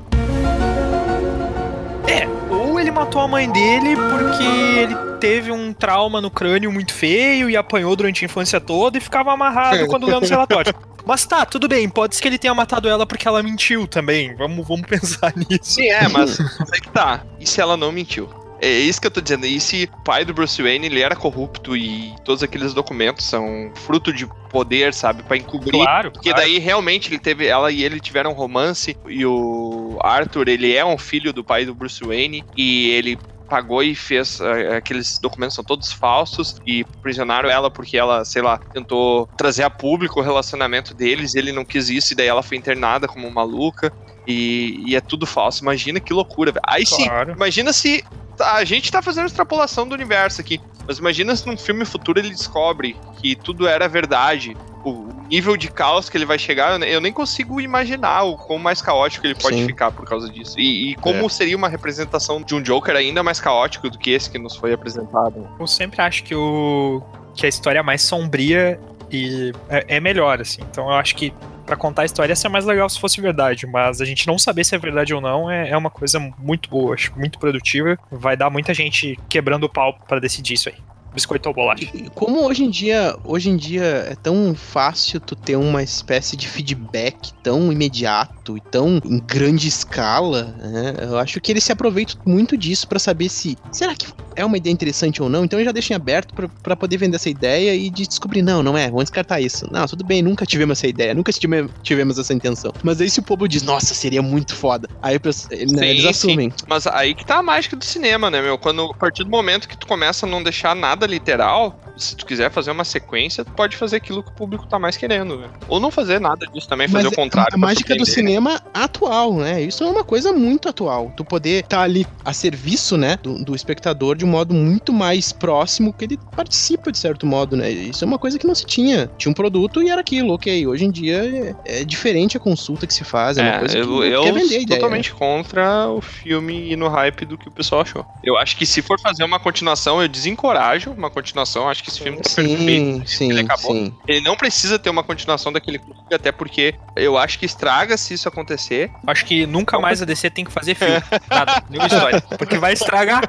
É, 2.08 2.28
ou 2.54 2.80
ele 2.80 2.90
matou 2.92 3.22
a 3.22 3.28
mãe 3.28 3.50
dele 3.52 3.96
porque 3.96 4.44
ele 4.80 4.96
teve 5.22 5.52
um 5.52 5.72
trauma 5.72 6.20
no 6.20 6.32
crânio 6.32 6.72
muito 6.72 6.94
feio 6.94 7.48
e 7.50 7.56
apanhou 7.56 7.96
durante 7.96 8.24
a 8.24 8.26
infância 8.26 8.60
toda 8.60 8.98
e 8.98 9.02
ficava 9.02 9.32
amarrado 9.32 9.86
quando 9.86 10.08
lendo 10.08 10.24
os 10.24 10.30
relatórios. 10.30 10.74
Mas 11.06 11.26
tá, 11.26 11.46
tudo 11.46 11.68
bem, 11.68 11.90
pode 11.90 12.16
ser 12.16 12.22
que 12.22 12.28
ele 12.28 12.38
tenha 12.38 12.54
matado 12.54 12.88
ela 12.88 13.06
porque 13.06 13.28
ela 13.28 13.42
mentiu 13.42 13.88
também. 13.88 14.36
Vamos, 14.36 14.68
vamos 14.68 14.86
pensar 14.90 15.34
nisso. 15.36 15.60
Sim, 15.64 15.88
é, 15.88 16.08
mas 16.08 16.40
é 16.40 16.80
que 16.80 16.90
tá. 16.92 17.24
E 17.40 17.48
se 17.48 17.60
ela 17.60 17.76
não 17.76 17.92
mentiu? 17.92 18.30
É 18.62 18.70
isso 18.70 19.02
que 19.02 19.08
eu 19.08 19.12
tô 19.12 19.20
dizendo. 19.20 19.48
E 19.48 19.60
se 19.60 19.90
o 19.92 20.04
pai 20.04 20.24
do 20.24 20.32
Bruce 20.32 20.62
Wayne 20.62 20.86
ele 20.86 21.02
era 21.02 21.16
corrupto 21.16 21.76
e 21.76 22.14
todos 22.24 22.44
aqueles 22.44 22.72
documentos 22.72 23.26
são 23.26 23.72
fruto 23.74 24.14
de 24.14 24.28
poder, 24.52 24.94
sabe? 24.94 25.24
Pra 25.24 25.36
encobrir 25.36 25.72
Claro. 25.72 26.12
Porque 26.12 26.32
daí 26.32 26.60
realmente 26.60 27.10
ele 27.10 27.18
teve, 27.18 27.48
ela 27.48 27.72
e 27.72 27.84
ele 27.84 28.00
tiveram 28.00 28.30
um 28.30 28.36
romance 28.36 28.96
e 29.08 29.26
o 29.26 29.98
Arthur, 30.04 30.48
ele 30.48 30.76
é 30.76 30.86
um 30.86 31.00
filho 31.00 31.34
do 31.34 31.44
pai 31.44 31.66
do 31.66 31.74
Bruce 31.74 32.04
Wayne 32.04 32.46
e 32.56 32.92
ele 32.92 33.18
pagou 33.52 33.84
e 33.84 33.94
fez 33.94 34.40
eh, 34.40 34.78
aqueles 34.78 35.20
documentos 35.20 35.56
são 35.56 35.62
todos 35.62 35.92
falsos 35.92 36.56
e 36.66 36.86
prisionaram 37.04 37.50
ela 37.50 37.70
porque 37.70 37.98
ela, 37.98 38.24
sei 38.24 38.42
lá, 38.42 38.58
tentou 38.58 39.28
trazer 39.38 39.64
a 39.64 39.70
público 39.70 40.22
o 40.22 40.24
relacionamento 40.24 40.94
deles, 40.94 41.34
e 41.34 41.38
ele 41.38 41.52
não 41.52 41.66
quis 41.66 41.90
isso 41.90 42.14
e 42.14 42.16
daí 42.16 42.28
ela 42.28 42.42
foi 42.42 42.56
internada 42.56 43.10
como 43.10 43.30
maluca 43.30 43.92
e, 44.26 44.82
e 44.88 44.96
é 44.96 45.02
tudo 45.02 45.26
falso. 45.26 45.66
Imagina 45.66 46.00
que 46.00 46.14
loucura, 46.14 46.54
velho. 46.54 46.64
Aí 46.66 46.86
sim, 46.86 47.04
Claro. 47.10 47.34
imagina 47.34 47.74
se 47.74 48.06
a 48.40 48.64
gente 48.64 48.90
tá 48.90 49.02
fazendo 49.02 49.26
extrapolação 49.26 49.86
do 49.86 49.94
universo 49.94 50.40
aqui, 50.40 50.58
mas 50.88 50.98
imagina 50.98 51.36
se 51.36 51.46
num 51.46 51.58
filme 51.58 51.84
futuro 51.84 52.20
ele 52.20 52.30
descobre 52.30 52.96
que 53.20 53.36
tudo 53.36 53.68
era 53.68 53.86
verdade. 53.90 54.56
O 54.86 55.10
nível 55.32 55.56
de 55.56 55.72
caos 55.72 56.10
que 56.10 56.18
ele 56.18 56.26
vai 56.26 56.38
chegar, 56.38 56.74
eu 56.74 56.80
ne- 56.80 56.94
eu 56.94 57.00
nem 57.02 57.14
consigo 57.14 57.62
imaginar 57.62 58.24
o 58.24 58.36
quão 58.36 58.60
mais 58.60 58.82
caótico 58.82 59.26
ele 59.26 59.34
pode 59.36 59.56
Sim. 59.58 59.66
ficar 59.66 59.92
por 59.92 60.06
causa 60.06 60.30
disso. 60.30 60.60
E, 60.60 60.92
e 60.92 60.96
como 60.96 61.30
seria 61.30 61.56
uma 61.56 61.70
representação 61.70 62.42
de 62.42 62.54
um 62.54 62.62
Joker 62.62 62.96
ainda 62.96 63.24
mais 63.24 63.40
caótico 63.40 63.90
do 63.90 63.98
que 63.98 64.12
esse 64.12 64.30
que 64.30 64.38
nos 64.38 64.56
foi 64.56 64.74
apresentado. 64.74 65.48
Eu 65.60 65.68
sempre 65.68 66.02
acho 66.02 66.24
que 66.24 66.36
o 66.36 67.02
que 67.34 67.46
a 67.46 67.50
história 67.50 67.80
é 67.80 67.82
mais 67.82 68.02
sombria 68.02 68.78
e 69.10 69.54
é, 69.70 69.96
é 69.96 70.00
melhor, 70.02 70.42
assim. 70.42 70.62
Então 70.70 70.86
eu 70.90 70.96
acho 70.96 71.16
que 71.16 71.34
pra 71.66 71.78
contar 71.78 72.02
a 72.02 72.06
história 72.06 72.34
ia 72.34 72.36
ser 72.36 72.50
mais 72.50 72.66
legal 72.66 72.90
se 72.90 73.00
fosse 73.00 73.22
verdade, 73.22 73.66
mas 73.66 74.02
a 74.02 74.06
gente 74.06 74.28
não 74.28 74.38
saber 74.38 74.66
se 74.66 74.76
é 74.76 74.78
verdade 74.78 75.14
ou 75.14 75.22
não 75.22 75.50
é, 75.50 75.70
é 75.70 75.78
uma 75.78 75.90
coisa 75.90 76.20
muito 76.38 76.70
boa, 76.70 76.94
acho 76.96 77.14
muito 77.18 77.40
produtiva. 77.40 77.98
Vai 78.12 78.36
dar 78.36 78.50
muita 78.50 78.74
gente 78.74 79.18
quebrando 79.30 79.64
o 79.64 79.70
pau 79.70 79.98
pra 80.08 80.20
decidir 80.20 80.56
isso 80.56 80.68
aí. 80.68 80.76
Biscoito 81.14 81.50
ou 81.50 81.56
bolacha? 81.56 81.86
Como 82.16 82.46
hoje 82.46 82.64
em 82.64 82.70
dia, 82.70 83.16
hoje 83.24 83.50
em 83.50 83.58
dia 83.58 83.84
é 83.84 84.16
tão 84.16 84.56
fácil 84.56 85.20
tu 85.20 85.36
ter 85.36 85.58
uma 85.58 85.84
espécie 85.84 86.38
de 86.38 86.48
feedback 86.48 87.34
tão 87.44 87.72
imediato 87.72 88.58
e 88.58 88.62
tão 88.62 89.00
em 89.04 89.20
grande 89.20 89.68
escala, 89.68 90.56
né? 90.58 90.96
Eu 91.02 91.18
acho 91.18 91.42
que 91.42 91.52
eles 91.52 91.64
se 91.64 91.72
aproveitam 91.72 92.16
muito 92.26 92.58
disso 92.58 92.88
pra 92.88 93.00
saber 93.00 93.30
se 93.30 93.58
será 93.72 93.94
que 93.94 94.08
é 94.36 94.46
uma 94.46 94.58
ideia 94.58 94.72
interessante 94.74 95.22
ou 95.22 95.30
não. 95.30 95.44
Então 95.46 95.64
já 95.64 95.72
deixam 95.72 95.96
em 95.96 96.00
aberto 96.00 96.34
pra- 96.34 96.50
pra 96.64 96.76
poder 96.76 96.98
vender 96.98 97.16
essa 97.16 97.30
ideia 97.30 97.76
e 97.76 97.90
de 97.90 98.08
descobrir 98.08 98.42
não, 98.42 98.62
não 98.64 98.78
é, 98.78 98.86
vamos 98.88 99.04
descartar 99.06 99.40
isso. 99.42 99.68
Não, 99.72 99.86
tudo 99.88 100.04
bem, 100.04 100.22
nunca 100.22 100.46
tivemos 100.46 100.78
essa 100.78 100.88
ideia, 100.88 101.14
nunca 101.14 101.32
tive- 101.32 101.70
tivemos 101.84 102.18
essa 102.18 102.34
intenção. 102.34 102.72
Mas 102.84 103.02
aí 103.02 103.10
se 103.10 103.20
o 103.20 103.24
povo 103.24 103.48
diz, 103.48 103.64
nossa, 103.64 103.94
seria 103.94 104.22
muito 104.22 104.56
foda. 104.56 104.88
Aí 105.02 105.20
pras- 105.20 105.48
né, 105.50 105.58
Sim, 105.68 105.86
eles 105.86 106.02
sim. 106.04 106.08
assumem. 106.10 106.54
Mas 106.68 106.88
aí 106.88 107.14
que 107.14 107.26
tá 107.26 107.38
a 107.38 107.44
mágica 107.44 107.76
do 107.76 107.84
cinema, 107.86 108.30
né, 108.30 108.42
meu? 108.42 108.58
Quando, 108.58 108.84
a 108.86 108.94
partir 108.94 109.24
do 109.24 109.30
momento 109.30 109.68
que 109.68 109.78
tu 109.78 109.88
começa 109.88 110.26
a 110.26 110.30
não 110.30 110.42
deixar 110.44 110.76
nada 110.76 111.06
literal, 111.06 111.80
se 111.98 112.16
tu 112.16 112.26
quiser 112.26 112.50
fazer 112.52 112.72
uma 112.72 112.84
sequência, 112.86 113.44
tu 113.46 113.52
pode 113.52 113.76
fazer 113.76 113.98
aquilo 113.98 114.24
que 114.24 114.30
o 114.32 114.34
público 114.34 114.68
tá 114.68 114.80
mais 114.80 114.98
querendo, 114.98 115.38
né? 115.38 115.50
Ou 115.68 115.80
não 115.80 115.92
fazer 115.92 116.20
nada 116.20 116.46
disso 116.48 116.68
também, 116.68 116.88
fazer 116.88 117.06
Mas 117.06 117.14
o 117.14 117.16
contrário. 117.16 117.48
A 117.50 117.52
pra 117.52 117.60
mágica 117.60 117.96
do 117.96 118.06
cinema 118.06 118.62
atual, 118.74 119.34
né? 119.36 119.62
Isso 119.62 119.84
é 119.84 119.88
uma 119.88 120.04
coisa 120.04 120.32
muito 120.34 120.68
atual. 120.70 121.12
Tu 121.16 121.24
poder 121.26 121.64
estar 121.64 121.82
ali 121.82 122.06
a 122.24 122.34
serviço, 122.34 122.98
né, 122.98 123.18
do, 123.22 123.44
do 123.44 123.56
espectador 123.56 124.16
de 124.22 124.26
um 124.26 124.30
modo 124.30 124.54
muito 124.54 124.94
mais 124.94 125.32
próximo 125.32 125.92
que 125.92 126.06
ele 126.06 126.20
participa 126.36 126.92
de 126.92 126.98
certo 127.00 127.26
modo, 127.26 127.58
né? 127.58 127.72
Isso 127.72 128.04
é 128.04 128.08
uma 128.08 128.20
coisa 128.20 128.38
que 128.38 128.46
não 128.46 128.54
se 128.54 128.66
tinha. 128.66 129.10
Tinha 129.18 129.32
um 129.32 129.34
produto 129.34 129.82
e 129.82 129.90
era 129.90 130.00
aquilo, 130.00 130.34
ok. 130.34 130.68
Hoje 130.68 130.86
em 130.86 130.92
dia 130.92 131.56
é, 131.66 131.80
é 131.82 131.84
diferente 131.84 132.38
a 132.38 132.40
consulta 132.40 132.86
que 132.86 132.94
se 132.94 133.04
faz, 133.04 133.38
é, 133.38 133.42
uma 133.42 133.50
É, 133.56 133.60
coisa 133.60 133.74
que 133.76 133.82
eu, 133.82 134.04
eu 134.04 134.24
quer 134.24 134.34
vender 134.34 134.60
ideia. 134.62 134.80
totalmente 134.80 135.12
contra 135.14 135.88
o 135.90 136.00
filme 136.02 136.72
e 136.72 136.76
no 136.76 136.88
hype 136.88 137.26
do 137.26 137.36
que 137.38 137.48
o 137.48 137.52
pessoal 137.52 137.82
achou. 137.82 138.06
Eu 138.24 138.38
acho 138.38 138.56
que 138.56 138.66
se 138.66 138.82
for 138.84 139.00
fazer 139.00 139.24
uma 139.24 139.40
continuação, 139.40 140.00
eu 140.02 140.08
desencorajo 140.08 140.92
uma 140.92 141.10
continuação. 141.10 141.68
Acho 141.68 141.84
que 141.84 141.90
esse 141.90 142.00
filme 142.00 142.20
tá 142.20 142.30
perfeito. 142.30 142.62
Sim, 142.66 143.04
sim, 143.06 143.32
ele 143.32 143.42
acabou. 143.42 143.72
sim. 143.74 143.92
Ele 144.08 144.22
não 144.22 144.36
precisa 144.36 144.78
ter 144.78 144.92
uma 144.92 145.04
continuação 145.04 145.52
daquele 145.52 145.80
clube, 145.80 146.00
até 146.14 146.32
porque 146.32 146.76
eu 146.96 147.18
acho 147.18 147.40
que 147.40 147.46
estraga 147.46 147.98
se 147.98 148.14
isso 148.14 148.28
acontecer. 148.28 148.92
Acho 149.08 149.26
que 149.26 149.48
nunca 149.48 149.80
mais 149.80 150.02
a 150.02 150.06
DC 150.06 150.30
tem 150.30 150.46
que 150.46 150.52
fazer 150.52 150.76
filme. 150.76 151.02
Nada, 151.30 151.64
nenhuma 151.70 151.88
história. 151.88 152.22
Porque 152.38 152.58
vai 152.58 152.74
estragar. 152.74 153.24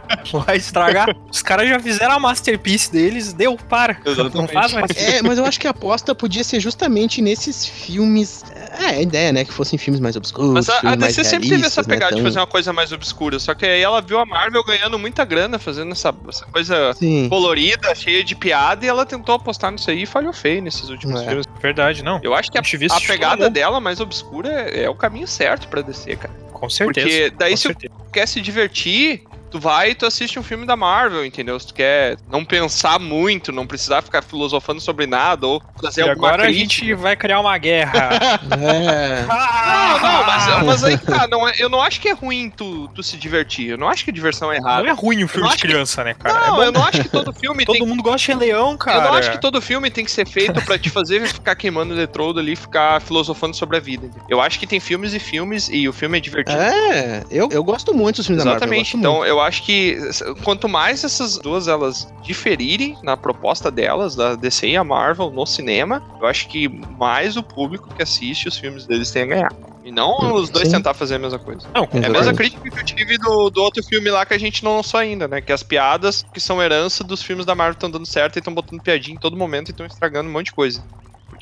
Vai 0.47 0.57
estragar. 0.57 0.81
Os 1.30 1.42
caras 1.42 1.68
já 1.68 1.78
fizeram 1.80 2.14
a 2.14 2.18
masterpiece 2.20 2.90
deles, 2.92 3.32
deu, 3.32 3.56
para. 3.56 3.98
Não 4.04 4.12
Exatamente. 4.12 4.52
faz 4.52 4.72
mais. 4.72 4.90
É, 4.96 5.22
mas 5.22 5.38
eu 5.38 5.44
acho 5.44 5.58
que 5.60 5.66
a 5.66 5.70
aposta 5.70 6.14
podia 6.14 6.42
ser 6.44 6.60
justamente 6.60 7.20
nesses 7.22 7.66
filmes. 7.66 8.44
É, 8.80 8.86
a 8.86 9.02
ideia, 9.02 9.32
né? 9.32 9.44
Que 9.44 9.52
fossem 9.52 9.78
filmes 9.78 10.00
mais 10.00 10.16
obscuros. 10.16 10.52
Mas 10.52 10.68
a, 10.68 10.80
a 10.82 10.94
DC 10.96 11.24
sempre 11.24 11.48
teve 11.48 11.64
essa 11.66 11.82
né, 11.82 11.88
pegada 11.88 12.12
de 12.14 12.16
tão- 12.20 12.24
fazer 12.30 12.38
uma 12.38 12.46
coisa 12.46 12.72
mais 12.72 12.92
obscura. 12.92 13.38
Só 13.38 13.54
que 13.54 13.64
aí 13.66 13.80
ela 13.80 14.00
viu 14.00 14.18
a 14.18 14.26
Marvel 14.26 14.64
ganhando 14.64 14.98
muita 14.98 15.24
grana 15.24 15.58
fazendo 15.58 15.92
essa, 15.92 16.14
essa 16.28 16.46
coisa 16.46 16.94
Sim. 16.94 17.28
colorida, 17.28 17.94
cheia 17.94 18.22
de 18.24 18.34
piada, 18.34 18.84
e 18.84 18.88
ela 18.88 19.04
tentou 19.06 19.34
apostar 19.34 19.70
nisso 19.72 19.90
aí 19.90 20.02
e 20.02 20.06
falhou 20.06 20.32
feio 20.32 20.62
nesses 20.62 20.88
últimos 20.88 21.20
É. 21.22 21.26
filmes. 21.26 21.46
Verdade, 21.60 22.02
não. 22.02 22.20
Eu 22.22 22.34
acho 22.34 22.50
que 22.50 22.58
a, 22.58 22.60
Ativista 22.60 22.98
a 22.98 23.00
pegada 23.00 23.36
chorou. 23.36 23.50
dela 23.50 23.80
mais 23.80 24.00
obscura 24.00 24.48
é, 24.48 24.84
é 24.84 24.90
o 24.90 24.94
caminho 24.94 25.26
certo 25.26 25.68
pra 25.68 25.82
DC, 25.82 26.16
cara. 26.16 26.34
Com 26.52 26.70
certeza. 26.70 27.06
Porque 27.06 27.32
daí 27.36 27.56
se 27.56 27.64
certeza. 27.64 27.92
quer 28.12 28.26
se 28.28 28.40
divertir, 28.40 29.24
tu 29.53 29.61
vai 29.61 29.90
e 29.90 29.94
tu 29.94 30.07
assiste 30.07 30.38
um 30.38 30.42
filme 30.42 30.66
da 30.66 30.74
Marvel, 30.76 31.24
entendeu? 31.24 31.59
Se 31.61 31.68
tu 31.68 31.74
quer 31.74 32.16
não 32.30 32.44
pensar 32.44 32.98
muito, 32.98 33.53
não 33.53 33.66
precisar 33.66 34.03
ficar 34.03 34.22
filosofando 34.22 34.80
sobre 34.80 35.07
nada 35.07 35.46
ou 35.46 35.62
fazer 35.80 36.00
E 36.05 36.09
alguma 36.09 36.28
agora 36.28 36.42
a 36.42 36.46
crítica. 36.46 36.86
gente 36.86 36.94
vai 36.94 37.14
criar 37.14 37.38
uma 37.40 37.57
guerra. 37.59 37.92
É. 38.53 39.22
Não, 39.26 39.98
não, 40.00 40.24
mas, 40.26 40.64
mas 40.66 40.84
aí 40.84 40.96
tá, 40.98 41.26
não 41.30 41.46
é- 41.48 41.55
eu 41.59 41.68
não 41.68 41.80
acho 41.80 42.00
que 42.00 42.09
é 42.09 42.12
ruim 42.12 42.50
tu, 42.55 42.88
tu 42.94 43.03
se 43.03 43.16
divertir. 43.16 43.70
Eu 43.70 43.78
não 43.78 43.88
acho 43.88 44.05
que 44.05 44.11
a 44.11 44.14
diversão 44.14 44.53
é 44.53 44.59
Não 44.61 44.68
errada. 44.68 44.88
é 44.88 44.92
ruim 44.92 45.22
o 45.24 45.28
filme 45.28 45.46
de 45.48 45.55
acho 45.55 45.62
que- 45.62 45.68
criança, 45.68 46.05
né, 46.05 46.14
cara? 46.14 46.46
Não, 46.48 46.62
é 46.62 46.66
eu 46.66 46.72
não 46.72 46.84
acho 46.84 47.03
que 47.03 47.09
todo 47.09 47.32
filme 47.32 47.64
Todo 47.66 47.76
tem 47.78 47.86
mundo 47.86 48.03
gosta 48.03 48.32
de 48.32 48.38
Leão, 48.38 48.76
cara. 48.76 48.98
Eu 48.98 49.03
não 49.11 49.14
acho 49.14 49.30
que 49.30 49.40
todo 49.40 49.61
filme 49.61 49.90
tem 49.90 50.05
que 50.05 50.11
ser 50.11 50.26
feito 50.26 50.61
pra 50.64 50.78
te 50.78 50.90
fazer 50.90 51.26
ficar 51.26 51.55
queimando 51.55 51.94
eletrodo 51.94 52.40
ali 52.40 52.53
e 52.53 52.57
ficar 52.57 53.00
filosofando 53.00 53.55
sobre 53.57 53.76
a 53.76 53.80
vida. 53.80 54.07
entendeu? 54.07 54.26
Eu 54.28 54.40
acho 54.40 54.59
que 54.59 54.66
tem 54.66 54.80
filmes 54.80 55.12
e 55.14 55.18
filmes 55.18 55.68
e 55.70 55.88
o 55.88 55.92
filme 55.92 56.18
é 56.18 56.20
divertido. 56.20 56.61
É, 56.61 57.22
eu, 57.30 57.48
eu 57.53 57.62
gosto 57.64 57.94
muito 57.94 58.16
dos 58.16 58.26
filmes 58.26 58.44
Exatamente. 58.44 58.92
da 58.96 58.96
Marvel. 58.98 59.12
eu 59.12 59.22
Então, 59.22 59.26
eu 59.26 59.40
acho 59.43 59.62
que 59.62 59.99
quanto 60.43 60.68
mais 60.68 61.05
essas 61.05 61.38
duas 61.38 61.68
elas 61.68 62.12
diferirem 62.22 62.97
na 63.03 63.16
proposta 63.16 63.70
delas, 63.70 64.14
da 64.14 64.34
DC 64.34 64.68
e 64.68 64.76
a 64.76 64.84
Marvel, 64.84 65.30
no 65.30 65.47
cinema, 65.47 66.03
eu 66.20 66.26
acho 66.26 66.49
que 66.49 66.68
mais 66.68 67.36
o 67.36 67.43
público 67.43 67.93
que 67.95 68.03
assiste 68.03 68.49
os 68.49 68.57
filmes 68.57 68.86
deles 68.86 69.11
tem 69.11 69.22
a 69.22 69.26
ganhar. 69.26 69.53
E 69.84 69.90
não 69.90 70.34
os 70.34 70.49
dois 70.49 70.68
sim. 70.68 70.76
tentar 70.76 70.95
fazer 70.95 71.16
a 71.16 71.18
mesma 71.18 71.38
coisa. 71.38 71.66
Não, 71.74 71.88
É 71.93 72.07
a 72.07 72.11
mesma 72.11 72.32
crítica 72.32 72.70
que 72.70 72.78
eu 72.78 72.84
tive 72.84 73.18
do, 73.18 73.51
do 73.51 73.62
outro 73.62 73.82
filme 73.82 74.11
lá 74.11 74.24
que 74.24 74.32
a 74.32 74.38
gente 74.38 74.62
não 74.62 74.76
lançou 74.76 74.99
ainda, 75.01 75.26
né? 75.26 75.40
Que 75.40 75.53
as 75.53 75.62
piadas 75.62 76.24
que 76.32 76.38
são 76.38 76.62
herança 76.62 77.03
dos 77.03 77.22
filmes 77.22 77.45
da 77.45 77.55
Marvel 77.55 77.74
estão 77.74 77.90
dando 77.90 78.07
certo 78.07 78.36
e 78.36 78.38
estão 78.38 78.55
botando 78.55 78.80
piadinha 78.80 79.16
em 79.16 79.18
todo 79.18 79.36
momento 79.36 79.68
e 79.68 79.72
estão 79.72 79.84
estragando 79.84 80.28
um 80.28 80.32
monte 80.32 80.47
de 80.47 80.53
coisa. 80.53 80.82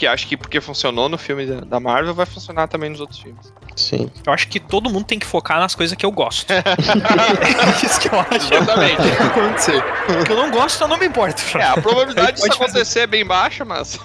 Porque 0.00 0.06
acho 0.06 0.26
que 0.26 0.34
porque 0.34 0.62
funcionou 0.62 1.10
no 1.10 1.18
filme 1.18 1.44
da, 1.44 1.78
Marvel, 1.78 2.14
vai 2.14 2.24
funcionar 2.24 2.66
também 2.68 2.88
nos 2.88 3.00
outros 3.00 3.18
filmes. 3.18 3.52
Sim. 3.76 4.10
Eu 4.26 4.32
acho 4.32 4.48
que 4.48 4.58
todo 4.58 4.88
mundo 4.88 5.04
tem 5.04 5.18
que 5.18 5.26
focar 5.26 5.60
nas 5.60 5.74
coisas 5.74 5.94
que 5.94 6.06
eu 6.06 6.10
gosto. 6.10 6.50
é 6.56 7.84
isso 7.84 8.00
que 8.00 8.08
eu 8.08 8.18
acho 8.18 8.54
Exatamente. 8.54 8.96
que 9.02 9.16
que 9.16 9.22
acontecer. 9.22 9.84
O 10.18 10.24
que 10.24 10.32
eu 10.32 10.36
não 10.38 10.50
gosto, 10.50 10.80
eu 10.80 10.88
não 10.88 10.96
me 10.96 11.06
importo. 11.06 11.42
É, 11.54 11.64
a 11.64 11.74
probabilidade 11.74 12.32
disso 12.32 12.46
Pode 12.46 12.58
fazer. 12.58 12.70
acontecer 12.78 13.00
é 13.00 13.06
bem 13.06 13.26
baixa, 13.26 13.62
mas. 13.62 14.00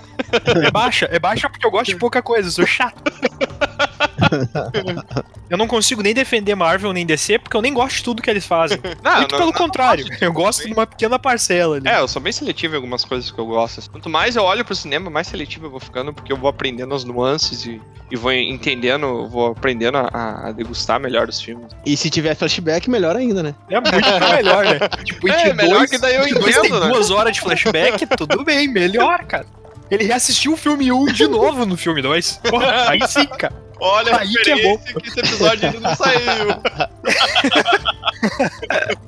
É 0.66 0.70
baixa, 0.70 1.08
é 1.10 1.18
baixa 1.18 1.50
porque 1.50 1.66
eu 1.66 1.72
gosto 1.72 1.92
de 1.92 1.96
pouca 1.96 2.22
coisa, 2.22 2.52
sou 2.52 2.68
chato. 2.68 3.02
Eu 5.50 5.58
não 5.58 5.68
consigo 5.68 6.02
nem 6.02 6.14
defender 6.14 6.56
Marvel 6.56 6.92
nem 6.92 7.06
DC 7.06 7.38
porque 7.40 7.56
eu 7.56 7.62
nem 7.62 7.72
gosto 7.72 7.98
de 7.98 8.04
tudo 8.04 8.22
que 8.22 8.30
eles 8.30 8.46
fazem. 8.48 8.80
Não, 9.04 9.18
Muito 9.18 9.32
não- 9.34 9.38
pelo 9.40 9.52
não- 9.52 9.58
contrário, 9.58 10.06
eu 10.20 10.34
gosto 10.34 10.66
de 10.66 10.74
uma 10.74 10.88
pequena 10.88 11.20
parcela 11.20 11.76
ali. 11.78 11.88
É, 11.88 12.00
eu 12.00 12.08
sou 12.08 12.20
bem 12.22 12.34
seletivo 12.34 12.74
em 12.74 12.78
algumas 12.78 13.06
coisas 13.06 13.30
que 13.30 13.38
eu 13.40 13.46
gosto. 13.46 13.90
Quanto 13.92 14.10
mais 14.10 14.36
eu 14.36 14.44
olho 14.44 14.66
pro 14.66 14.76
cinema, 14.76 15.10
mais 15.10 15.28
seletivo 15.28 15.68
eu 15.68 15.70
vou 15.70 15.80
ficando, 15.80 16.12
porque 16.14 16.32
eu 16.34 16.38
vou 16.38 16.50
aprendendo 16.50 16.96
as 16.96 17.04
nuances 17.04 17.66
e, 17.66 17.80
e 18.12 18.16
vou 18.16 18.32
entendendo, 18.34 19.28
vou 19.30 19.52
aprendendo 19.52 19.98
a, 20.00 20.48
a 20.48 20.52
degustar 20.52 21.00
melhor 21.00 21.30
os 21.30 21.40
filmes. 21.40 21.68
E 21.86 21.96
se 21.96 22.10
tiver 22.10 22.36
flashback, 22.36 22.90
melhor 22.90 23.16
ainda, 23.16 23.44
né? 23.44 23.54
É 23.70 23.80
muito 23.80 23.94
melhor, 24.36 24.66
né? 24.66 24.80
Tipo, 25.04 25.30
É, 25.30 25.44
It 25.44 25.54
melhor 25.54 25.78
dois- 25.78 25.90
que 25.92 25.98
daí 26.00 26.16
eu 26.16 26.22
dois 26.40 26.56
entendo, 26.58 26.62
tem 26.80 26.80
né? 26.80 26.88
duas 26.88 27.12
horas 27.12 27.34
de 27.34 27.42
flashback, 27.42 28.08
tudo 28.18 28.44
bem, 28.44 28.68
melhor, 28.68 29.24
cara. 29.26 29.46
Ele 29.92 30.04
reassistiu 30.06 30.54
o 30.54 30.58
filme 30.58 30.92
1 30.92 31.06
de 31.14 31.28
novo 31.28 31.64
no 31.68 31.78
filme 31.78 32.02
2. 32.02 32.40
Porra, 32.50 32.90
aí 32.90 33.08
sim, 33.08 33.26
cara. 33.28 33.54
Olha 33.80 34.16
a 34.16 34.22
Aí 34.22 34.32
que 34.32 34.52
é 34.52 34.56
referência 34.56 35.00
que, 35.00 35.08
esse 35.08 35.20
episódio 35.20 35.68
ainda 35.68 35.80
não 35.80 35.96
saiu. 35.96 36.20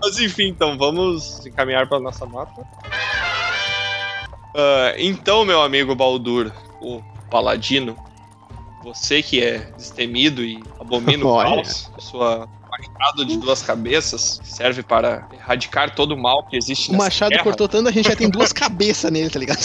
Mas 0.00 0.18
enfim, 0.18 0.48
então 0.48 0.78
vamos 0.78 1.44
encaminhar 1.44 1.86
para 1.88 2.00
nossa 2.00 2.24
nota. 2.26 2.64
Ah, 4.54 4.94
então, 4.96 5.44
meu 5.44 5.62
amigo 5.62 5.94
Baldur, 5.94 6.52
o 6.80 7.02
Paladino, 7.30 7.96
você 8.82 9.22
que 9.22 9.42
é 9.42 9.58
destemido 9.76 10.44
e 10.44 10.62
abomina 10.80 11.24
o 11.24 11.38
caos, 11.42 11.90
sua 11.98 12.48
machado 12.70 13.24
de 13.24 13.36
duas 13.36 13.62
cabeças 13.62 14.38
que 14.40 14.48
serve 14.48 14.82
para 14.82 15.28
erradicar 15.32 15.94
todo 15.94 16.12
o 16.12 16.16
mal 16.16 16.46
que 16.46 16.56
existe 16.56 16.90
O 16.90 16.92
nessa 16.92 17.04
Machado 17.04 17.30
terra. 17.30 17.42
cortou 17.42 17.68
tanto, 17.68 17.88
a 17.88 17.92
gente 17.92 18.08
já 18.08 18.14
tem 18.14 18.30
duas 18.30 18.52
cabeças 18.52 19.10
nele, 19.10 19.30
tá 19.30 19.38
ligado? 19.38 19.58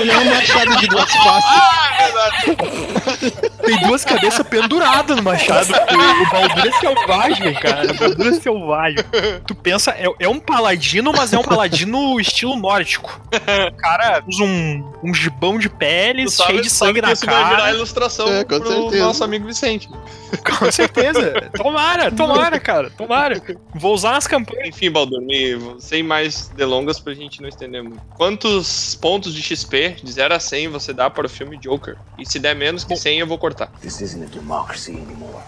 Ele 0.00 0.10
é 0.10 0.18
um 0.18 0.24
machado 0.30 0.76
de 0.76 0.86
duas 0.86 1.12
faces. 1.12 1.50
Ah, 1.50 1.88
é 1.98 2.04
verdade. 2.12 3.32
Tem 3.64 3.80
duas 3.86 4.04
cabeças 4.04 4.46
penduradas 4.46 5.16
no 5.16 5.22
machado. 5.22 5.68
O, 5.90 6.30
Baldur 6.32 6.66
é 6.66 6.72
selvagem, 6.80 7.54
cara. 7.54 7.90
O 7.92 7.94
Baldur 7.94 8.26
é 8.28 8.32
selvagem. 8.40 8.98
Tu 9.46 9.54
pensa, 9.54 9.90
é, 9.92 10.04
é 10.18 10.28
um 10.28 10.38
paladino, 10.38 11.12
mas 11.12 11.32
é 11.32 11.38
um 11.38 11.42
paladino 11.42 12.20
estilo 12.20 12.56
nórdico. 12.56 13.20
O 13.32 13.76
cara 13.76 14.22
usa 14.26 14.44
um, 14.44 14.92
um 15.02 15.12
gibão 15.14 15.58
de 15.58 15.68
peles, 15.68 16.34
sabe- 16.34 16.50
cheio 16.50 16.62
de 16.62 16.70
sangue 16.70 17.00
na 17.02 17.12
isso 17.12 17.26
vai 17.26 17.44
virar 17.44 17.56
cara. 17.56 17.70
ilustração 17.72 18.28
É, 18.28 18.44
pro 18.44 18.66
certeza. 18.66 19.04
nosso 19.04 19.24
amigo 19.24 19.46
Vicente. 19.46 19.88
Com 20.58 20.70
certeza. 20.70 21.50
Tomara, 21.56 22.10
tomara, 22.10 22.60
cara. 22.60 22.90
Tomara. 22.90 23.42
Vou 23.74 23.94
usar 23.94 24.12
nas 24.12 24.26
campanhas. 24.26 24.68
Enfim, 24.68 24.90
Baldur, 24.90 25.20
me- 25.20 25.76
sem 25.80 26.02
mais 26.02 26.48
delongas 26.48 26.98
pra 27.00 27.14
gente 27.14 27.40
não 27.40 27.48
estender 27.48 27.82
muito. 27.82 28.00
Quantos 28.16 28.94
pontos 28.96 29.34
de 29.34 29.42
XP 29.42 29.96
de 30.02 30.12
0 30.12 30.34
a 30.34 30.40
100 30.40 30.68
você 30.68 30.92
dá 30.92 31.10
para 31.10 31.26
o 31.26 31.28
filme 31.28 31.56
Joker? 31.58 31.96
E 32.18 32.26
se 32.26 32.38
der 32.38 32.54
menos 32.54 32.84
que 32.84 32.94
100, 32.96 33.18
eu 33.20 33.26
vou 33.26 33.38
cortar. 33.38 33.68
This 33.80 34.00
isn't 34.00 34.24
a 34.24 34.28
democracy 34.28 34.92
anymore. 34.92 35.42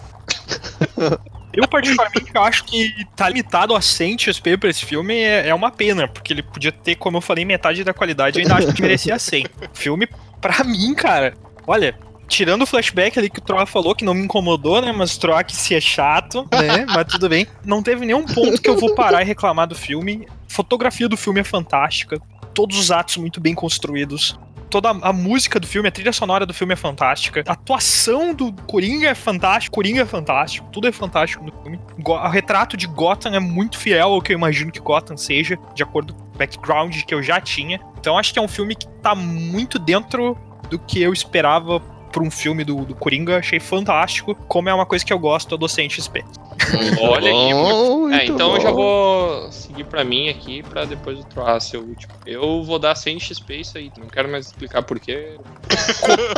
Eu, 1.55 1.67
particularmente, 1.67 2.31
acho 2.35 2.63
que 2.63 2.91
tá 3.15 3.29
limitado 3.29 3.75
a 3.75 3.81
100 3.81 4.17
XP 4.17 4.57
pra 4.57 4.71
esse 4.71 4.83
filme 4.83 5.13
é, 5.13 5.49
é 5.49 5.53
uma 5.53 5.69
pena, 5.69 6.07
porque 6.07 6.33
ele 6.33 6.41
podia 6.41 6.71
ter, 6.71 6.95
como 6.95 7.17
eu 7.17 7.21
falei, 7.21 7.45
metade 7.45 7.83
da 7.83 7.93
qualidade, 7.93 8.39
eu 8.39 8.43
ainda 8.43 8.55
acho 8.55 8.73
que 8.73 8.81
merecia 8.81 9.19
100. 9.19 9.45
Filme, 9.71 10.07
pra 10.41 10.63
mim, 10.63 10.95
cara, 10.95 11.35
olha, 11.67 11.95
tirando 12.33 12.63
o 12.63 12.65
flashback 12.65 13.19
ali 13.19 13.29
que 13.29 13.37
o 13.37 13.41
Troa 13.41 13.65
falou, 13.65 13.93
que 13.93 14.03
não 14.03 14.13
me 14.13 14.23
incomodou, 14.23 14.81
né? 14.81 14.91
Mas 14.91 15.17
Troa 15.17 15.43
que 15.43 15.55
se 15.55 15.75
é 15.75 15.79
chato, 15.79 16.47
né? 16.51 16.85
Mas 16.89 17.05
tudo 17.05 17.29
bem. 17.29 17.45
Não 17.63 17.83
teve 17.83 18.05
nenhum 18.05 18.25
ponto 18.25 18.59
que 18.59 18.69
eu 18.69 18.77
vou 18.77 18.95
parar 18.95 19.21
e 19.21 19.25
reclamar 19.25 19.67
do 19.67 19.75
filme. 19.75 20.27
A 20.27 20.53
fotografia 20.53 21.07
do 21.07 21.15
filme 21.15 21.41
é 21.41 21.43
fantástica. 21.43 22.19
Todos 22.53 22.77
os 22.77 22.89
atos 22.89 23.17
muito 23.17 23.39
bem 23.39 23.53
construídos. 23.53 24.37
Toda 24.67 24.89
a 24.89 25.13
música 25.13 25.59
do 25.59 25.67
filme, 25.67 25.87
a 25.87 25.91
trilha 25.91 26.11
sonora 26.11 26.47
do 26.47 26.53
filme 26.53 26.73
é 26.73 26.75
fantástica. 26.75 27.43
A 27.45 27.51
atuação 27.51 28.33
do 28.33 28.51
Coringa 28.51 29.09
é 29.09 29.13
fantástica. 29.13 29.71
Coringa 29.71 30.01
é 30.01 30.05
fantástico. 30.05 30.67
Tudo 30.71 30.87
é 30.87 30.91
fantástico 30.91 31.43
no 31.43 31.51
filme. 31.61 31.79
O 32.03 32.29
retrato 32.29 32.75
de 32.75 32.87
Gotham 32.87 33.35
é 33.35 33.39
muito 33.39 33.77
fiel 33.77 34.13
ao 34.13 34.21
que 34.21 34.33
eu 34.33 34.37
imagino 34.37 34.71
que 34.71 34.79
Gotham 34.79 35.15
seja, 35.15 35.59
de 35.75 35.83
acordo 35.83 36.15
com 36.15 36.23
o 36.23 36.37
background 36.37 36.99
que 37.03 37.13
eu 37.13 37.21
já 37.21 37.39
tinha. 37.39 37.79
Então 37.99 38.17
acho 38.17 38.33
que 38.33 38.39
é 38.39 38.41
um 38.41 38.47
filme 38.47 38.75
que 38.75 38.87
tá 39.03 39.13
muito 39.13 39.77
dentro 39.77 40.35
do 40.71 40.79
que 40.79 40.99
eu 40.99 41.13
esperava 41.13 41.79
pra 42.13 42.23
um 42.23 42.31
filme 42.31 42.63
do, 42.63 42.85
do 42.85 42.95
Coringa, 42.95 43.37
achei 43.39 43.59
fantástico. 43.59 44.35
Como 44.47 44.69
é 44.69 44.73
uma 44.73 44.85
coisa 44.85 45.03
que 45.03 45.11
eu 45.11 45.19
gosto, 45.19 45.55
adolescente 45.55 46.01
XP. 46.01 46.23
Olha 47.01 47.29
aqui. 47.31 47.53
Bom, 47.53 48.11
É, 48.11 48.17
muito 48.17 48.31
então 48.31 48.55
eu 48.55 48.61
já 48.61 48.69
bom. 48.71 48.75
vou 48.75 49.51
seguir 49.51 49.83
pra 49.85 50.03
mim 50.03 50.29
aqui, 50.29 50.63
pra 50.63 50.85
depois 50.85 51.19
o 51.19 51.23
Troar 51.25 51.59
ser 51.59 51.77
o 51.77 51.81
último. 51.81 52.13
Eu 52.25 52.63
vou 52.63 52.77
dar 52.79 52.95
100 52.95 53.19
XP 53.19 53.55
isso 53.55 53.77
aí, 53.77 53.91
não 53.97 54.07
quero 54.07 54.29
mais 54.29 54.45
explicar 54.45 54.83
porquê. 54.83 55.37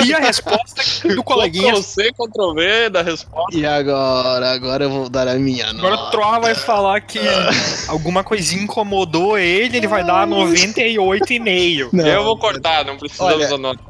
E 0.06 0.14
a 0.14 0.20
resposta 0.20 0.82
do 1.14 1.24
coleguinha. 1.24 1.74
Ctrl-C, 1.74 2.12
Ctrl-V 2.14 2.90
da 2.90 3.02
resposta. 3.02 3.56
E 3.56 3.66
agora? 3.66 4.52
Agora 4.54 4.86
eu 4.86 4.90
vou 4.90 5.10
dar 5.10 5.28
a 5.28 5.36
minha 5.36 5.70
Agora 5.70 5.94
o 5.94 5.98
nota. 5.98 6.12
Troa 6.12 6.40
vai 6.40 6.56
falar 6.56 7.02
que 7.02 7.20
alguma 7.88 8.24
coisinha 8.24 8.64
incomodou 8.64 9.38
ele, 9.38 9.78
ele 9.78 9.88
vai 9.88 10.04
dar 10.04 10.26
98,5. 10.28 11.90
Não, 11.92 12.06
eu 12.08 12.24
vou 12.24 12.38
cortar, 12.38 12.86
não 12.86 12.98
precisamos 12.98 13.34
Olha, 13.36 13.48
da 13.50 13.58
nota. 13.58 13.84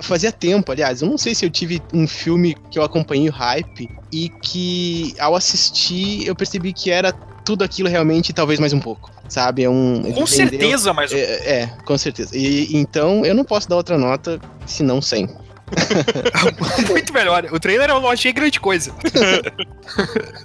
Fazia 0.00 0.32
tempo, 0.32 0.72
aliás, 0.72 1.02
eu 1.02 1.08
não 1.08 1.18
sei 1.18 1.34
se 1.34 1.44
eu 1.44 1.50
tive 1.50 1.80
um 1.92 2.06
filme 2.06 2.56
que 2.70 2.78
eu 2.78 2.82
acompanhei 2.82 3.28
o 3.28 3.32
hype 3.32 3.88
e 4.12 4.28
que 4.28 5.14
ao 5.18 5.34
assistir 5.36 6.26
eu 6.26 6.34
percebi 6.34 6.72
que 6.72 6.90
era 6.90 7.12
tudo 7.44 7.64
aquilo 7.64 7.88
realmente 7.88 8.30
e 8.30 8.32
talvez 8.32 8.58
mais 8.60 8.72
um 8.72 8.80
pouco, 8.80 9.10
sabe? 9.28 9.62
É 9.64 9.70
um 9.70 10.02
Com 10.12 10.26
certeza, 10.26 10.92
mas 10.92 11.12
É, 11.12 11.62
é, 11.62 11.66
com 11.84 11.96
certeza. 11.98 12.36
E 12.36 12.68
então 12.76 13.24
eu 13.24 13.34
não 13.34 13.44
posso 13.44 13.68
dar 13.68 13.76
outra 13.76 13.98
nota 13.98 14.40
senão 14.66 15.00
100. 15.02 15.28
muito 16.90 17.12
melhor. 17.12 17.46
O 17.52 17.60
trailer 17.60 17.90
eu 17.90 18.00
não 18.00 18.10
achei 18.10 18.32
grande 18.32 18.58
coisa. 18.58 18.92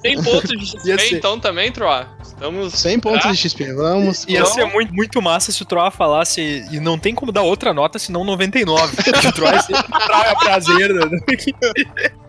Tem 0.01 0.21
pontos 0.21 0.51
de 0.51 0.79
ser. 0.81 1.13
então 1.17 1.39
também, 1.39 1.71
Troar? 1.71 2.14
Estamos. 2.35 2.73
100 2.73 2.99
pontos 2.99 3.25
Ah. 3.25 3.31
de 3.31 3.37
XP, 3.37 3.73
vamos. 3.73 4.25
Ia 4.27 4.45
ser 4.45 4.65
muito, 4.65 4.93
muito 4.93 5.21
massa 5.21 5.51
se 5.51 5.61
o 5.61 5.65
Troa 5.65 5.89
falasse. 5.89 6.65
E 6.71 6.79
não 6.79 6.99
tem 6.99 7.15
como 7.15 7.31
dar 7.31 7.41
outra 7.43 7.73
nota 7.73 7.97
senão 7.97 8.23
99. 8.25 8.93
o 9.27 9.31
Troa 9.31 9.61
sempre 9.61 9.83
traga 10.05 10.35
prazer. 10.35 10.93
Né? 10.93 11.19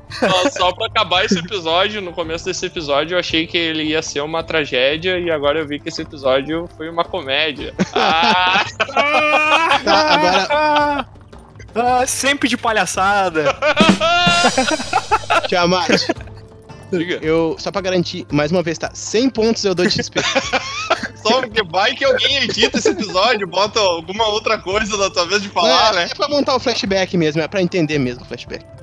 Só, 0.08 0.50
só 0.50 0.72
pra 0.72 0.86
acabar 0.86 1.24
esse 1.24 1.36
episódio, 1.38 2.00
no 2.00 2.12
começo 2.12 2.44
desse 2.44 2.64
episódio 2.64 3.16
eu 3.16 3.18
achei 3.18 3.44
que 3.48 3.58
ele 3.58 3.82
ia 3.82 4.00
ser 4.00 4.20
uma 4.20 4.42
tragédia 4.44 5.18
e 5.18 5.28
agora 5.30 5.58
eu 5.58 5.66
vi 5.66 5.80
que 5.80 5.88
esse 5.88 6.00
episódio 6.02 6.68
foi 6.76 6.88
uma 6.88 7.04
comédia. 7.04 7.74
Ah, 7.92 8.64
Tá, 9.84 10.14
agora- 10.14 11.06
Ah, 11.74 12.06
sempre 12.06 12.48
de 12.48 12.56
palhaçada. 12.56 13.54
Tiamat, 15.48 15.90
diga. 16.90 17.18
eu, 17.22 17.56
só 17.58 17.70
pra 17.70 17.80
garantir, 17.80 18.26
mais 18.30 18.50
uma 18.50 18.62
vez, 18.62 18.78
tá? 18.78 18.90
100 18.92 19.30
pontos 19.30 19.64
eu 19.64 19.74
dou 19.74 19.86
de 19.86 19.92
XP. 19.92 20.20
Só 21.26 21.40
porque 21.40 21.62
vai 21.64 21.92
que 21.92 22.04
alguém 22.04 22.44
edita 22.44 22.78
esse 22.78 22.88
episódio, 22.88 23.48
bota 23.48 23.80
alguma 23.80 24.28
outra 24.28 24.58
coisa 24.58 24.96
na 24.96 25.10
tua 25.10 25.26
vez 25.26 25.42
de 25.42 25.48
falar, 25.48 25.92
é, 25.92 25.96
né? 25.96 26.08
é 26.10 26.14
pra 26.14 26.28
montar 26.28 26.54
o 26.54 26.60
flashback 26.60 27.16
mesmo, 27.16 27.42
é 27.42 27.48
pra 27.48 27.60
entender 27.60 27.98
mesmo 27.98 28.22
o 28.22 28.26
flashback. 28.26 28.64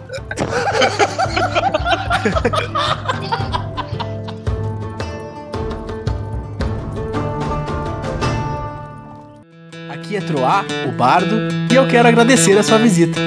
Aqui 9.89 10.17
é 10.17 10.21
Troá, 10.21 10.63
o 10.87 10.91
Bardo, 10.91 11.35
e 11.71 11.75
eu 11.75 11.87
quero 11.87 12.07
agradecer 12.07 12.57
a 12.57 12.63
sua 12.63 12.77
visita. 12.77 13.19